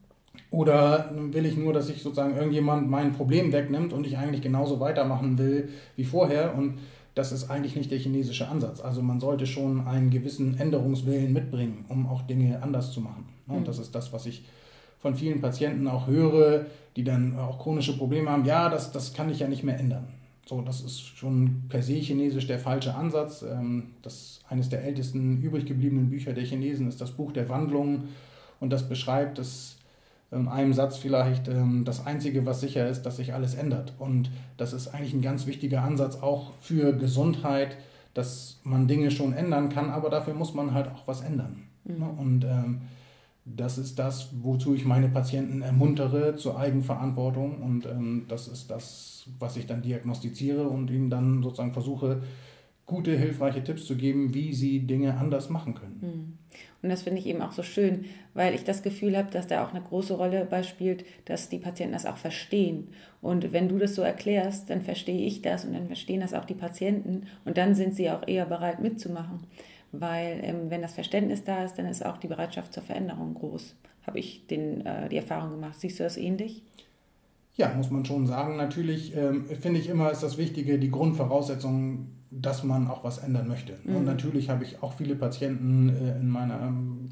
Oder 0.51 1.11
will 1.13 1.45
ich 1.45 1.57
nur, 1.57 1.73
dass 1.73 1.87
sich 1.87 2.01
sozusagen 2.01 2.37
irgendjemand 2.37 2.89
mein 2.89 3.11
Problem 3.11 3.51
wegnimmt 3.51 3.91
und 3.91 4.07
ich 4.07 4.17
eigentlich 4.17 4.41
genauso 4.41 4.79
weitermachen 4.79 5.37
will 5.37 5.67
wie 5.97 6.05
vorher 6.05 6.55
und 6.57 6.79
das 7.15 7.33
ist 7.33 7.49
eigentlich 7.49 7.75
nicht 7.75 7.91
der 7.91 7.99
chinesische 7.99 8.47
Ansatz. 8.47 8.79
Also 8.79 9.01
man 9.01 9.19
sollte 9.19 9.47
schon 9.47 9.85
einen 9.85 10.11
gewissen 10.11 10.57
Änderungswillen 10.57 11.33
mitbringen, 11.33 11.83
um 11.89 12.07
auch 12.07 12.21
Dinge 12.21 12.63
anders 12.63 12.93
zu 12.93 13.01
machen. 13.01 13.25
Und 13.47 13.59
mhm. 13.59 13.65
das 13.65 13.79
ist 13.79 13.93
das, 13.95 14.13
was 14.13 14.25
ich 14.27 14.45
von 14.99 15.15
vielen 15.15 15.41
Patienten 15.41 15.87
auch 15.87 16.07
höre, 16.07 16.65
die 16.95 17.03
dann 17.03 17.37
auch 17.37 17.59
chronische 17.59 17.97
Probleme 17.97 18.29
haben. 18.29 18.45
Ja, 18.45 18.69
das, 18.69 18.91
das 18.91 19.13
kann 19.13 19.29
ich 19.29 19.39
ja 19.39 19.47
nicht 19.47 19.63
mehr 19.63 19.79
ändern. 19.79 20.07
So, 20.45 20.61
das 20.61 20.81
ist 20.81 20.99
schon 20.99 21.63
per 21.69 21.83
se 21.83 21.93
chinesisch 21.93 22.47
der 22.47 22.59
falsche 22.59 22.95
Ansatz. 22.95 23.43
Ähm, 23.43 23.91
das 24.01 24.41
eines 24.49 24.69
der 24.69 24.83
ältesten 24.83 25.41
übrig 25.41 25.65
gebliebenen 25.65 26.09
Bücher 26.09 26.33
der 26.33 26.43
Chinesen 26.43 26.87
ist 26.87 26.99
das 27.01 27.11
Buch 27.11 27.31
der 27.31 27.49
Wandlung 27.49 28.05
und 28.59 28.71
das 28.71 28.89
beschreibt 28.89 29.39
es 29.39 29.77
in 30.31 30.47
einem 30.47 30.73
Satz 30.73 30.97
vielleicht, 30.97 31.47
ähm, 31.47 31.83
das 31.85 32.05
Einzige, 32.05 32.45
was 32.45 32.61
sicher 32.61 32.87
ist, 32.87 33.03
dass 33.03 33.17
sich 33.17 33.33
alles 33.33 33.55
ändert. 33.55 33.93
Und 33.97 34.29
das 34.57 34.73
ist 34.73 34.87
eigentlich 34.89 35.13
ein 35.13 35.21
ganz 35.21 35.47
wichtiger 35.47 35.83
Ansatz 35.83 36.17
auch 36.17 36.51
für 36.61 36.93
Gesundheit, 36.93 37.77
dass 38.13 38.59
man 38.63 38.87
Dinge 38.87 39.11
schon 39.11 39.33
ändern 39.33 39.69
kann, 39.69 39.89
aber 39.89 40.09
dafür 40.09 40.33
muss 40.33 40.53
man 40.53 40.73
halt 40.73 40.87
auch 40.87 41.07
was 41.07 41.21
ändern. 41.21 41.63
Mhm. 41.83 42.03
Und 42.17 42.43
ähm, 42.43 42.81
das 43.55 43.77
ist 43.77 43.99
das, 43.99 44.29
wozu 44.41 44.73
ich 44.75 44.85
meine 44.85 45.09
Patienten 45.09 45.61
ermuntere 45.61 46.35
zur 46.35 46.59
Eigenverantwortung 46.59 47.61
und 47.61 47.85
ähm, 47.85 48.25
das 48.27 48.47
ist 48.47 48.69
das, 48.69 49.27
was 49.39 49.57
ich 49.57 49.65
dann 49.65 49.81
diagnostiziere 49.81 50.67
und 50.67 50.89
ihnen 50.89 51.09
dann 51.09 51.41
sozusagen 51.43 51.73
versuche, 51.73 52.21
gute, 52.85 53.15
hilfreiche 53.15 53.63
Tipps 53.63 53.85
zu 53.85 53.95
geben, 53.95 54.33
wie 54.33 54.51
sie 54.53 54.79
Dinge 54.79 55.15
anders 55.17 55.49
machen 55.49 55.75
können. 55.75 55.99
Hm. 56.01 56.37
Und 56.81 56.89
das 56.89 57.03
finde 57.03 57.19
ich 57.19 57.27
eben 57.27 57.41
auch 57.41 57.51
so 57.51 57.61
schön, 57.61 58.05
weil 58.33 58.55
ich 58.55 58.63
das 58.63 58.81
Gefühl 58.81 59.15
habe, 59.15 59.29
dass 59.29 59.47
da 59.47 59.63
auch 59.63 59.71
eine 59.71 59.83
große 59.83 60.13
Rolle 60.13 60.45
beispielt, 60.45 61.05
dass 61.25 61.49
die 61.49 61.59
Patienten 61.59 61.93
das 61.93 62.07
auch 62.07 62.17
verstehen. 62.17 62.87
Und 63.21 63.53
wenn 63.53 63.69
du 63.69 63.77
das 63.77 63.95
so 63.95 64.01
erklärst, 64.01 64.69
dann 64.69 64.81
verstehe 64.81 65.27
ich 65.27 65.41
das 65.41 65.65
und 65.65 65.73
dann 65.73 65.87
verstehen 65.87 66.21
das 66.21 66.33
auch 66.33 66.45
die 66.45 66.55
Patienten 66.55 67.27
und 67.45 67.57
dann 67.57 67.75
sind 67.75 67.95
sie 67.95 68.09
auch 68.09 68.27
eher 68.27 68.45
bereit 68.45 68.81
mitzumachen 68.81 69.41
weil 69.91 70.39
ähm, 70.43 70.69
wenn 70.69 70.81
das 70.81 70.93
Verständnis 70.93 71.43
da 71.43 71.63
ist, 71.63 71.75
dann 71.75 71.85
ist 71.85 72.05
auch 72.05 72.17
die 72.17 72.27
Bereitschaft 72.27 72.73
zur 72.73 72.83
Veränderung 72.83 73.33
groß. 73.33 73.75
Habe 74.05 74.19
ich 74.19 74.45
den, 74.47 74.85
äh, 74.85 75.09
die 75.09 75.17
Erfahrung 75.17 75.51
gemacht. 75.51 75.79
Siehst 75.79 75.99
du 75.99 76.03
das 76.03 76.17
ähnlich? 76.17 76.63
Ja, 77.55 77.73
muss 77.75 77.91
man 77.91 78.05
schon 78.05 78.27
sagen. 78.27 78.55
Natürlich 78.57 79.15
ähm, 79.15 79.45
finde 79.45 79.79
ich 79.79 79.89
immer 79.89 80.11
ist 80.11 80.23
das 80.23 80.37
Wichtige, 80.37 80.79
die 80.79 80.91
Grundvoraussetzung, 80.91 82.07
dass 82.31 82.63
man 82.63 82.87
auch 82.87 83.03
was 83.03 83.17
ändern 83.17 83.47
möchte. 83.47 83.77
Mhm. 83.83 83.95
Und 83.97 84.05
natürlich 84.05 84.49
habe 84.49 84.63
ich 84.63 84.81
auch 84.81 84.93
viele 84.93 85.15
Patienten 85.15 85.89
äh, 85.89 86.17
in 86.19 86.29
meiner 86.29 86.61
ähm, 86.61 87.09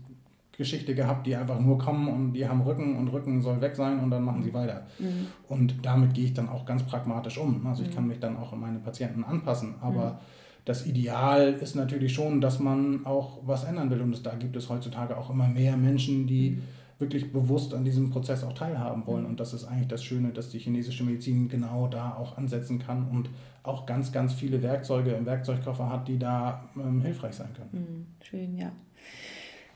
Geschichte 0.51 0.95
gehabt, 0.95 1.28
die 1.28 1.36
einfach 1.36 1.59
nur 1.59 1.78
kommen 1.78 2.07
und 2.07 2.34
die 2.34 2.47
haben 2.47 2.61
Rücken 2.61 2.97
und 2.97 3.09
Rücken 3.09 3.41
soll 3.41 3.61
weg 3.61 3.75
sein 3.75 3.99
und 3.99 4.09
dann 4.09 4.23
machen 4.23 4.41
sie 4.41 4.53
weiter. 4.53 4.88
Mhm. 4.97 5.28
Und 5.47 5.86
damit 5.86 6.13
gehe 6.13 6.25
ich 6.25 6.34
dann 6.34 6.49
auch 6.49 6.65
ganz 6.65 6.84
pragmatisch 6.84 7.38
um. 7.38 7.65
Also 7.67 7.84
ich 7.84 7.89
mhm. 7.89 7.93
kann 7.95 8.07
mich 8.07 8.19
dann 8.19 8.38
auch 8.38 8.53
an 8.53 8.59
meine 8.59 8.80
Patienten 8.80 9.23
anpassen. 9.23 9.75
Aber 9.82 10.13
mhm 10.13 10.36
das 10.68 10.86
Ideal 10.86 11.53
ist 11.53 11.76
natürlich 11.76 12.13
schon, 12.13 12.41
dass 12.41 12.59
man 12.59 13.05
auch 13.05 13.39
was 13.43 13.63
ändern 13.63 13.89
will. 13.89 14.01
Und 14.01 14.26
da 14.26 14.36
gibt 14.36 14.57
es 14.57 14.68
heutzutage 14.70 15.18
auch 15.18 15.30
immer 15.30 15.47
mehr 15.47 15.78
Menschen, 15.78 16.28
die 16.28 16.61
wirklich 16.99 17.32
bewusst 17.32 17.74
an 17.74 17.86
diesem 17.86 18.09
Prozess 18.09 18.43
auch 18.43 18.51
teilhaben 18.51 19.07
wollen. 19.07 19.26
Und 19.26 19.39
das 19.39 19.53
ist 19.53 19.63
eigentlich 19.63 19.88
das 19.88 20.03
Schöne, 20.03 20.32
dass 20.32 20.49
die 20.49 20.59
chinesische 20.59 21.05
Medizin 21.05 21.47
genau 21.47 21.88
da 21.88 22.15
auch 22.15 22.38
ansetzen 22.38 22.80
kann 22.80 23.07
und 23.09 23.30
auch 23.63 23.86
ganz, 23.86 24.11
ganz 24.11 24.34
viele 24.34 24.61
Werkzeuge 24.61 25.11
im 25.11 25.26
Werkzeugkoffer 25.26 25.89
hat, 25.89 26.09
die 26.09 26.20
da 26.20 26.65
ähm, 26.76 27.01
hilfreich 27.01 27.36
sein 27.36 27.53
können. 27.53 27.70
Mhm, 27.72 28.26
schön, 28.26 28.57
ja. 28.57 28.74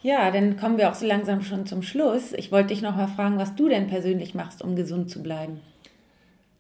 Ja, 0.02 0.30
dann 0.30 0.58
kommen 0.58 0.78
wir 0.78 0.90
auch 0.90 0.96
so 0.96 1.06
langsam 1.06 1.42
schon 1.42 1.66
zum 1.66 1.84
Schluss. 1.84 2.34
Ich 2.34 2.52
wollte 2.52 2.70
dich 2.70 2.82
noch 2.82 2.98
mal 2.98 3.08
fragen, 3.08 3.38
was 3.38 3.56
du 3.56 3.70
denn 3.70 3.88
persönlich 3.88 4.36
machst, 4.36 4.62
um 4.62 4.76
gesund 4.76 5.10
zu 5.10 5.24
bleiben. 5.24 5.62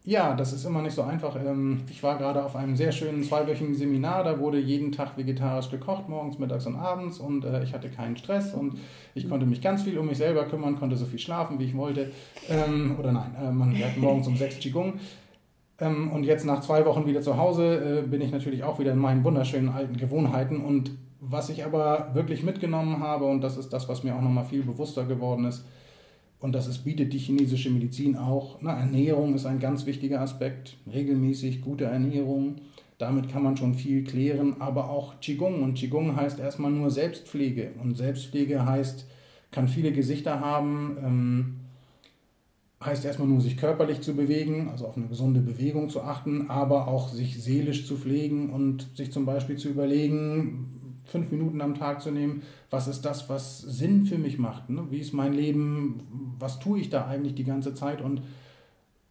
Ja, 0.03 0.33
das 0.33 0.51
ist 0.51 0.65
immer 0.65 0.81
nicht 0.81 0.95
so 0.95 1.03
einfach. 1.03 1.35
Ähm, 1.35 1.81
ich 1.89 2.01
war 2.01 2.17
gerade 2.17 2.43
auf 2.43 2.55
einem 2.55 2.75
sehr 2.75 2.91
schönen 2.91 3.23
zweiwöchigen 3.23 3.75
Seminar, 3.75 4.23
da 4.23 4.39
wurde 4.39 4.57
jeden 4.57 4.91
Tag 4.91 5.15
vegetarisch 5.15 5.69
gekocht, 5.69 6.09
morgens, 6.09 6.39
mittags 6.39 6.65
und 6.65 6.75
abends 6.75 7.19
und 7.19 7.45
äh, 7.45 7.63
ich 7.63 7.73
hatte 7.73 7.87
keinen 7.89 8.17
Stress 8.17 8.55
und 8.55 8.79
ich 9.13 9.29
konnte 9.29 9.45
mich 9.45 9.61
ganz 9.61 9.83
viel 9.83 9.99
um 9.99 10.07
mich 10.07 10.17
selber 10.17 10.45
kümmern, 10.45 10.79
konnte 10.79 10.95
so 10.95 11.05
viel 11.05 11.19
schlafen, 11.19 11.59
wie 11.59 11.65
ich 11.65 11.77
wollte. 11.77 12.11
Ähm, 12.49 12.95
oder 12.97 13.11
nein, 13.11 13.35
äh, 13.39 13.51
man 13.51 13.77
hat 13.77 13.95
morgens 13.97 14.27
um 14.27 14.35
sechs 14.35 14.57
Qigong. 14.57 14.93
Ähm, 15.79 16.11
und 16.11 16.23
jetzt 16.23 16.45
nach 16.45 16.61
zwei 16.61 16.83
Wochen 16.85 17.05
wieder 17.05 17.21
zu 17.21 17.37
Hause 17.37 18.01
äh, 18.03 18.07
bin 18.07 18.21
ich 18.21 18.31
natürlich 18.31 18.63
auch 18.63 18.79
wieder 18.79 18.93
in 18.93 18.99
meinen 18.99 19.23
wunderschönen 19.23 19.69
alten 19.69 19.97
Gewohnheiten 19.97 20.61
und 20.61 20.91
was 21.19 21.49
ich 21.49 21.63
aber 21.63 22.09
wirklich 22.13 22.41
mitgenommen 22.41 23.03
habe 23.03 23.25
und 23.25 23.41
das 23.41 23.55
ist 23.55 23.69
das, 23.69 23.87
was 23.87 24.03
mir 24.03 24.15
auch 24.15 24.21
nochmal 24.21 24.45
viel 24.45 24.63
bewusster 24.63 25.05
geworden 25.05 25.45
ist, 25.45 25.63
und 26.41 26.53
das 26.53 26.67
ist, 26.67 26.79
bietet 26.79 27.13
die 27.13 27.19
chinesische 27.19 27.69
Medizin 27.69 28.17
auch. 28.17 28.57
Na, 28.61 28.73
Ernährung 28.73 29.35
ist 29.35 29.45
ein 29.45 29.59
ganz 29.59 29.85
wichtiger 29.85 30.21
Aspekt. 30.21 30.75
Regelmäßig 30.91 31.61
gute 31.61 31.85
Ernährung. 31.85 32.55
Damit 32.97 33.29
kann 33.29 33.43
man 33.43 33.57
schon 33.57 33.75
viel 33.75 34.03
klären. 34.03 34.55
Aber 34.59 34.89
auch 34.89 35.19
Qigong. 35.21 35.61
Und 35.61 35.75
Qigong 35.75 36.15
heißt 36.15 36.39
erstmal 36.39 36.71
nur 36.71 36.89
Selbstpflege. 36.89 37.73
Und 37.79 37.95
Selbstpflege 37.95 38.65
heißt, 38.65 39.05
kann 39.51 39.67
viele 39.67 39.91
Gesichter 39.91 40.39
haben. 40.39 40.97
Ähm, 41.03 41.55
heißt 42.83 43.05
erstmal 43.05 43.27
nur, 43.27 43.41
sich 43.41 43.57
körperlich 43.57 44.01
zu 44.01 44.15
bewegen, 44.15 44.69
also 44.69 44.87
auf 44.87 44.97
eine 44.97 45.05
gesunde 45.05 45.39
Bewegung 45.39 45.89
zu 45.89 46.01
achten, 46.01 46.49
aber 46.49 46.87
auch 46.87 47.09
sich 47.09 47.41
seelisch 47.43 47.85
zu 47.85 47.95
pflegen 47.95 48.49
und 48.49 48.87
sich 48.95 49.11
zum 49.11 49.27
Beispiel 49.27 49.57
zu 49.57 49.69
überlegen, 49.69 50.80
fünf 51.11 51.31
Minuten 51.31 51.61
am 51.61 51.75
Tag 51.75 52.01
zu 52.01 52.11
nehmen, 52.11 52.43
was 52.69 52.87
ist 52.87 53.03
das, 53.03 53.29
was 53.29 53.59
Sinn 53.59 54.05
für 54.05 54.17
mich 54.17 54.39
macht? 54.39 54.69
Ne? 54.69 54.85
Wie 54.89 54.99
ist 54.99 55.13
mein 55.13 55.33
Leben? 55.33 56.35
Was 56.39 56.59
tue 56.59 56.79
ich 56.79 56.89
da 56.89 57.05
eigentlich 57.05 57.35
die 57.35 57.43
ganze 57.43 57.73
Zeit 57.73 58.01
und 58.01 58.21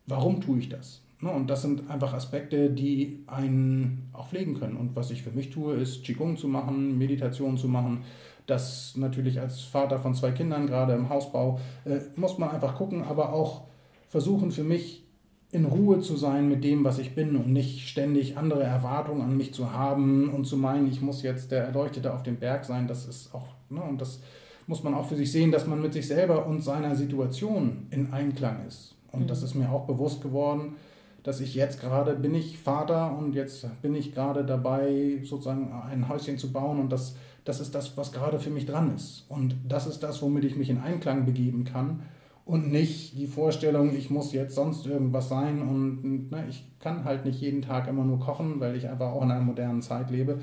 warum 0.07 0.40
tue 0.40 0.59
ich 0.59 0.68
das? 0.68 1.03
Ne? 1.20 1.30
Und 1.30 1.48
das 1.48 1.62
sind 1.62 1.90
einfach 1.90 2.14
Aspekte, 2.14 2.70
die 2.70 3.22
einen 3.26 4.09
auch 4.12 4.28
pflegen 4.28 4.59
können. 4.59 4.76
Und 4.76 4.96
was 4.96 5.11
ich 5.11 5.22
für 5.22 5.30
mich 5.30 5.51
tue, 5.51 5.74
ist 5.74 6.05
Qigong 6.05 6.36
zu 6.36 6.48
machen, 6.48 6.98
Meditation 6.98 7.59
zu 7.59 7.68
machen. 7.68 8.03
Das 8.46 8.96
natürlich 8.96 9.38
als 9.38 9.61
Vater 9.61 10.01
von 10.01 10.14
zwei 10.14 10.32
Kindern, 10.32 10.66
gerade 10.66 10.94
im 10.94 11.09
Hausbau, 11.09 11.61
äh, 11.84 12.01
muss 12.16 12.38
man 12.38 12.51
einfach 12.51 12.74
gucken, 12.74 13.05
aber 13.05 13.32
auch 13.32 13.62
versuchen 14.09 14.51
für 14.51 14.64
mich 14.64 15.05
in 15.53 15.64
Ruhe 15.64 16.01
zu 16.01 16.16
sein 16.16 16.48
mit 16.48 16.62
dem, 16.62 16.84
was 16.84 16.98
ich 16.98 17.14
bin 17.14 17.34
und 17.34 17.48
nicht 17.48 17.88
ständig 17.88 18.36
andere 18.36 18.62
Erwartungen 18.62 19.22
an 19.22 19.36
mich 19.36 19.53
zu 19.53 19.72
haben 19.72 20.30
und 20.30 20.44
zu 20.44 20.57
meinen, 20.57 20.88
ich 20.88 21.01
muss 21.01 21.22
jetzt 21.22 21.51
der 21.51 21.64
Erleuchtete 21.64 22.14
auf 22.14 22.22
dem 22.22 22.36
Berg 22.36 22.64
sein. 22.64 22.86
Das 22.86 23.07
ist 23.07 23.34
auch, 23.34 23.48
ne, 23.68 23.82
und 23.82 24.01
das 24.01 24.20
muss 24.68 24.84
man 24.84 24.94
auch 24.94 25.09
für 25.09 25.16
sich 25.16 25.32
sehen, 25.32 25.51
dass 25.51 25.66
man 25.66 25.82
mit 25.82 25.92
sich 25.92 26.07
selber 26.07 26.46
und 26.46 26.62
seiner 26.62 26.94
Situation 26.94 27.88
in 27.90 28.12
Einklang 28.12 28.64
ist. 28.66 28.94
Und 29.11 29.22
mhm. 29.22 29.26
das 29.26 29.42
ist 29.42 29.57
mir 29.57 29.70
auch 29.70 29.86
bewusst 29.86 30.22
geworden, 30.22 30.76
dass 31.24 31.40
ich 31.40 31.55
jetzt 31.57 31.80
gerade 31.80 32.14
bin 32.14 32.34
ich 32.34 32.59
Vater 32.59 33.18
und 33.18 33.34
jetzt 33.34 33.66
bin 33.82 33.94
ich 33.96 34.14
gerade 34.14 34.44
dabei, 34.44 35.18
sozusagen 35.24 35.72
ein 35.72 36.09
Häuschen 36.09 36.38
zu 36.38 36.53
bauen 36.53 36.78
und 36.78 36.90
das, 36.90 37.16
das 37.44 37.61
ist 37.61 37.74
das, 37.74 37.96
was 37.96 38.12
gerade 38.12 38.38
für 38.38 38.51
mich 38.51 38.66
dran 38.66 38.94
ist. 38.94 39.26
Und 39.28 39.57
das 39.68 39.88
ist 39.88 40.05
das, 40.05 40.22
womit 40.22 40.44
ich 40.44 40.57
mich 40.57 40.70
in 40.70 40.78
Einklang 40.78 41.26
begeben 41.26 41.64
kann 41.64 42.03
und 42.51 42.72
nicht 42.72 43.16
die 43.16 43.28
Vorstellung, 43.28 43.94
ich 43.96 44.11
muss 44.11 44.32
jetzt 44.32 44.57
sonst 44.57 44.84
irgendwas 44.84 45.28
sein 45.28 45.62
und 45.62 46.32
ne, 46.32 46.46
ich 46.48 46.64
kann 46.80 47.05
halt 47.05 47.24
nicht 47.24 47.40
jeden 47.40 47.62
Tag 47.62 47.86
immer 47.86 48.05
nur 48.05 48.18
kochen, 48.18 48.59
weil 48.59 48.74
ich 48.74 48.88
einfach 48.88 49.12
auch 49.12 49.22
in 49.22 49.30
einer 49.30 49.44
modernen 49.44 49.82
Zeit 49.82 50.11
lebe. 50.11 50.40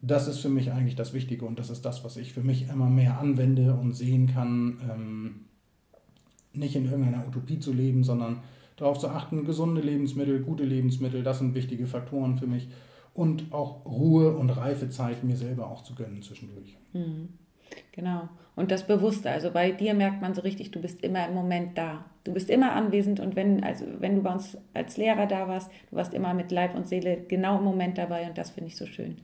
Das 0.00 0.28
ist 0.28 0.38
für 0.38 0.48
mich 0.48 0.72
eigentlich 0.72 0.96
das 0.96 1.12
Wichtige 1.12 1.44
und 1.44 1.58
das 1.58 1.68
ist 1.68 1.84
das, 1.84 2.04
was 2.04 2.16
ich 2.16 2.32
für 2.32 2.40
mich 2.40 2.70
immer 2.70 2.88
mehr 2.88 3.20
anwende 3.20 3.74
und 3.74 3.92
sehen 3.92 4.28
kann, 4.28 4.78
ähm, 4.90 5.34
nicht 6.54 6.74
in 6.74 6.86
irgendeiner 6.86 7.28
Utopie 7.28 7.58
zu 7.58 7.74
leben, 7.74 8.02
sondern 8.02 8.38
darauf 8.76 8.98
zu 8.98 9.08
achten, 9.08 9.44
gesunde 9.44 9.82
Lebensmittel, 9.82 10.40
gute 10.40 10.64
Lebensmittel, 10.64 11.22
das 11.22 11.38
sind 11.38 11.54
wichtige 11.54 11.86
Faktoren 11.86 12.38
für 12.38 12.46
mich 12.46 12.68
und 13.12 13.52
auch 13.52 13.84
Ruhe 13.84 14.34
und 14.34 14.48
Reifezeit 14.48 15.22
mir 15.22 15.36
selber 15.36 15.70
auch 15.70 15.82
zu 15.82 15.94
gönnen 15.94 16.22
zwischendurch. 16.22 16.78
Mhm. 16.94 17.28
Genau. 17.92 18.28
Und 18.56 18.70
das 18.70 18.86
Bewusste, 18.86 19.30
also 19.30 19.50
bei 19.50 19.70
dir 19.70 19.94
merkt 19.94 20.20
man 20.20 20.34
so 20.34 20.42
richtig, 20.42 20.70
du 20.70 20.80
bist 20.80 21.02
immer 21.02 21.26
im 21.26 21.34
Moment 21.34 21.78
da. 21.78 22.04
Du 22.24 22.32
bist 22.32 22.50
immer 22.50 22.72
anwesend 22.72 23.18
und 23.20 23.34
wenn, 23.34 23.64
also 23.64 23.86
wenn 23.98 24.16
du 24.16 24.22
bei 24.22 24.32
uns 24.32 24.58
als 24.74 24.96
Lehrer 24.96 25.26
da 25.26 25.48
warst, 25.48 25.70
du 25.90 25.96
warst 25.96 26.12
immer 26.12 26.34
mit 26.34 26.50
Leib 26.50 26.74
und 26.74 26.86
Seele 26.86 27.24
genau 27.26 27.58
im 27.58 27.64
Moment 27.64 27.96
dabei 27.96 28.26
und 28.28 28.36
das 28.36 28.50
finde 28.50 28.68
ich 28.68 28.76
so 28.76 28.86
schön. 28.86 29.16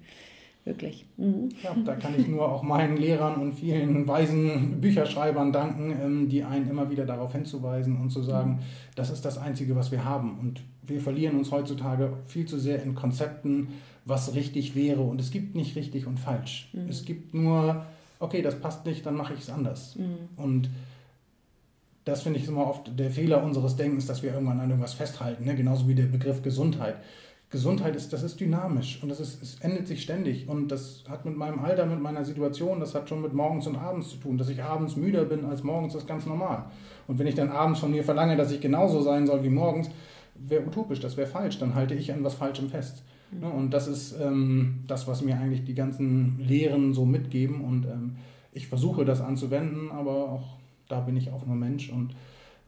Wirklich. 0.67 1.07
Mhm. 1.17 1.51
Ja, 1.63 1.77
da 1.85 1.95
kann 1.95 2.19
ich 2.19 2.27
nur 2.27 2.51
auch 2.51 2.65
meinen 2.65 2.97
Lehrern 2.97 3.37
und 3.37 3.53
vielen 3.53 4.09
weisen 4.09 4.81
Bücherschreibern 4.81 5.53
danken, 5.53 5.97
ähm, 6.03 6.29
die 6.29 6.43
einen 6.43 6.69
immer 6.69 6.91
wieder 6.91 7.07
darauf 7.07 7.33
hinzuweisen 7.33 8.01
und 8.01 8.11
zu 8.11 8.21
sagen, 8.21 8.51
mhm. 8.51 8.59
das 8.97 9.11
ist 9.11 9.25
das 9.25 9.39
Einzige, 9.39 9.77
was 9.77 9.93
wir 9.93 10.05
haben. 10.05 10.39
Und 10.41 10.63
wir 10.83 11.01
verlieren 11.01 11.39
uns 11.39 11.53
heutzutage 11.53 12.15
viel 12.27 12.47
zu 12.47 12.59
sehr 12.59 12.83
in 12.83 12.97
Konzepten, 12.97 13.69
was 14.05 14.35
richtig 14.35 14.75
wäre. 14.75 15.03
Und 15.03 15.21
es 15.21 15.31
gibt 15.31 15.55
nicht 15.55 15.77
richtig 15.77 16.09
und 16.09 16.19
falsch. 16.19 16.69
Mhm. 16.73 16.89
Es 16.89 17.05
gibt 17.05 17.33
nur, 17.33 17.87
okay, 18.19 18.43
das 18.43 18.59
passt 18.59 18.87
nicht, 18.87 19.05
dann 19.07 19.15
mache 19.15 19.35
ich 19.35 19.41
es 19.41 19.51
anders. 19.51 19.97
Mhm. 19.97 20.29
Und 20.37 20.71
das 22.05 22.23
finde 22.23 22.39
ich 22.39 22.47
immer 22.47 22.67
oft 22.67 22.99
der 22.99 23.11
Fehler 23.11 23.43
unseres 23.43 23.77
Denkens, 23.77 24.07
dass 24.07 24.23
wir 24.23 24.33
irgendwann 24.33 24.61
an 24.61 24.71
irgendwas 24.71 24.95
festhalten. 24.95 25.45
Ne? 25.45 25.57
Genauso 25.57 25.89
wie 25.89 25.95
der 25.95 26.05
Begriff 26.05 26.41
Gesundheit. 26.43 26.97
Gesundheit 27.51 27.95
ist, 27.95 28.13
das 28.13 28.23
ist 28.23 28.41
dynamisch 28.41 29.01
und 29.03 29.09
das 29.09 29.21
ist, 29.21 29.41
es 29.41 29.61
ändert 29.61 29.87
sich 29.87 30.03
ständig. 30.03 30.49
Und 30.49 30.69
das 30.69 31.05
hat 31.09 31.25
mit 31.25 31.37
meinem 31.37 31.61
Alter, 31.61 31.87
mit 31.87 32.01
meiner 32.01 32.25
Situation, 32.25 32.81
das 32.81 32.95
hat 32.95 33.09
schon 33.09 33.23
mit 33.23 33.33
morgens 33.33 33.67
und 33.67 33.77
abends 33.77 34.11
zu 34.11 34.17
tun. 34.17 34.39
Dass 34.39 34.49
ich 34.49 34.63
abends 34.63 34.97
müder 34.97 35.25
bin 35.25 35.45
als 35.45 35.63
morgens, 35.63 35.95
ist 35.95 36.07
ganz 36.07 36.27
normal. 36.27 36.67
Und 37.07 37.19
wenn 37.19 37.27
ich 37.27 37.35
dann 37.35 37.51
abends 37.51 37.81
von 37.81 37.91
mir 37.91 38.05
verlange, 38.05 38.37
dass 38.37 38.51
ich 38.51 38.61
genauso 38.61 39.01
sein 39.03 39.27
soll 39.27 39.43
wie 39.43 39.49
morgens, 39.49 39.91
wäre 40.35 40.65
utopisch, 40.65 41.01
das 41.01 41.17
wäre 41.17 41.29
falsch. 41.29 41.59
Dann 41.59 41.75
halte 41.75 41.95
ich 41.95 42.13
an 42.13 42.25
was 42.25 42.35
Falschem 42.35 42.69
fest. 42.69 43.03
Mhm. 43.31 43.45
Und 43.45 43.71
das 43.71 43.89
ist 43.89 44.15
ähm, 44.21 44.85
das, 44.87 45.07
was 45.07 45.23
mir 45.23 45.39
eigentlich 45.39 45.65
die 45.65 45.75
ganzen 45.75 46.39
Lehren 46.39 46.95
so 46.95 47.05
mitgeben. 47.05 47.63
Und 47.63 47.87
ähm, 47.87 48.17
ich 48.53 48.69
versuche 48.69 49.05
das 49.05 49.21
anzuwenden, 49.21 49.91
aber 49.91 50.31
auch 50.31 50.57
da 50.89 51.01
bin 51.01 51.17
ich 51.17 51.31
auch 51.31 51.45
nur 51.47 51.57
Mensch. 51.57 51.91
Und 51.91 52.15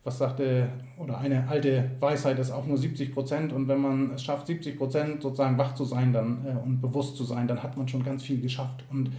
was 0.05 0.19
sagte, 0.19 0.69
oder 0.97 1.19
eine 1.19 1.49
alte 1.49 1.91
Weisheit 2.01 2.39
ist 2.39 2.51
auch 2.51 2.67
nur 2.67 2.79
70 2.79 3.13
Prozent 3.13 3.53
und 3.53 3.69
wenn 3.69 3.81
man 3.81 4.13
es 4.13 4.23
schafft, 4.23 4.47
70 4.47 4.79
Prozent 4.79 5.23
sozusagen 5.23 5.59
wach 5.59 5.75
zu 5.75 5.85
sein 5.85 6.13
dann, 6.13 6.47
äh, 6.47 6.67
und 6.67 6.81
bewusst 6.81 7.17
zu 7.17 7.25
sein, 7.25 7.47
dann 7.47 7.63
hat 7.63 7.77
man 7.77 7.89
schon 7.89 8.05
ganz 8.05 8.23
viel 8.23 8.41
geschafft. 8.41 8.85
Und 8.91 9.11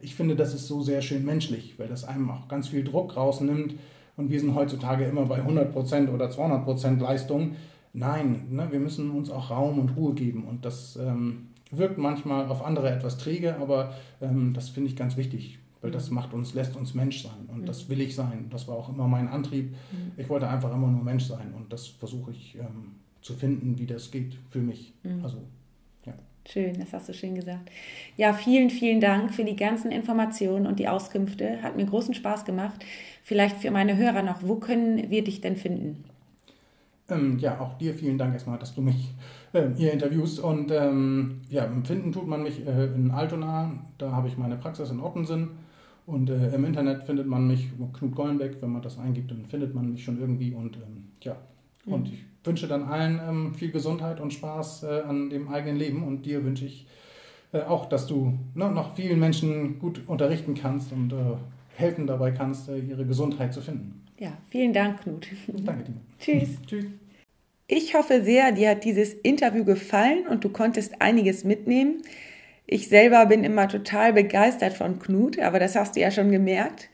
ich 0.00 0.14
finde, 0.14 0.36
das 0.36 0.52
ist 0.54 0.66
so 0.66 0.82
sehr 0.82 1.00
schön 1.00 1.24
menschlich, 1.24 1.78
weil 1.78 1.88
das 1.88 2.04
einem 2.04 2.30
auch 2.30 2.46
ganz 2.48 2.68
viel 2.68 2.84
Druck 2.84 3.16
rausnimmt 3.16 3.74
und 4.16 4.30
wir 4.30 4.38
sind 4.38 4.54
heutzutage 4.54 5.04
immer 5.04 5.24
bei 5.24 5.36
100 5.36 5.72
Prozent 5.72 6.10
oder 6.10 6.30
200 6.30 6.64
Prozent 6.64 7.00
Leistung. 7.00 7.56
Nein, 7.94 8.48
ne, 8.50 8.68
wir 8.70 8.80
müssen 8.80 9.10
uns 9.10 9.30
auch 9.30 9.50
Raum 9.50 9.78
und 9.78 9.96
Ruhe 9.96 10.14
geben 10.14 10.44
und 10.44 10.66
das 10.66 10.96
ähm, 10.96 11.48
wirkt 11.70 11.96
manchmal 11.96 12.46
auf 12.46 12.64
andere 12.64 12.90
etwas 12.90 13.16
träge, 13.16 13.56
aber 13.56 13.94
ähm, 14.20 14.52
das 14.52 14.68
finde 14.68 14.90
ich 14.90 14.96
ganz 14.96 15.16
wichtig 15.16 15.58
weil 15.84 15.90
das 15.90 16.10
macht 16.10 16.32
uns, 16.32 16.54
lässt 16.54 16.76
uns 16.76 16.94
Mensch 16.94 17.22
sein 17.22 17.46
und 17.48 17.60
mhm. 17.60 17.66
das 17.66 17.90
will 17.90 18.00
ich 18.00 18.14
sein. 18.14 18.46
Das 18.48 18.66
war 18.66 18.74
auch 18.74 18.88
immer 18.88 19.06
mein 19.06 19.28
Antrieb. 19.28 19.72
Mhm. 19.92 20.12
Ich 20.16 20.30
wollte 20.30 20.48
einfach 20.48 20.72
immer 20.72 20.86
nur 20.86 21.04
Mensch 21.04 21.24
sein 21.24 21.52
und 21.54 21.70
das 21.70 21.88
versuche 21.88 22.30
ich 22.30 22.56
ähm, 22.58 22.94
zu 23.20 23.34
finden, 23.34 23.78
wie 23.78 23.84
das 23.84 24.10
geht 24.10 24.38
für 24.48 24.60
mich. 24.60 24.94
Mhm. 25.02 25.22
Also, 25.22 25.42
ja. 26.06 26.14
Schön, 26.48 26.78
das 26.78 26.90
hast 26.94 27.10
du 27.10 27.12
schön 27.12 27.34
gesagt. 27.34 27.70
Ja, 28.16 28.32
vielen, 28.32 28.70
vielen 28.70 29.02
Dank 29.02 29.34
für 29.34 29.44
die 29.44 29.56
ganzen 29.56 29.92
Informationen 29.92 30.66
und 30.66 30.78
die 30.78 30.88
Auskünfte. 30.88 31.62
Hat 31.62 31.76
mir 31.76 31.84
großen 31.84 32.14
Spaß 32.14 32.46
gemacht. 32.46 32.82
Vielleicht 33.22 33.58
für 33.58 33.70
meine 33.70 33.98
Hörer 33.98 34.22
noch, 34.22 34.42
wo 34.42 34.56
können 34.56 35.10
wir 35.10 35.22
dich 35.22 35.42
denn 35.42 35.56
finden? 35.56 36.04
Ähm, 37.10 37.38
ja, 37.38 37.60
auch 37.60 37.76
dir 37.76 37.94
vielen 37.94 38.16
Dank 38.16 38.32
erstmal, 38.32 38.58
dass 38.58 38.74
du 38.74 38.80
mich 38.80 39.14
äh, 39.52 39.68
hier 39.76 39.92
interviewst. 39.92 40.40
Und 40.40 40.70
ähm, 40.70 41.42
ja, 41.50 41.68
finden 41.84 42.12
tut 42.12 42.26
man 42.26 42.42
mich 42.42 42.66
äh, 42.66 42.86
in 42.86 43.10
Altona. 43.10 43.72
Da 43.98 44.12
habe 44.12 44.28
ich 44.28 44.38
meine 44.38 44.56
Praxis 44.56 44.90
in 44.90 45.00
Ottensen. 45.00 45.50
Und 46.06 46.30
äh, 46.30 46.54
im 46.54 46.64
Internet 46.64 47.04
findet 47.04 47.26
man 47.26 47.46
mich, 47.46 47.70
Knut 47.94 48.14
Gollenbeck, 48.14 48.60
wenn 48.60 48.72
man 48.72 48.82
das 48.82 48.98
eingibt, 48.98 49.30
dann 49.30 49.46
findet 49.46 49.74
man 49.74 49.92
mich 49.92 50.04
schon 50.04 50.18
irgendwie. 50.18 50.54
Und 50.54 50.76
ähm, 50.76 51.08
ja, 51.22 51.36
und 51.86 52.08
ich 52.08 52.24
wünsche 52.42 52.68
dann 52.68 52.84
allen 52.84 53.20
ähm, 53.26 53.54
viel 53.54 53.70
Gesundheit 53.70 54.20
und 54.20 54.32
Spaß 54.32 54.84
äh, 54.84 55.02
an 55.06 55.30
dem 55.30 55.48
eigenen 55.48 55.76
Leben. 55.76 56.02
Und 56.04 56.26
dir 56.26 56.44
wünsche 56.44 56.66
ich 56.66 56.86
äh, 57.52 57.62
auch, 57.62 57.86
dass 57.86 58.06
du 58.06 58.38
ne, 58.54 58.70
noch 58.70 58.94
vielen 58.94 59.18
Menschen 59.18 59.78
gut 59.78 60.02
unterrichten 60.06 60.54
kannst 60.54 60.92
und 60.92 61.12
äh, 61.12 61.36
helfen 61.76 62.06
dabei 62.06 62.30
kannst, 62.30 62.68
ihre 62.68 63.04
Gesundheit 63.04 63.52
zu 63.52 63.60
finden. 63.60 64.03
Ja, 64.18 64.36
vielen 64.50 64.72
Dank, 64.72 65.02
Knut. 65.02 65.28
Danke 65.46 65.84
dir. 65.84 65.94
Tschüss. 66.18 66.48
Tschüss. 66.66 66.86
Ich 67.66 67.94
hoffe 67.94 68.22
sehr, 68.22 68.52
dir 68.52 68.70
hat 68.70 68.84
dieses 68.84 69.14
Interview 69.14 69.64
gefallen 69.64 70.26
und 70.26 70.44
du 70.44 70.50
konntest 70.50 71.00
einiges 71.00 71.44
mitnehmen. 71.44 72.02
Ich 72.66 72.88
selber 72.88 73.26
bin 73.26 73.42
immer 73.42 73.68
total 73.68 74.12
begeistert 74.12 74.74
von 74.74 74.98
Knut, 74.98 75.38
aber 75.38 75.58
das 75.58 75.74
hast 75.74 75.96
du 75.96 76.00
ja 76.00 76.10
schon 76.10 76.30
gemerkt. 76.30 76.88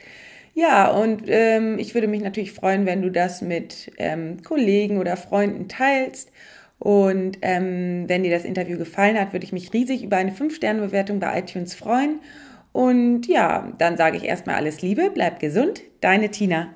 Ja, 0.54 0.90
und 0.90 1.24
ähm, 1.26 1.78
ich 1.78 1.94
würde 1.94 2.08
mich 2.08 2.22
natürlich 2.22 2.52
freuen, 2.52 2.86
wenn 2.86 3.02
du 3.02 3.10
das 3.10 3.40
mit 3.42 3.92
ähm, 3.98 4.42
Kollegen 4.42 4.98
oder 4.98 5.16
Freunden 5.16 5.68
teilst. 5.68 6.30
Und 6.78 7.38
ähm, 7.42 8.04
wenn 8.08 8.22
dir 8.22 8.30
das 8.30 8.44
Interview 8.44 8.78
gefallen 8.78 9.18
hat, 9.18 9.32
würde 9.32 9.44
ich 9.44 9.52
mich 9.52 9.72
riesig 9.72 10.02
über 10.02 10.16
eine 10.16 10.32
5-Sterne-Bewertung 10.32 11.20
bei 11.20 11.38
iTunes 11.38 11.74
freuen. 11.74 12.20
Und 12.72 13.26
ja, 13.26 13.72
dann 13.78 13.96
sage 13.96 14.16
ich 14.16 14.24
erstmal 14.24 14.56
alles 14.56 14.82
Liebe, 14.82 15.10
bleib 15.12 15.40
gesund, 15.40 15.82
deine 16.00 16.30
Tina. 16.30 16.68